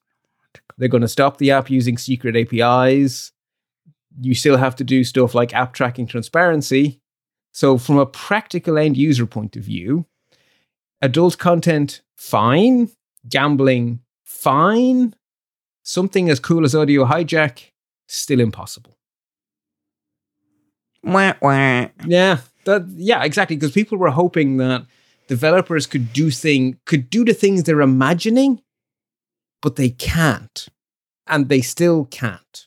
[0.78, 3.32] They're going to stop the app using secret APIs.
[4.20, 7.00] You still have to do stuff like app tracking transparency.
[7.52, 10.06] So, from a practical end user point of view,
[11.00, 12.90] adult content, fine.
[13.28, 15.14] Gambling, fine.
[15.82, 17.70] Something as cool as audio hijack,
[18.06, 18.96] still impossible.
[21.02, 21.88] Wah, wah.
[22.06, 23.56] Yeah, that yeah, exactly.
[23.56, 24.86] Because people were hoping that
[25.28, 28.60] developers could do thing could do the things they're imagining,
[29.62, 30.66] but they can't,
[31.26, 32.66] and they still can't,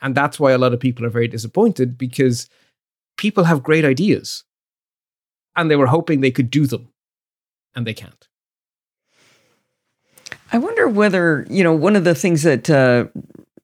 [0.00, 2.48] and that's why a lot of people are very disappointed because
[3.16, 4.44] people have great ideas,
[5.56, 6.92] and they were hoping they could do them,
[7.74, 8.28] and they can't.
[10.52, 13.06] I wonder whether, you know, one of the things that uh,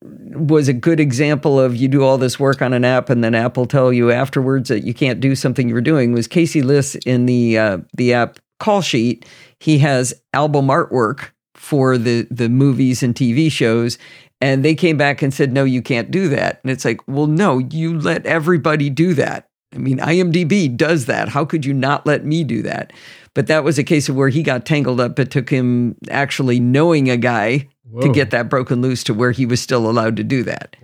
[0.02, 3.35] was a good example of you do all this work on an app and then
[3.35, 6.94] Apple tell you afterwards that you can't do something you were doing was Casey Liss
[7.06, 9.24] in the uh, the app Callsheet.
[9.60, 13.98] He has album artwork for the the movies and TV shows,
[14.40, 16.60] and they came back and said, no, you can't do that.
[16.62, 19.48] And it's like, well, no, you let everybody do that.
[19.74, 21.28] I mean, IMDb does that.
[21.28, 22.93] How could you not let me do that?
[23.35, 25.18] But that was a case of where he got tangled up.
[25.18, 28.00] It took him actually knowing a guy Whoa.
[28.02, 30.76] to get that broken loose to where he was still allowed to do that.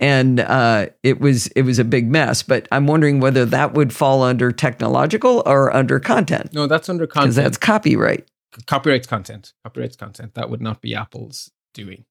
[0.00, 2.42] And uh, it was it was a big mess.
[2.42, 7.06] But I'm wondering whether that would fall under technological or under content No, that's under
[7.06, 7.26] content.
[7.34, 8.26] because that's copyright.
[8.66, 9.52] copyrights content.
[9.64, 10.34] Copyrights content.
[10.34, 12.04] That would not be Apple's doing.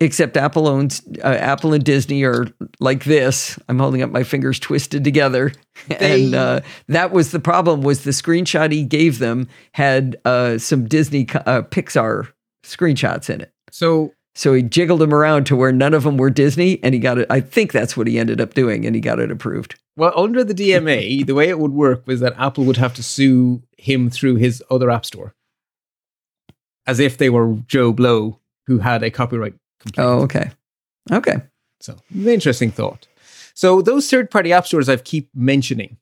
[0.00, 2.46] except Apple owns uh, Apple and Disney are
[2.80, 3.58] like this.
[3.68, 5.52] I'm holding up my fingers twisted together,
[6.00, 7.82] and uh, that was the problem.
[7.82, 12.28] Was the screenshot he gave them had uh, some Disney uh, Pixar
[12.64, 13.52] screenshots in it.
[13.70, 17.00] So So he jiggled them around to where none of them were Disney, and he
[17.00, 17.26] got it.
[17.30, 19.74] I think that's what he ended up doing, and he got it approved.
[19.96, 23.02] Well, under the DMA, the way it would work was that Apple would have to
[23.02, 25.34] sue him through his other app store,
[26.86, 30.08] as if they were Joe Blow who had a copyright complaint.
[30.08, 30.50] Oh, okay,
[31.10, 31.42] okay.
[31.80, 33.08] So, interesting thought.
[33.54, 35.96] So, those third party app stores I've keep mentioning,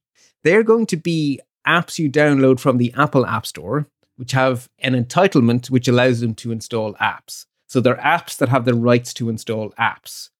[0.44, 3.86] they're going to be apps you download from the Apple App Store,
[4.18, 7.46] which have an entitlement which allows them to install apps.
[7.68, 10.30] So, they're apps that have the rights to install apps.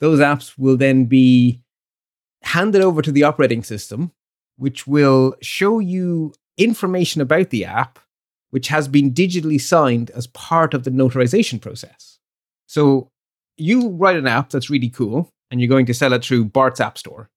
[0.00, 1.60] Those apps will then be
[2.42, 4.12] handed over to the operating system,
[4.56, 7.98] which will show you information about the app,
[8.50, 12.18] which has been digitally signed as part of the notarization process.
[12.66, 13.10] So,
[13.56, 16.80] you write an app that's really cool and you're going to sell it through Bart's
[16.80, 17.30] App Store.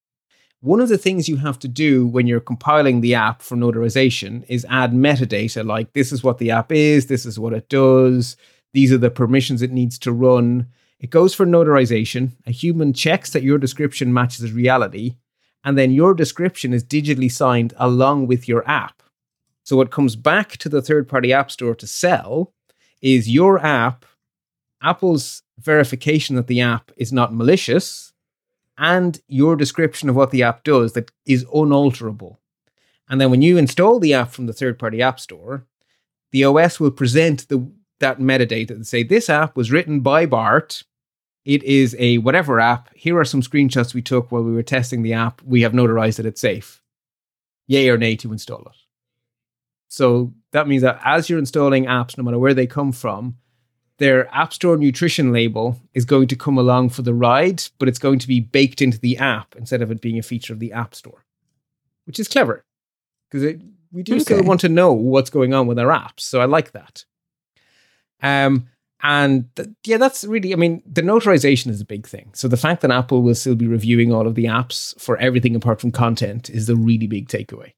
[0.64, 4.46] One of the things you have to do when you're compiling the app for notarization
[4.48, 8.38] is add metadata like this is what the app is, this is what it does,
[8.72, 10.68] these are the permissions it needs to run.
[11.00, 12.34] It goes for notarization.
[12.46, 15.16] A human checks that your description matches reality,
[15.64, 19.02] and then your description is digitally signed along with your app.
[19.64, 22.54] So, what comes back to the third party app store to sell
[23.02, 24.06] is your app,
[24.84, 28.11] Apple's verification that the app is not malicious,
[28.82, 32.40] and your description of what the app does that is unalterable.
[33.08, 35.68] And then when you install the app from the third party app store,
[36.32, 40.84] the OS will present the, that metadata and say, This app was written by Bart.
[41.46, 42.90] It is a whatever app.
[42.96, 45.44] Here are some screenshots we took while we were testing the app.
[45.44, 46.82] We have notarized that it's safe.
[47.68, 48.78] Yay or nay to install it.
[49.90, 53.38] So that means that as you're installing apps, no matter where they come from,
[54.02, 58.00] their App Store nutrition label is going to come along for the ride, but it's
[58.00, 60.74] going to be baked into the app instead of it being a feature of the
[60.74, 61.24] App Store,
[62.06, 62.66] which is clever
[63.30, 63.62] because
[63.92, 66.22] we do still want to know what's going on with our apps.
[66.22, 67.06] So I like that.
[68.24, 68.70] Um,
[69.04, 72.32] and th- yeah, that's really, I mean, the notarization is a big thing.
[72.34, 75.56] So the fact that Apple will still be reviewing all of the apps for everything
[75.56, 77.74] apart from content is the really big takeaway.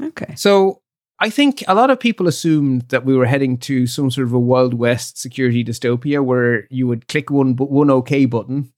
[0.00, 0.34] Okay.
[0.36, 0.80] So
[1.20, 4.32] I think a lot of people assumed that we were heading to some sort of
[4.32, 8.72] a Wild West security dystopia where you would click one one OK button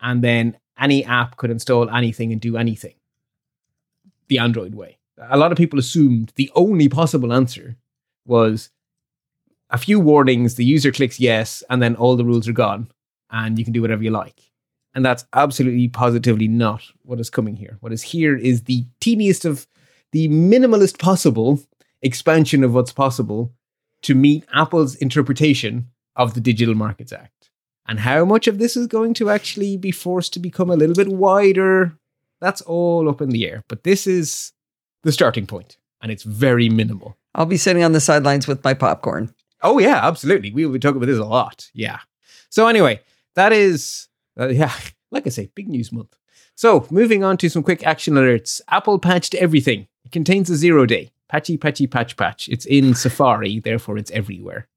[0.00, 2.94] and then any app could install anything and do anything.
[4.28, 4.98] The Android way.
[5.30, 7.76] A lot of people assumed the only possible answer
[8.26, 8.70] was
[9.70, 12.90] a few warnings, the user clicks yes, and then all the rules are gone
[13.30, 14.40] and you can do whatever you like.
[14.94, 17.76] And that's absolutely positively not what is coming here.
[17.80, 19.66] What is here is the teeniest of
[20.12, 21.60] the minimalist possible
[22.02, 23.52] expansion of what's possible
[24.02, 27.50] to meet Apple's interpretation of the Digital Markets Act.
[27.86, 30.94] And how much of this is going to actually be forced to become a little
[30.94, 31.98] bit wider,
[32.40, 33.64] that's all up in the air.
[33.68, 34.52] But this is
[35.02, 37.16] the starting point, and it's very minimal.
[37.34, 39.34] I'll be sitting on the sidelines with my popcorn.
[39.62, 40.52] Oh, yeah, absolutely.
[40.52, 41.70] We will be talking about this a lot.
[41.72, 42.00] Yeah.
[42.50, 43.00] So, anyway,
[43.34, 44.08] that is,
[44.38, 44.72] uh, yeah,
[45.10, 46.16] like I say, big news month.
[46.54, 48.60] So, moving on to some quick action alerts.
[48.68, 49.88] Apple patched everything.
[50.04, 51.10] It contains a zero day.
[51.32, 52.46] Patchy, patchy, patch, patch.
[52.50, 54.68] It's in Safari, therefore it's everywhere.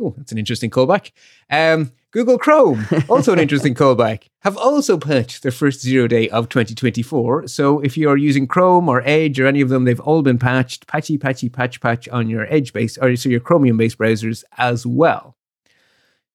[0.00, 1.10] Oh, that's an interesting callback.
[1.50, 6.48] Um, Google Chrome, also an interesting callback, have also patched their first zero day of
[6.50, 7.48] 2024.
[7.48, 10.38] So if you are using Chrome or Edge or any of them, they've all been
[10.38, 10.86] patched.
[10.86, 14.86] Patchy, patchy, patch, patch on your Edge based or so your Chromium based browsers as
[14.86, 15.36] well.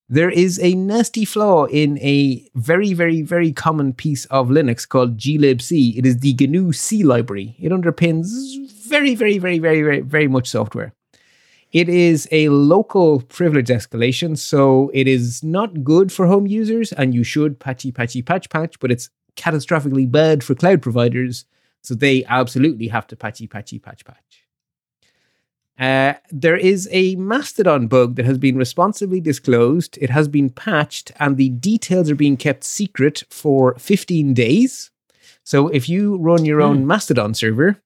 [0.09, 5.17] There is a nasty flaw in a very, very, very common piece of Linux called
[5.17, 5.97] glibc.
[5.97, 7.55] It is the GNU C library.
[7.59, 10.93] It underpins very, very, very, very, very, very much software.
[11.71, 17.15] It is a local privilege escalation, so it is not good for home users, and
[17.15, 21.45] you should patchy, patchy, patch, patch, but it's catastrophically bad for cloud providers,
[21.81, 24.43] so they absolutely have to patchy, patchy, patch, patch.
[25.79, 29.97] Uh, there is a Mastodon bug that has been responsibly disclosed.
[29.99, 34.91] It has been patched, and the details are being kept secret for 15 days.
[35.43, 37.81] So if you run your own Mastodon server,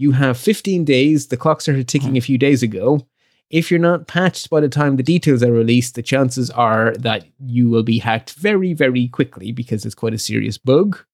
[0.00, 1.26] you have 15 days.
[1.26, 3.06] The clock started ticking a few days ago.
[3.50, 7.26] If you're not patched by the time the details are released, the chances are that
[7.38, 11.04] you will be hacked very, very quickly because it's quite a serious bug.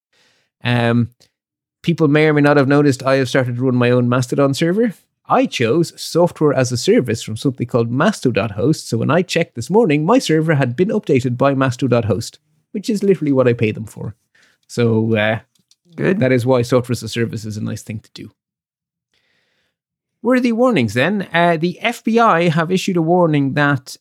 [0.63, 1.11] Um,
[1.83, 4.55] people may or may not have noticed I have started to run my own Mastodon
[4.55, 4.95] server.
[5.29, 8.89] I chose software as a service from something called Masto.host.
[8.89, 12.39] So when I checked this morning, my server had been updated by Masto.host,
[12.71, 14.15] which is literally what I pay them for.
[14.69, 15.41] So uh,
[15.97, 16.21] Good.
[16.21, 18.31] that is why software as a service is a nice thing to do.
[20.27, 21.29] Worthy warnings then.
[21.33, 23.97] Uh, the FBI have issued a warning that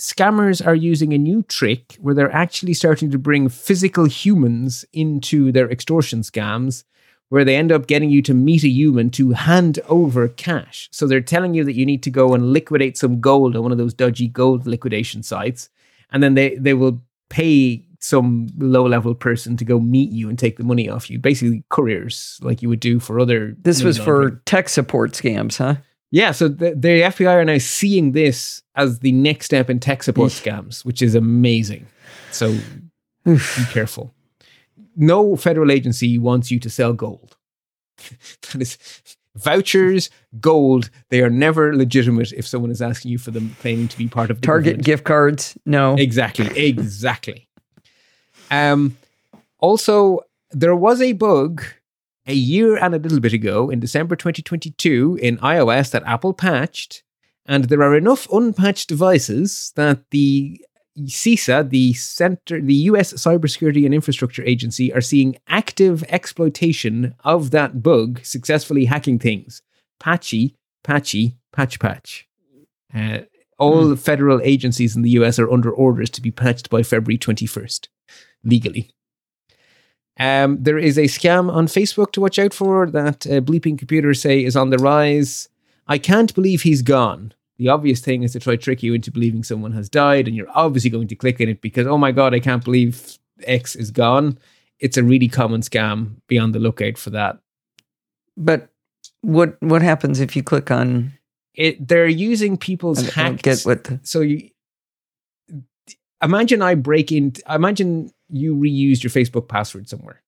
[0.00, 5.52] scammers are using a new trick where they're actually starting to bring physical humans into
[5.52, 6.82] their extortion scams,
[7.28, 10.88] where they end up getting you to meet a human to hand over cash.
[10.90, 13.70] So they're telling you that you need to go and liquidate some gold on one
[13.70, 15.68] of those dodgy gold liquidation sites,
[16.10, 17.00] and then they, they will
[17.30, 21.18] pay some low level person to go meet you and take the money off you.
[21.18, 23.56] Basically, couriers like you would do for other.
[23.60, 25.76] This was for tech support scams, huh?
[26.10, 30.02] Yeah, so the, the FBI are now seeing this as the next step in tech
[30.02, 31.86] support scams, which is amazing.
[32.30, 32.56] So
[33.24, 33.38] be
[33.70, 34.14] careful.
[34.96, 37.36] No federal agency wants you to sell gold.
[38.52, 38.78] that is
[39.36, 40.10] vouchers,
[40.40, 40.90] gold.
[41.10, 44.30] They are never legitimate if someone is asking you for them, claiming to be part
[44.30, 44.84] of the Target government.
[44.86, 45.58] gift cards?
[45.66, 45.94] No.
[45.96, 47.47] Exactly, exactly.
[48.50, 48.96] Um,
[49.58, 50.20] also,
[50.50, 51.62] there was a bug
[52.26, 57.02] a year and a little bit ago in December 2022 in iOS that Apple patched,
[57.46, 60.60] and there are enough unpatched devices that the
[61.06, 67.82] CISA, the Center, the US Cybersecurity and Infrastructure Agency, are seeing active exploitation of that
[67.82, 69.62] bug, successfully hacking things.
[70.00, 70.54] Patchy,
[70.84, 72.28] patchy, patch, patch.
[72.94, 73.20] Uh,
[73.58, 77.88] all federal agencies in the US are under orders to be patched by February 21st,
[78.44, 78.90] legally.
[80.18, 84.20] Um, there is a scam on Facebook to watch out for that uh, Bleeping Computers
[84.20, 85.48] say is on the rise.
[85.86, 87.32] I can't believe he's gone.
[87.56, 90.36] The obvious thing is to try to trick you into believing someone has died, and
[90.36, 93.74] you're obviously going to click in it because, oh my God, I can't believe X
[93.74, 94.38] is gone.
[94.80, 96.16] It's a really common scam.
[96.28, 97.38] Be on the lookout for that.
[98.36, 98.68] But
[99.22, 101.12] what what happens if you click on?
[101.54, 104.50] It, they're using people's I don't get what the, so you
[106.22, 107.32] imagine I break in.
[107.48, 110.22] Imagine you reused your Facebook password somewhere.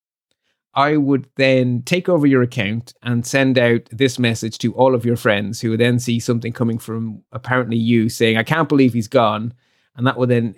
[0.72, 5.04] I would then take over your account and send out this message to all of
[5.04, 8.92] your friends who would then see something coming from apparently you saying, I can't believe
[8.92, 9.52] he's gone.
[9.96, 10.54] And that would then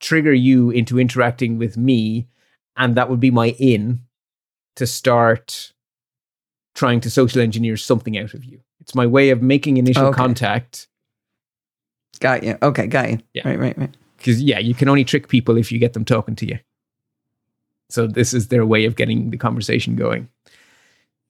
[0.00, 2.26] trigger you into interacting with me.
[2.76, 4.00] And that would be my in
[4.76, 5.72] to start
[6.74, 8.60] trying to social engineer something out of you.
[8.80, 10.16] It's my way of making initial Okay.
[10.16, 10.88] contact
[12.20, 12.56] got you.
[12.62, 13.18] Okay, got you.
[13.32, 13.48] Yeah.
[13.48, 13.96] Right, right, right.
[14.16, 16.58] because yeah, you can only trick people if you get them talking to you.
[17.92, 20.28] So this is their way of getting the conversation going.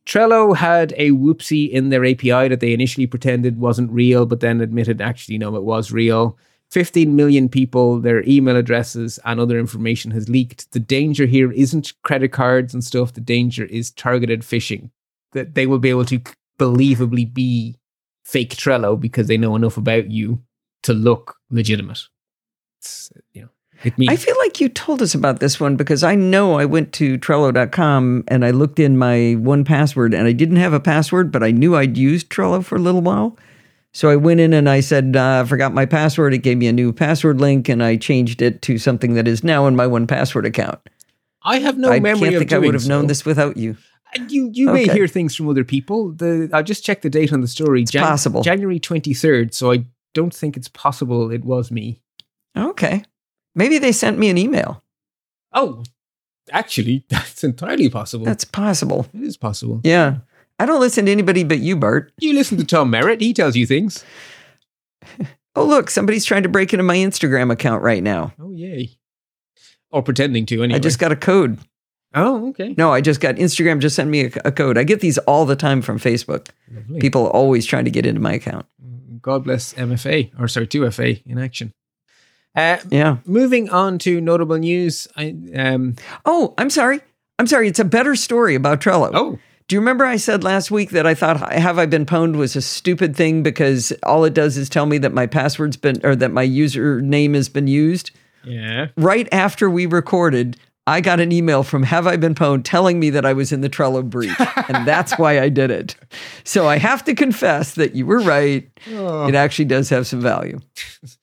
[0.07, 4.61] Trello had a whoopsie in their API that they initially pretended wasn't real, but then
[4.61, 6.39] admitted actually no, it was real.
[6.71, 10.73] 15 million people, their email addresses and other information has leaked.
[10.73, 13.13] The danger here isn't credit cards and stuff.
[13.13, 14.91] The danger is targeted phishing.
[15.33, 16.21] That they will be able to
[16.59, 17.77] believably be
[18.25, 20.43] fake Trello because they know enough about you
[20.85, 22.09] to look legitimate.
[22.79, 23.49] It's, you know,
[23.85, 26.65] it means I feel like you told us about this one because I know I
[26.65, 31.33] went to Trello.com and I looked in my 1Password and I didn't have a password,
[31.33, 33.37] but I knew I'd used Trello for a little while.
[33.93, 36.33] So I went in and I said, uh, I forgot my password.
[36.33, 39.45] It gave me a new password link and I changed it to something that is
[39.45, 40.79] now in my 1Password account.
[41.43, 43.77] I have no I memory can't think I would have known this without you.
[44.15, 46.13] And You you may hear things from other people.
[46.13, 47.85] The I just checked the date on the story.
[47.85, 48.43] Jan- possible.
[48.43, 49.55] January twenty third.
[49.55, 52.03] So I don't think it's possible it was me.
[52.57, 53.05] Okay.
[53.55, 54.83] Maybe they sent me an email.
[55.53, 55.83] Oh,
[56.51, 58.25] actually, that's entirely possible.
[58.25, 59.07] That's possible.
[59.15, 59.81] it is possible.
[59.85, 60.19] Yeah.
[60.59, 62.13] I don't listen to anybody but you, Bart.
[62.21, 63.21] You listen to Tom Merritt.
[63.21, 64.05] He tells you things.
[65.55, 68.33] Oh, look, somebody's trying to break into my Instagram account right now.
[68.41, 68.89] Oh yay.
[69.91, 70.77] Or pretending to anyway.
[70.77, 71.59] I just got a code.
[72.15, 72.75] oh okay.
[72.79, 74.79] No, I just got Instagram just sent me a, a code.
[74.79, 76.49] I get these all the time from Facebook.
[76.75, 77.01] Lovely.
[77.01, 78.65] People always trying to get into my account.
[79.21, 81.75] God bless MFA or sorry 2FA in action.
[82.55, 83.17] Uh, Yeah.
[83.27, 85.09] moving on to notable news.
[85.17, 87.01] I um Oh, I'm sorry.
[87.39, 87.69] I'm sorry.
[87.69, 89.11] It's a better story about Trello.
[89.15, 89.39] oh
[89.69, 92.55] Do you remember I said last week that I thought Have I Been Pwned was
[92.57, 96.15] a stupid thing because all it does is tell me that my password's been or
[96.17, 98.11] that my username has been used?
[98.45, 100.57] yeah Right after we recorded,
[100.87, 103.61] I got an email from Have I Been Pwned telling me that I was in
[103.61, 104.35] the Trello breach,
[104.69, 105.95] and that's why I did it.
[106.43, 108.69] So I have to confess that you were right.
[108.91, 109.27] Oh.
[109.29, 110.59] It actually does have some value.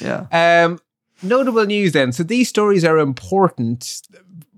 [0.00, 0.64] Yeah.
[0.66, 0.80] Um,
[1.22, 2.12] notable news then.
[2.12, 4.02] So these stories are important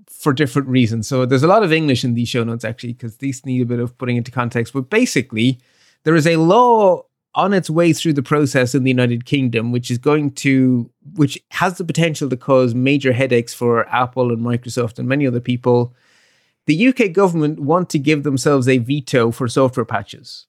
[0.07, 1.07] for different reasons.
[1.07, 3.65] So there's a lot of English in these show notes actually, because these need a
[3.65, 4.73] bit of putting into context.
[4.73, 5.59] But basically,
[6.03, 7.05] there is a law
[7.35, 11.39] on its way through the process in the United Kingdom, which is going to, which
[11.51, 15.93] has the potential to cause major headaches for Apple and Microsoft and many other people.
[16.65, 20.47] The UK government want to give themselves a veto for software patches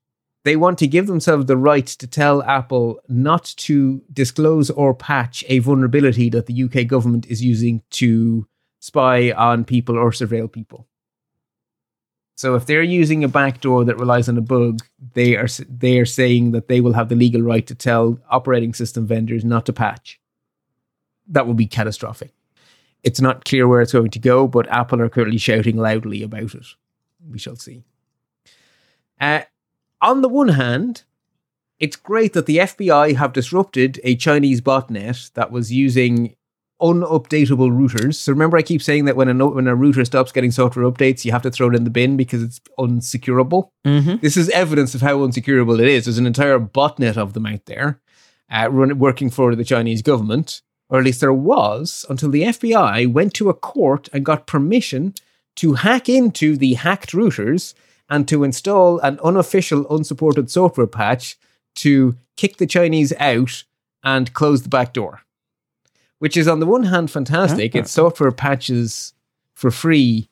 [0.49, 5.45] they want to give themselves the right to tell Apple not to disclose or patch
[5.49, 8.47] a vulnerability that the UK government is using to
[8.79, 10.87] spy on people or surveil people.
[12.39, 16.07] So if they're using a backdoor that relies on a bug, they are they are
[16.07, 19.73] saying that they will have the legal right to tell operating system vendors not to
[19.73, 20.21] patch.
[21.27, 22.31] That would be catastrophic.
[23.03, 26.55] It's not clear where it's going to go, but Apple are currently shouting loudly about
[26.55, 26.67] it.
[27.29, 27.83] We shall see.
[29.21, 29.41] Uh,
[30.01, 31.03] on the one hand,
[31.81, 36.37] it's great that the FBI have disrupted a Chinese botnet that was using
[36.81, 38.15] unupdatable routers.
[38.15, 41.25] So remember, I keep saying that when a when a router stops getting software updates,
[41.25, 43.71] you have to throw it in the bin because it's unsecurable.
[43.87, 44.17] Mm-hmm.
[44.21, 46.05] This is evidence of how unsecurable it is.
[46.05, 48.01] There's an entire botnet of them out there,
[48.51, 53.11] uh, run, working for the Chinese government, or at least there was, until the FBI
[53.13, 55.15] went to a court and got permission
[55.57, 57.75] to hack into the hacked routers
[58.09, 61.37] and to install an unofficial, unsupported software patch
[61.75, 63.65] to kick the Chinese out
[64.03, 65.23] and close the back door.
[66.19, 67.75] Which is, on the one hand, fantastic.
[67.77, 69.13] It's software patches
[69.55, 70.29] for free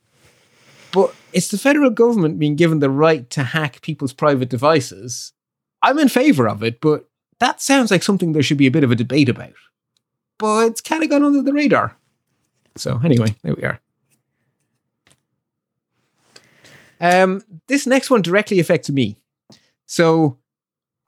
[0.96, 5.34] but it's the federal government being given the right to hack people's private devices.
[5.82, 7.06] I'm in favor of it, but
[7.38, 9.52] that sounds like something there should be a bit of a debate about.
[10.38, 11.98] But it's kind of gone under the radar.
[12.76, 13.78] So anyway, there we are.
[16.98, 19.18] Um, this next one directly affects me.
[19.84, 20.38] So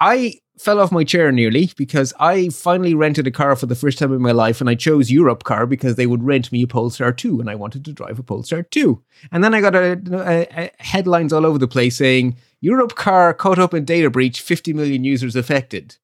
[0.01, 3.99] I fell off my chair nearly because I finally rented a car for the first
[3.99, 7.13] time in my life and I chose Europcar because they would rent me a Polestar
[7.13, 9.03] 2 and I wanted to drive a Polestar 2.
[9.31, 13.59] And then I got a, a- a- headlines all over the place saying Europcar caught
[13.59, 15.97] up in data breach, 50 million users affected.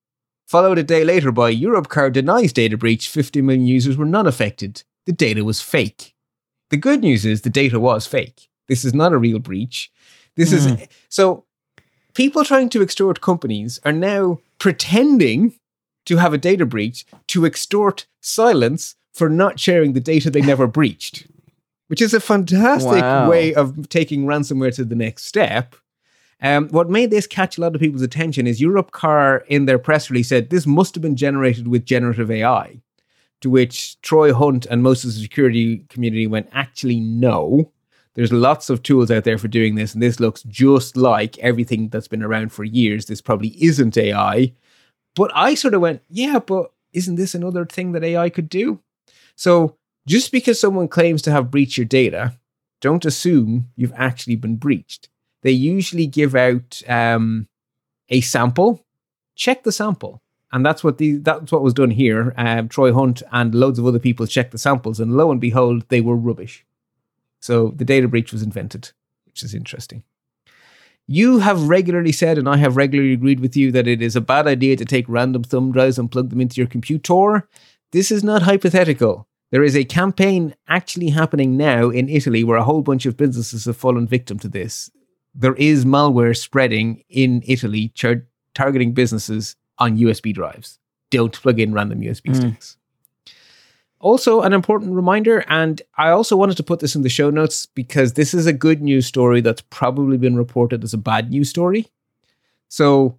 [0.46, 4.84] Followed a day later by Europcar denies data breach, 50 million users were not affected.
[5.06, 6.14] The data was fake.
[6.70, 8.48] The good news is the data was fake.
[8.68, 9.90] This is not a real breach.
[10.36, 10.74] This is hmm.
[11.08, 11.44] so
[12.14, 15.54] people trying to extort companies are now pretending
[16.06, 20.66] to have a data breach to extort silence for not sharing the data they never
[20.66, 21.26] breached,
[21.88, 23.28] which is a fantastic Wow.
[23.30, 25.74] way of taking ransomware to the next step.
[26.42, 30.10] Um, what made this catch a lot of people's attention is Europcar in their press
[30.10, 32.80] release said this must have been generated with generative AI,
[33.40, 37.70] to which Troy Hunt and most of the security community went, actually, no.
[38.14, 41.88] There's lots of tools out there for doing this, and this looks just like everything
[41.88, 43.06] that's been around for years.
[43.06, 44.52] This probably isn't AI.
[45.16, 48.80] But I sort of went, yeah, but isn't this another thing that AI could do?
[49.36, 49.76] So
[50.06, 52.34] just because someone claims to have breached your data,
[52.80, 55.08] don't assume you've actually been breached.
[55.42, 57.48] They usually give out um,
[58.08, 58.84] a sample.
[59.36, 60.22] Check the sample,
[60.52, 62.32] and that's what the that's what was done here.
[62.36, 65.84] Um, Troy Hunt and loads of other people checked the samples, and lo and behold,
[65.88, 66.64] they were rubbish.
[67.44, 68.92] So the data breach was invented,
[69.26, 70.02] which is interesting.
[71.06, 74.22] You have regularly said, and I have regularly agreed with you, that it is a
[74.22, 77.46] bad idea to take random thumb drives and plug them into your computer.
[77.92, 79.28] This is not hypothetical.
[79.50, 83.66] There is a campaign actually happening now in Italy where a whole bunch of businesses
[83.66, 84.90] have fallen victim to this.
[85.34, 90.78] There is malware spreading in Italy char- targeting businesses on USB drives.
[91.10, 92.34] Don't plug in random USB hmm.
[92.36, 92.78] sticks.
[94.04, 97.64] Also, an important reminder, and I also wanted to put this in the show notes
[97.64, 101.48] because this is a good news story that's probably been reported as a bad news
[101.48, 101.86] story.
[102.68, 103.18] So,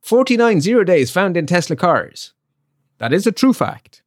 [0.00, 2.32] 49 zero days found in Tesla cars.
[2.96, 4.02] That is a true fact.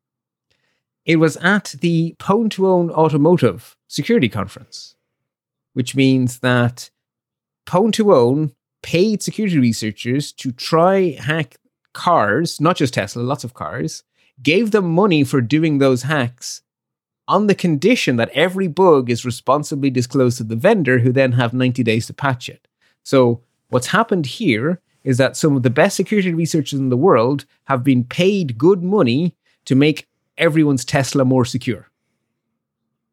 [1.06, 4.95] It was at the Pwn2Own Automotive Security Conference,
[5.73, 6.89] which means that
[7.68, 11.57] Pwn2Own paid security researchers to try hack
[11.94, 14.02] cars, not just Tesla, lots of cars,
[14.42, 16.62] gave them money for doing those hacks
[17.28, 21.54] on the condition that every bug is responsibly disclosed to the vendor who then have
[21.54, 22.68] 90 days to patch it.
[23.04, 27.46] So what's happened here is that some of the best security researchers in the world
[27.66, 29.36] have been paid good money
[29.66, 30.08] to make
[30.38, 31.90] everyone's Tesla more secure.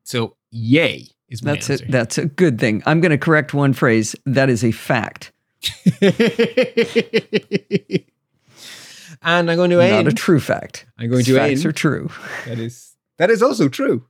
[0.05, 2.83] So yay Is my That's a, that's a good thing.
[2.87, 4.15] I'm going to correct one phrase.
[4.27, 5.33] That is a fact,
[9.25, 10.87] and I'm going to not a true fact.
[10.99, 11.67] I'm going to Facts end.
[11.67, 12.11] are true.
[12.47, 14.07] That is that is also true,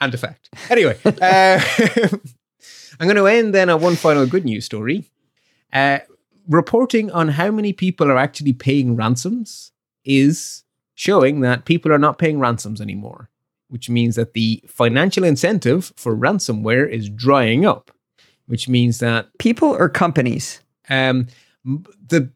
[0.00, 0.50] and a fact.
[0.70, 1.10] Anyway, uh,
[3.00, 5.10] I'm going to end then on one final good news story.
[5.72, 5.98] Uh,
[6.48, 9.72] reporting on how many people are actually paying ransoms
[10.04, 10.62] is
[10.94, 13.28] showing that people are not paying ransoms anymore,
[13.68, 17.90] which means that the financial incentive for ransomware is drying up.
[18.46, 20.60] Which means that People or companies?
[20.88, 21.26] um,
[21.64, 22.30] the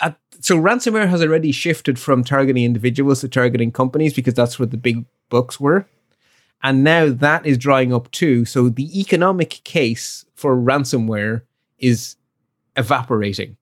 [0.00, 0.10] uh,
[0.44, 4.76] so ransomware has already shifted from targeting individuals to targeting companies because that's where the
[4.76, 5.86] big bucks were,
[6.62, 8.44] and now that is drying up too.
[8.44, 11.42] So the economic case for ransomware
[11.78, 12.16] is
[12.76, 13.56] evaporating,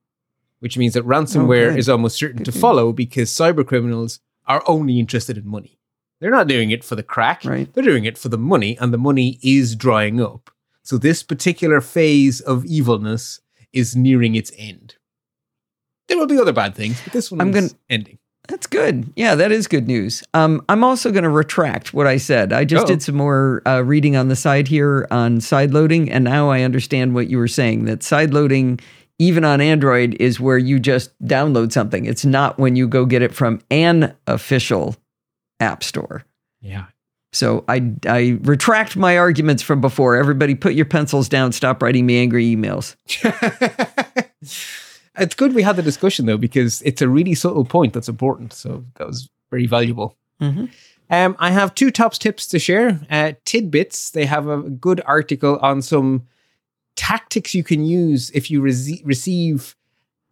[0.59, 1.79] which means that ransomware good.
[1.79, 5.79] is almost certain to follow because cyber criminals are only interested in money.
[6.19, 7.45] They're not doing it for the crack.
[7.45, 7.73] Right.
[7.73, 10.51] They're doing it for the money, and the money is drying up.
[10.83, 13.41] So this particular phase of evilness
[13.73, 14.97] is nearing its end.
[16.12, 18.18] There will be other bad things, but this one I'm is gonna- ending.
[18.48, 19.10] That's good.
[19.16, 20.22] Yeah, that is good news.
[20.34, 22.52] Um, I'm also going to retract what I said.
[22.52, 22.89] I just Uh-oh.
[22.89, 26.62] did some more uh, reading on the side here on side loading, and now I
[26.62, 27.84] understand what you were saying.
[27.84, 28.80] That side loading,
[29.20, 32.05] even on Android, is where you just download something.
[32.05, 34.97] It's not when you go get it from an official
[35.60, 36.24] app store.
[36.60, 36.86] Yeah.
[37.32, 40.16] So I I retract my arguments from before.
[40.16, 41.52] Everybody, put your pencils down.
[41.52, 42.97] Stop writing me angry emails.
[45.18, 48.52] it's good we had the discussion though, because it's a really subtle point that's important.
[48.52, 50.16] So that was very valuable.
[50.40, 50.70] Mhm.
[51.10, 53.01] Um, I have two tops tips to share.
[53.10, 56.22] Uh, TidBITS, they have a good article on some
[56.97, 59.76] tactics you can use if you rece- receive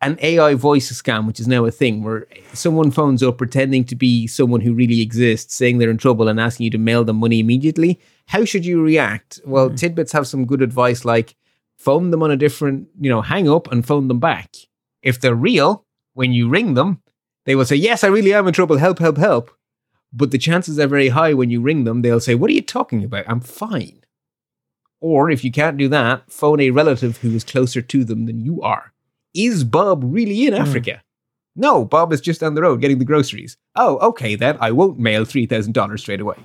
[0.03, 3.95] an AI voice scam, which is now a thing where someone phones up pretending to
[3.95, 7.17] be someone who really exists, saying they're in trouble and asking you to mail them
[7.17, 8.01] money immediately.
[8.27, 9.41] How should you react?
[9.45, 11.37] Well, TidBITS have some good advice like
[11.77, 14.55] phone them on a different, you know, hang up and phone them back.
[15.03, 17.03] If they're real, when you ring them,
[17.47, 18.79] they will say, Yes, I really am in trouble.
[18.79, 19.51] Help, help, help.
[20.13, 22.63] But the chances are very high when you ring them, they'll say, What are you
[22.63, 23.25] talking about?
[23.29, 24.05] I'm fine.
[25.01, 28.41] Or if you can't do that, phone a relative who is closer to them than
[28.41, 28.93] you are.
[29.35, 30.61] Is Bob really in hmm.
[30.61, 31.03] Africa?
[31.57, 33.57] No, Bob is just down the road getting the groceries.
[33.75, 36.37] Oh, okay, then I won't mail $3,000 straight away.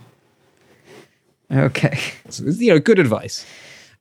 [1.52, 2.00] Okay,
[2.30, 3.46] So, you know, good advice.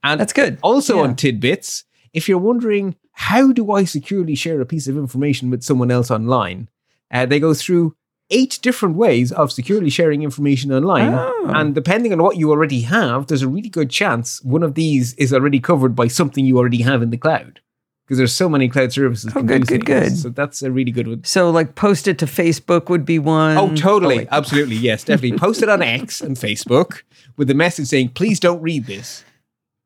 [0.03, 0.59] And that's good.
[0.63, 1.03] also Yeah.
[1.03, 5.63] on TidBITS, if you're wondering how do I securely share a piece of information with
[5.63, 6.69] someone else online,
[7.11, 7.95] uh, they go through
[8.31, 11.15] eight different ways of securely sharing information online.
[11.15, 11.53] Oh.
[11.55, 15.15] And depending on what you already have, there's a really good chance one of these
[15.15, 17.61] is already covered by something you already have in the cloud.
[18.05, 19.33] Because there's so many cloud services.
[19.35, 20.11] Oh, good, good, things.
[20.11, 20.19] good.
[20.19, 21.25] So that's a really good one.
[21.25, 23.57] So, like, post it to Facebook would be one.
[23.57, 24.19] Oh, totally.
[24.19, 24.29] wait.
[24.31, 24.77] Absolutely.
[24.77, 25.39] Yes, definitely.
[25.39, 27.03] Post it on X and Facebook
[27.39, 29.25] with a message saying, please don't read this.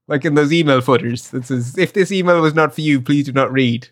[0.08, 3.26] Like in those email footers that says, if this email was not for you, please
[3.26, 3.88] do not read.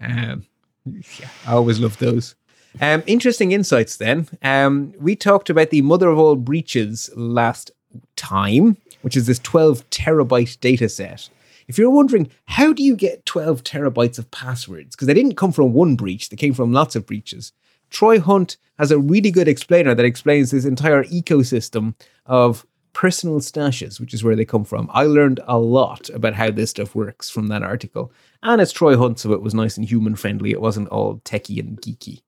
[0.00, 0.46] Um,
[0.86, 2.34] yeah, I always love those.
[2.80, 4.28] Um, interesting insights then.
[4.42, 7.70] Um, we talked about the mother of all breaches last
[8.16, 11.28] time, which is this 12 terabyte data set.
[11.66, 14.94] If you're wondering, how do you get 12 terabytes of passwords?
[14.94, 17.52] Because they didn't come from one breach, they came from lots of breaches.
[17.90, 21.94] Troy Hunt has a really good explainer that explains this entire ecosystem
[22.26, 24.88] of personal stashes, which is where they come from.
[24.92, 28.12] I learned a lot about how this stuff works from that article.
[28.42, 30.52] And it's Troy Hunt, so it was nice and human friendly.
[30.52, 32.22] It wasn't all techie and geeky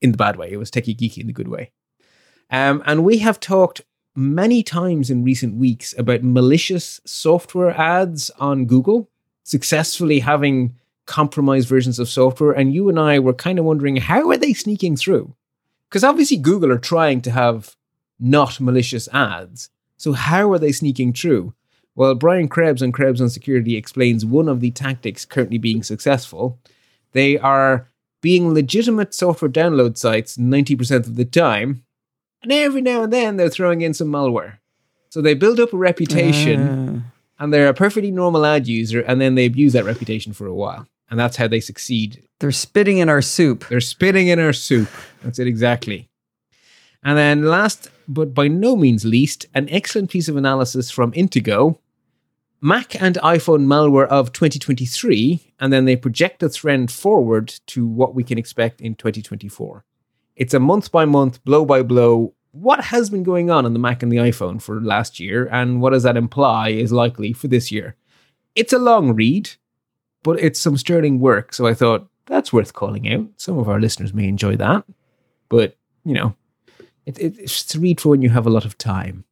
[0.00, 0.50] in the bad way.
[0.50, 1.72] It was techie geeky in the good way.
[2.50, 3.82] Um, and we have talked
[4.14, 9.10] many times in recent weeks about malicious software ads on Google,
[9.42, 10.74] successfully having
[11.06, 12.52] compromised versions of software.
[12.52, 15.34] And you and I were kind of wondering how are they sneaking through?
[15.88, 17.76] Because obviously Google are trying to have
[18.18, 19.70] not malicious ads.
[19.96, 21.54] So how are they sneaking through?
[21.94, 26.58] Well, Brian Krebs on Krebs on Security explains one of the tactics currently being successful.
[27.12, 27.88] They are
[28.20, 31.84] being legitimate software download sites 90% of the time,
[32.42, 34.58] and every now and then they're throwing in some malware.
[35.08, 37.42] So they build up a reputation Ah.
[37.42, 40.54] and they're a perfectly normal ad user, and then they abuse that reputation for a
[40.54, 40.86] while.
[41.10, 43.64] And that's how they succeed they're spitting in our soup.
[43.68, 44.88] they're spitting in our soup.
[45.22, 46.10] That's it exactly.
[47.02, 51.78] And then last but by no means least, an excellent piece of analysis from Intego.
[52.60, 58.14] Mac and iPhone malware of 2023, and then they project the trend forward to what
[58.14, 59.84] we can expect in 2024.
[60.36, 63.78] It's a month by month, blow by blow, what has been going on on the
[63.78, 67.48] Mac and the iPhone for last year, and what does that imply is likely for
[67.48, 67.96] this year.
[68.54, 69.50] It's a long read,
[70.22, 73.26] but it's some sterling work, so I thought that's worth calling out.
[73.36, 74.84] Some of our listeners may enjoy that,
[75.50, 76.34] but you know,
[77.06, 79.24] it, it, it's a read for when you have a lot of time.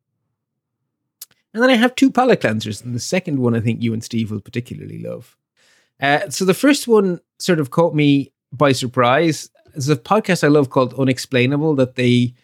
[1.53, 4.03] And then I have two palate cleansers, and the second one I think you and
[4.03, 5.37] Steve will particularly love.
[6.01, 9.51] Uh, so the first one sort of caught me by surprise.
[9.73, 12.35] There's a podcast I love called Unexplainable that they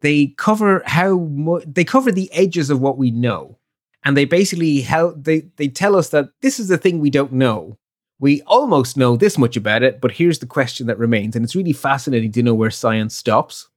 [0.00, 3.58] they cover how mu- they cover the edges of what we know,
[4.04, 7.32] and they basically how they they tell us that this is the thing we don't
[7.32, 7.78] know.
[8.20, 11.54] We almost know this much about it, but here's the question that remains, and it's
[11.54, 13.68] really fascinating to know where science stops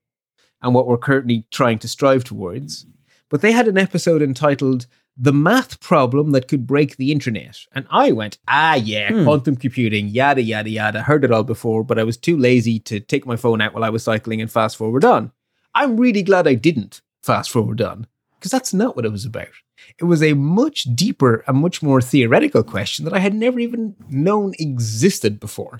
[0.61, 2.85] and what we're currently trying to strive towards.
[3.29, 7.59] But they had an episode entitled The Math Problem That Could Break the Internet.
[7.73, 9.23] And I went, ah, yeah, Hmm.
[9.23, 11.01] quantum computing, yada, yada, yada.
[11.03, 13.83] Heard it all before, but I was too lazy to take my phone out while
[13.83, 15.31] I was cycling and fast forward on.
[15.73, 18.07] I'm really glad I didn't fast forward on
[18.37, 19.47] because that's not what it was about.
[19.99, 23.95] It was a much deeper and much more theoretical question that I had never even
[24.09, 25.79] known existed before.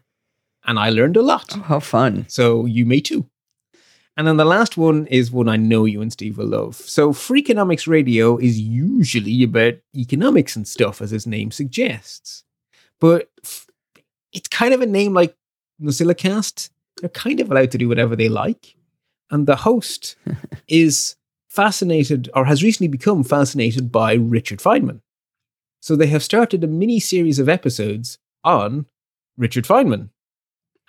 [0.66, 1.56] And I learned a lot.
[1.58, 2.26] Oh, how fun.
[2.30, 3.28] So you may too.
[4.18, 6.76] And then the last one is one I know you and Steve will love.
[6.76, 12.44] So Freakonomics Radio is usually about economics and stuff, as its name suggests.
[13.00, 13.30] But
[14.34, 15.36] it's kind of a name like
[15.82, 16.70] NosillaCast.
[17.00, 18.76] They're kind of allowed to do whatever they like.
[19.30, 20.18] And the host
[20.68, 21.16] is
[21.50, 25.02] fascinated or has recently become fascinated by Richard Feynman.
[25.82, 28.86] So they have started a mini series of episodes on
[29.38, 30.10] Richard Feynman.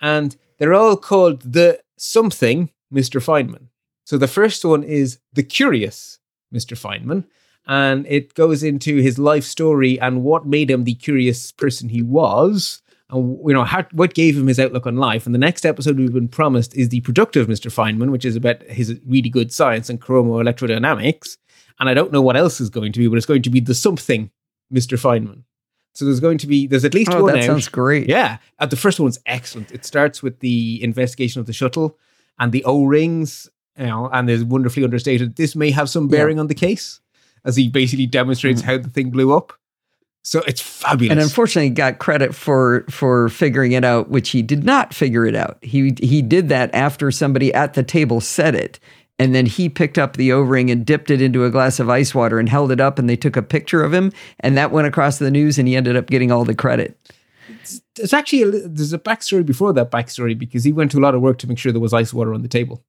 [0.01, 3.21] And they're all called the something Mr.
[3.23, 3.67] Feynman.
[4.05, 6.19] So the first one is The Curious
[6.53, 6.77] Mr.
[6.77, 7.25] Feynman.
[7.65, 12.01] And it goes into his life story and what made him the curious person he
[12.01, 15.25] was, and you know how, what gave him his outlook on life.
[15.25, 17.71] And the next episode we've been promised is the productive Mr.
[17.71, 21.37] Feynman, which is about his really good science and chromoelectrodynamics.
[21.79, 23.59] And I don't know what else is going to be, but it's going to be
[23.59, 24.29] the something
[24.73, 24.97] Mr.
[24.99, 25.43] Feynman.
[25.95, 27.45] So there's going to be there's at least Oh, one that out.
[27.45, 28.09] sounds great.
[28.09, 29.71] Yeah, uh, the first one's excellent.
[29.71, 31.97] It starts with the investigation of the shuttle
[32.39, 35.35] and the O rings, you know, and is wonderfully understated.
[35.35, 36.99] This may have some bearing on the case,
[37.45, 38.67] as he basically demonstrates hmm.
[38.67, 39.53] how the thing blew up.
[40.25, 41.11] So it's fabulous.
[41.11, 45.35] And unfortunately, got credit for for figuring it out, which he did not figure it
[45.35, 45.57] out.
[45.61, 48.79] He he did that after somebody at the table said it,
[49.19, 51.89] and then he picked up the O ring and dipped it into a glass of
[51.89, 54.71] ice water and held it up, and they took a picture of him, and that
[54.71, 56.97] went across the news, and he ended up getting all the credit.
[57.95, 61.15] There's actually a, there's a backstory before that backstory because he went to a lot
[61.15, 62.83] of work to make sure there was ice water on the table.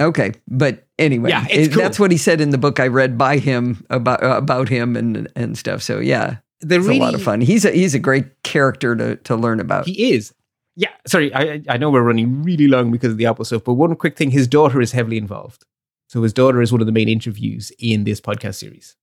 [0.00, 1.82] Okay, but anyway, Yeah, it's it- cool.
[1.82, 4.96] that's what he said in the book I read by him about uh, about him
[4.96, 5.82] and and stuff.
[5.82, 7.42] So yeah, The it's a lot of fun.
[7.42, 9.86] He's a he's a great character to to learn about.
[9.86, 10.32] He is.
[10.76, 13.64] Yeah, sorry, I I- I know we're running really long because of the Apple stuff,
[13.64, 15.64] but one quick thing: his daughter is heavily involved.
[16.08, 18.96] So his daughter is one of the main interviews in this podcast series.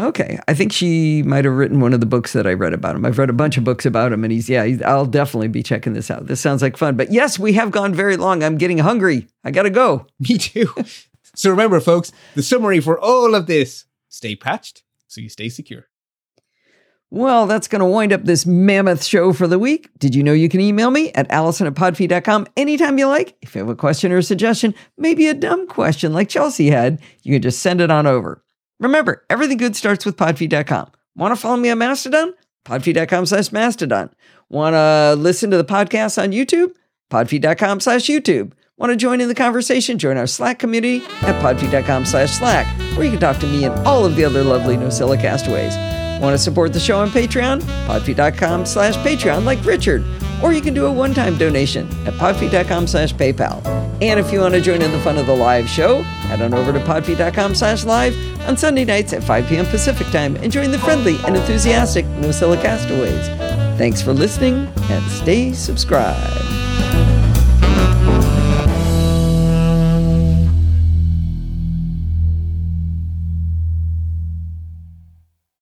[0.00, 2.96] Okay, I think she might have written one of the books that I read about
[2.96, 3.04] him.
[3.04, 4.64] I've read a bunch of books about him, and he's yeah.
[4.64, 6.26] He's, I'll definitely be checking this out.
[6.26, 6.96] This sounds like fun.
[6.96, 8.42] But yes, we have gone very long.
[8.42, 9.28] I'm getting hungry.
[9.44, 10.06] I gotta go.
[10.18, 10.74] Me too.
[11.34, 15.86] so remember, folks, the summary for all of this: stay patched so you stay secure.
[17.12, 19.90] Well, that's going to wind up this mammoth show for the week.
[19.98, 23.36] Did you know you can email me at allison at podfeet.com anytime you like?
[23.42, 27.00] If you have a question or a suggestion, maybe a dumb question like Chelsea had,
[27.24, 28.44] you can just send it on over.
[28.80, 30.90] Remember, everything good starts with podfeet.com.
[31.14, 32.34] Want to follow me on Mastodon?
[32.64, 34.10] Podfeet.com slash Mastodon.
[34.48, 36.72] Want to listen to the podcast on YouTube?
[37.10, 38.52] Podfeet.com slash YouTube.
[38.78, 39.98] Want to join in the conversation?
[39.98, 42.66] Join our Slack community at podfeet.com slash Slack,
[42.96, 45.99] where you can talk to me and all of the other lovely NosillaCastaways.
[46.20, 47.62] Want to support the show on Patreon?
[47.86, 50.04] Podfeet.com slash Patreon like Richard.
[50.42, 53.64] Or you can do a one-time donation at podfeet.com slash PayPal.
[54.02, 56.54] And if you want to join in the fun of the live show, head on
[56.54, 58.16] over to podfeet.com slash live
[58.48, 59.66] on Sunday nights at 5 p.m.
[59.66, 63.76] Pacific time and join the friendly and enthusiastic NosillaCastaways.
[63.76, 66.69] Thanks for listening and stay subscribed.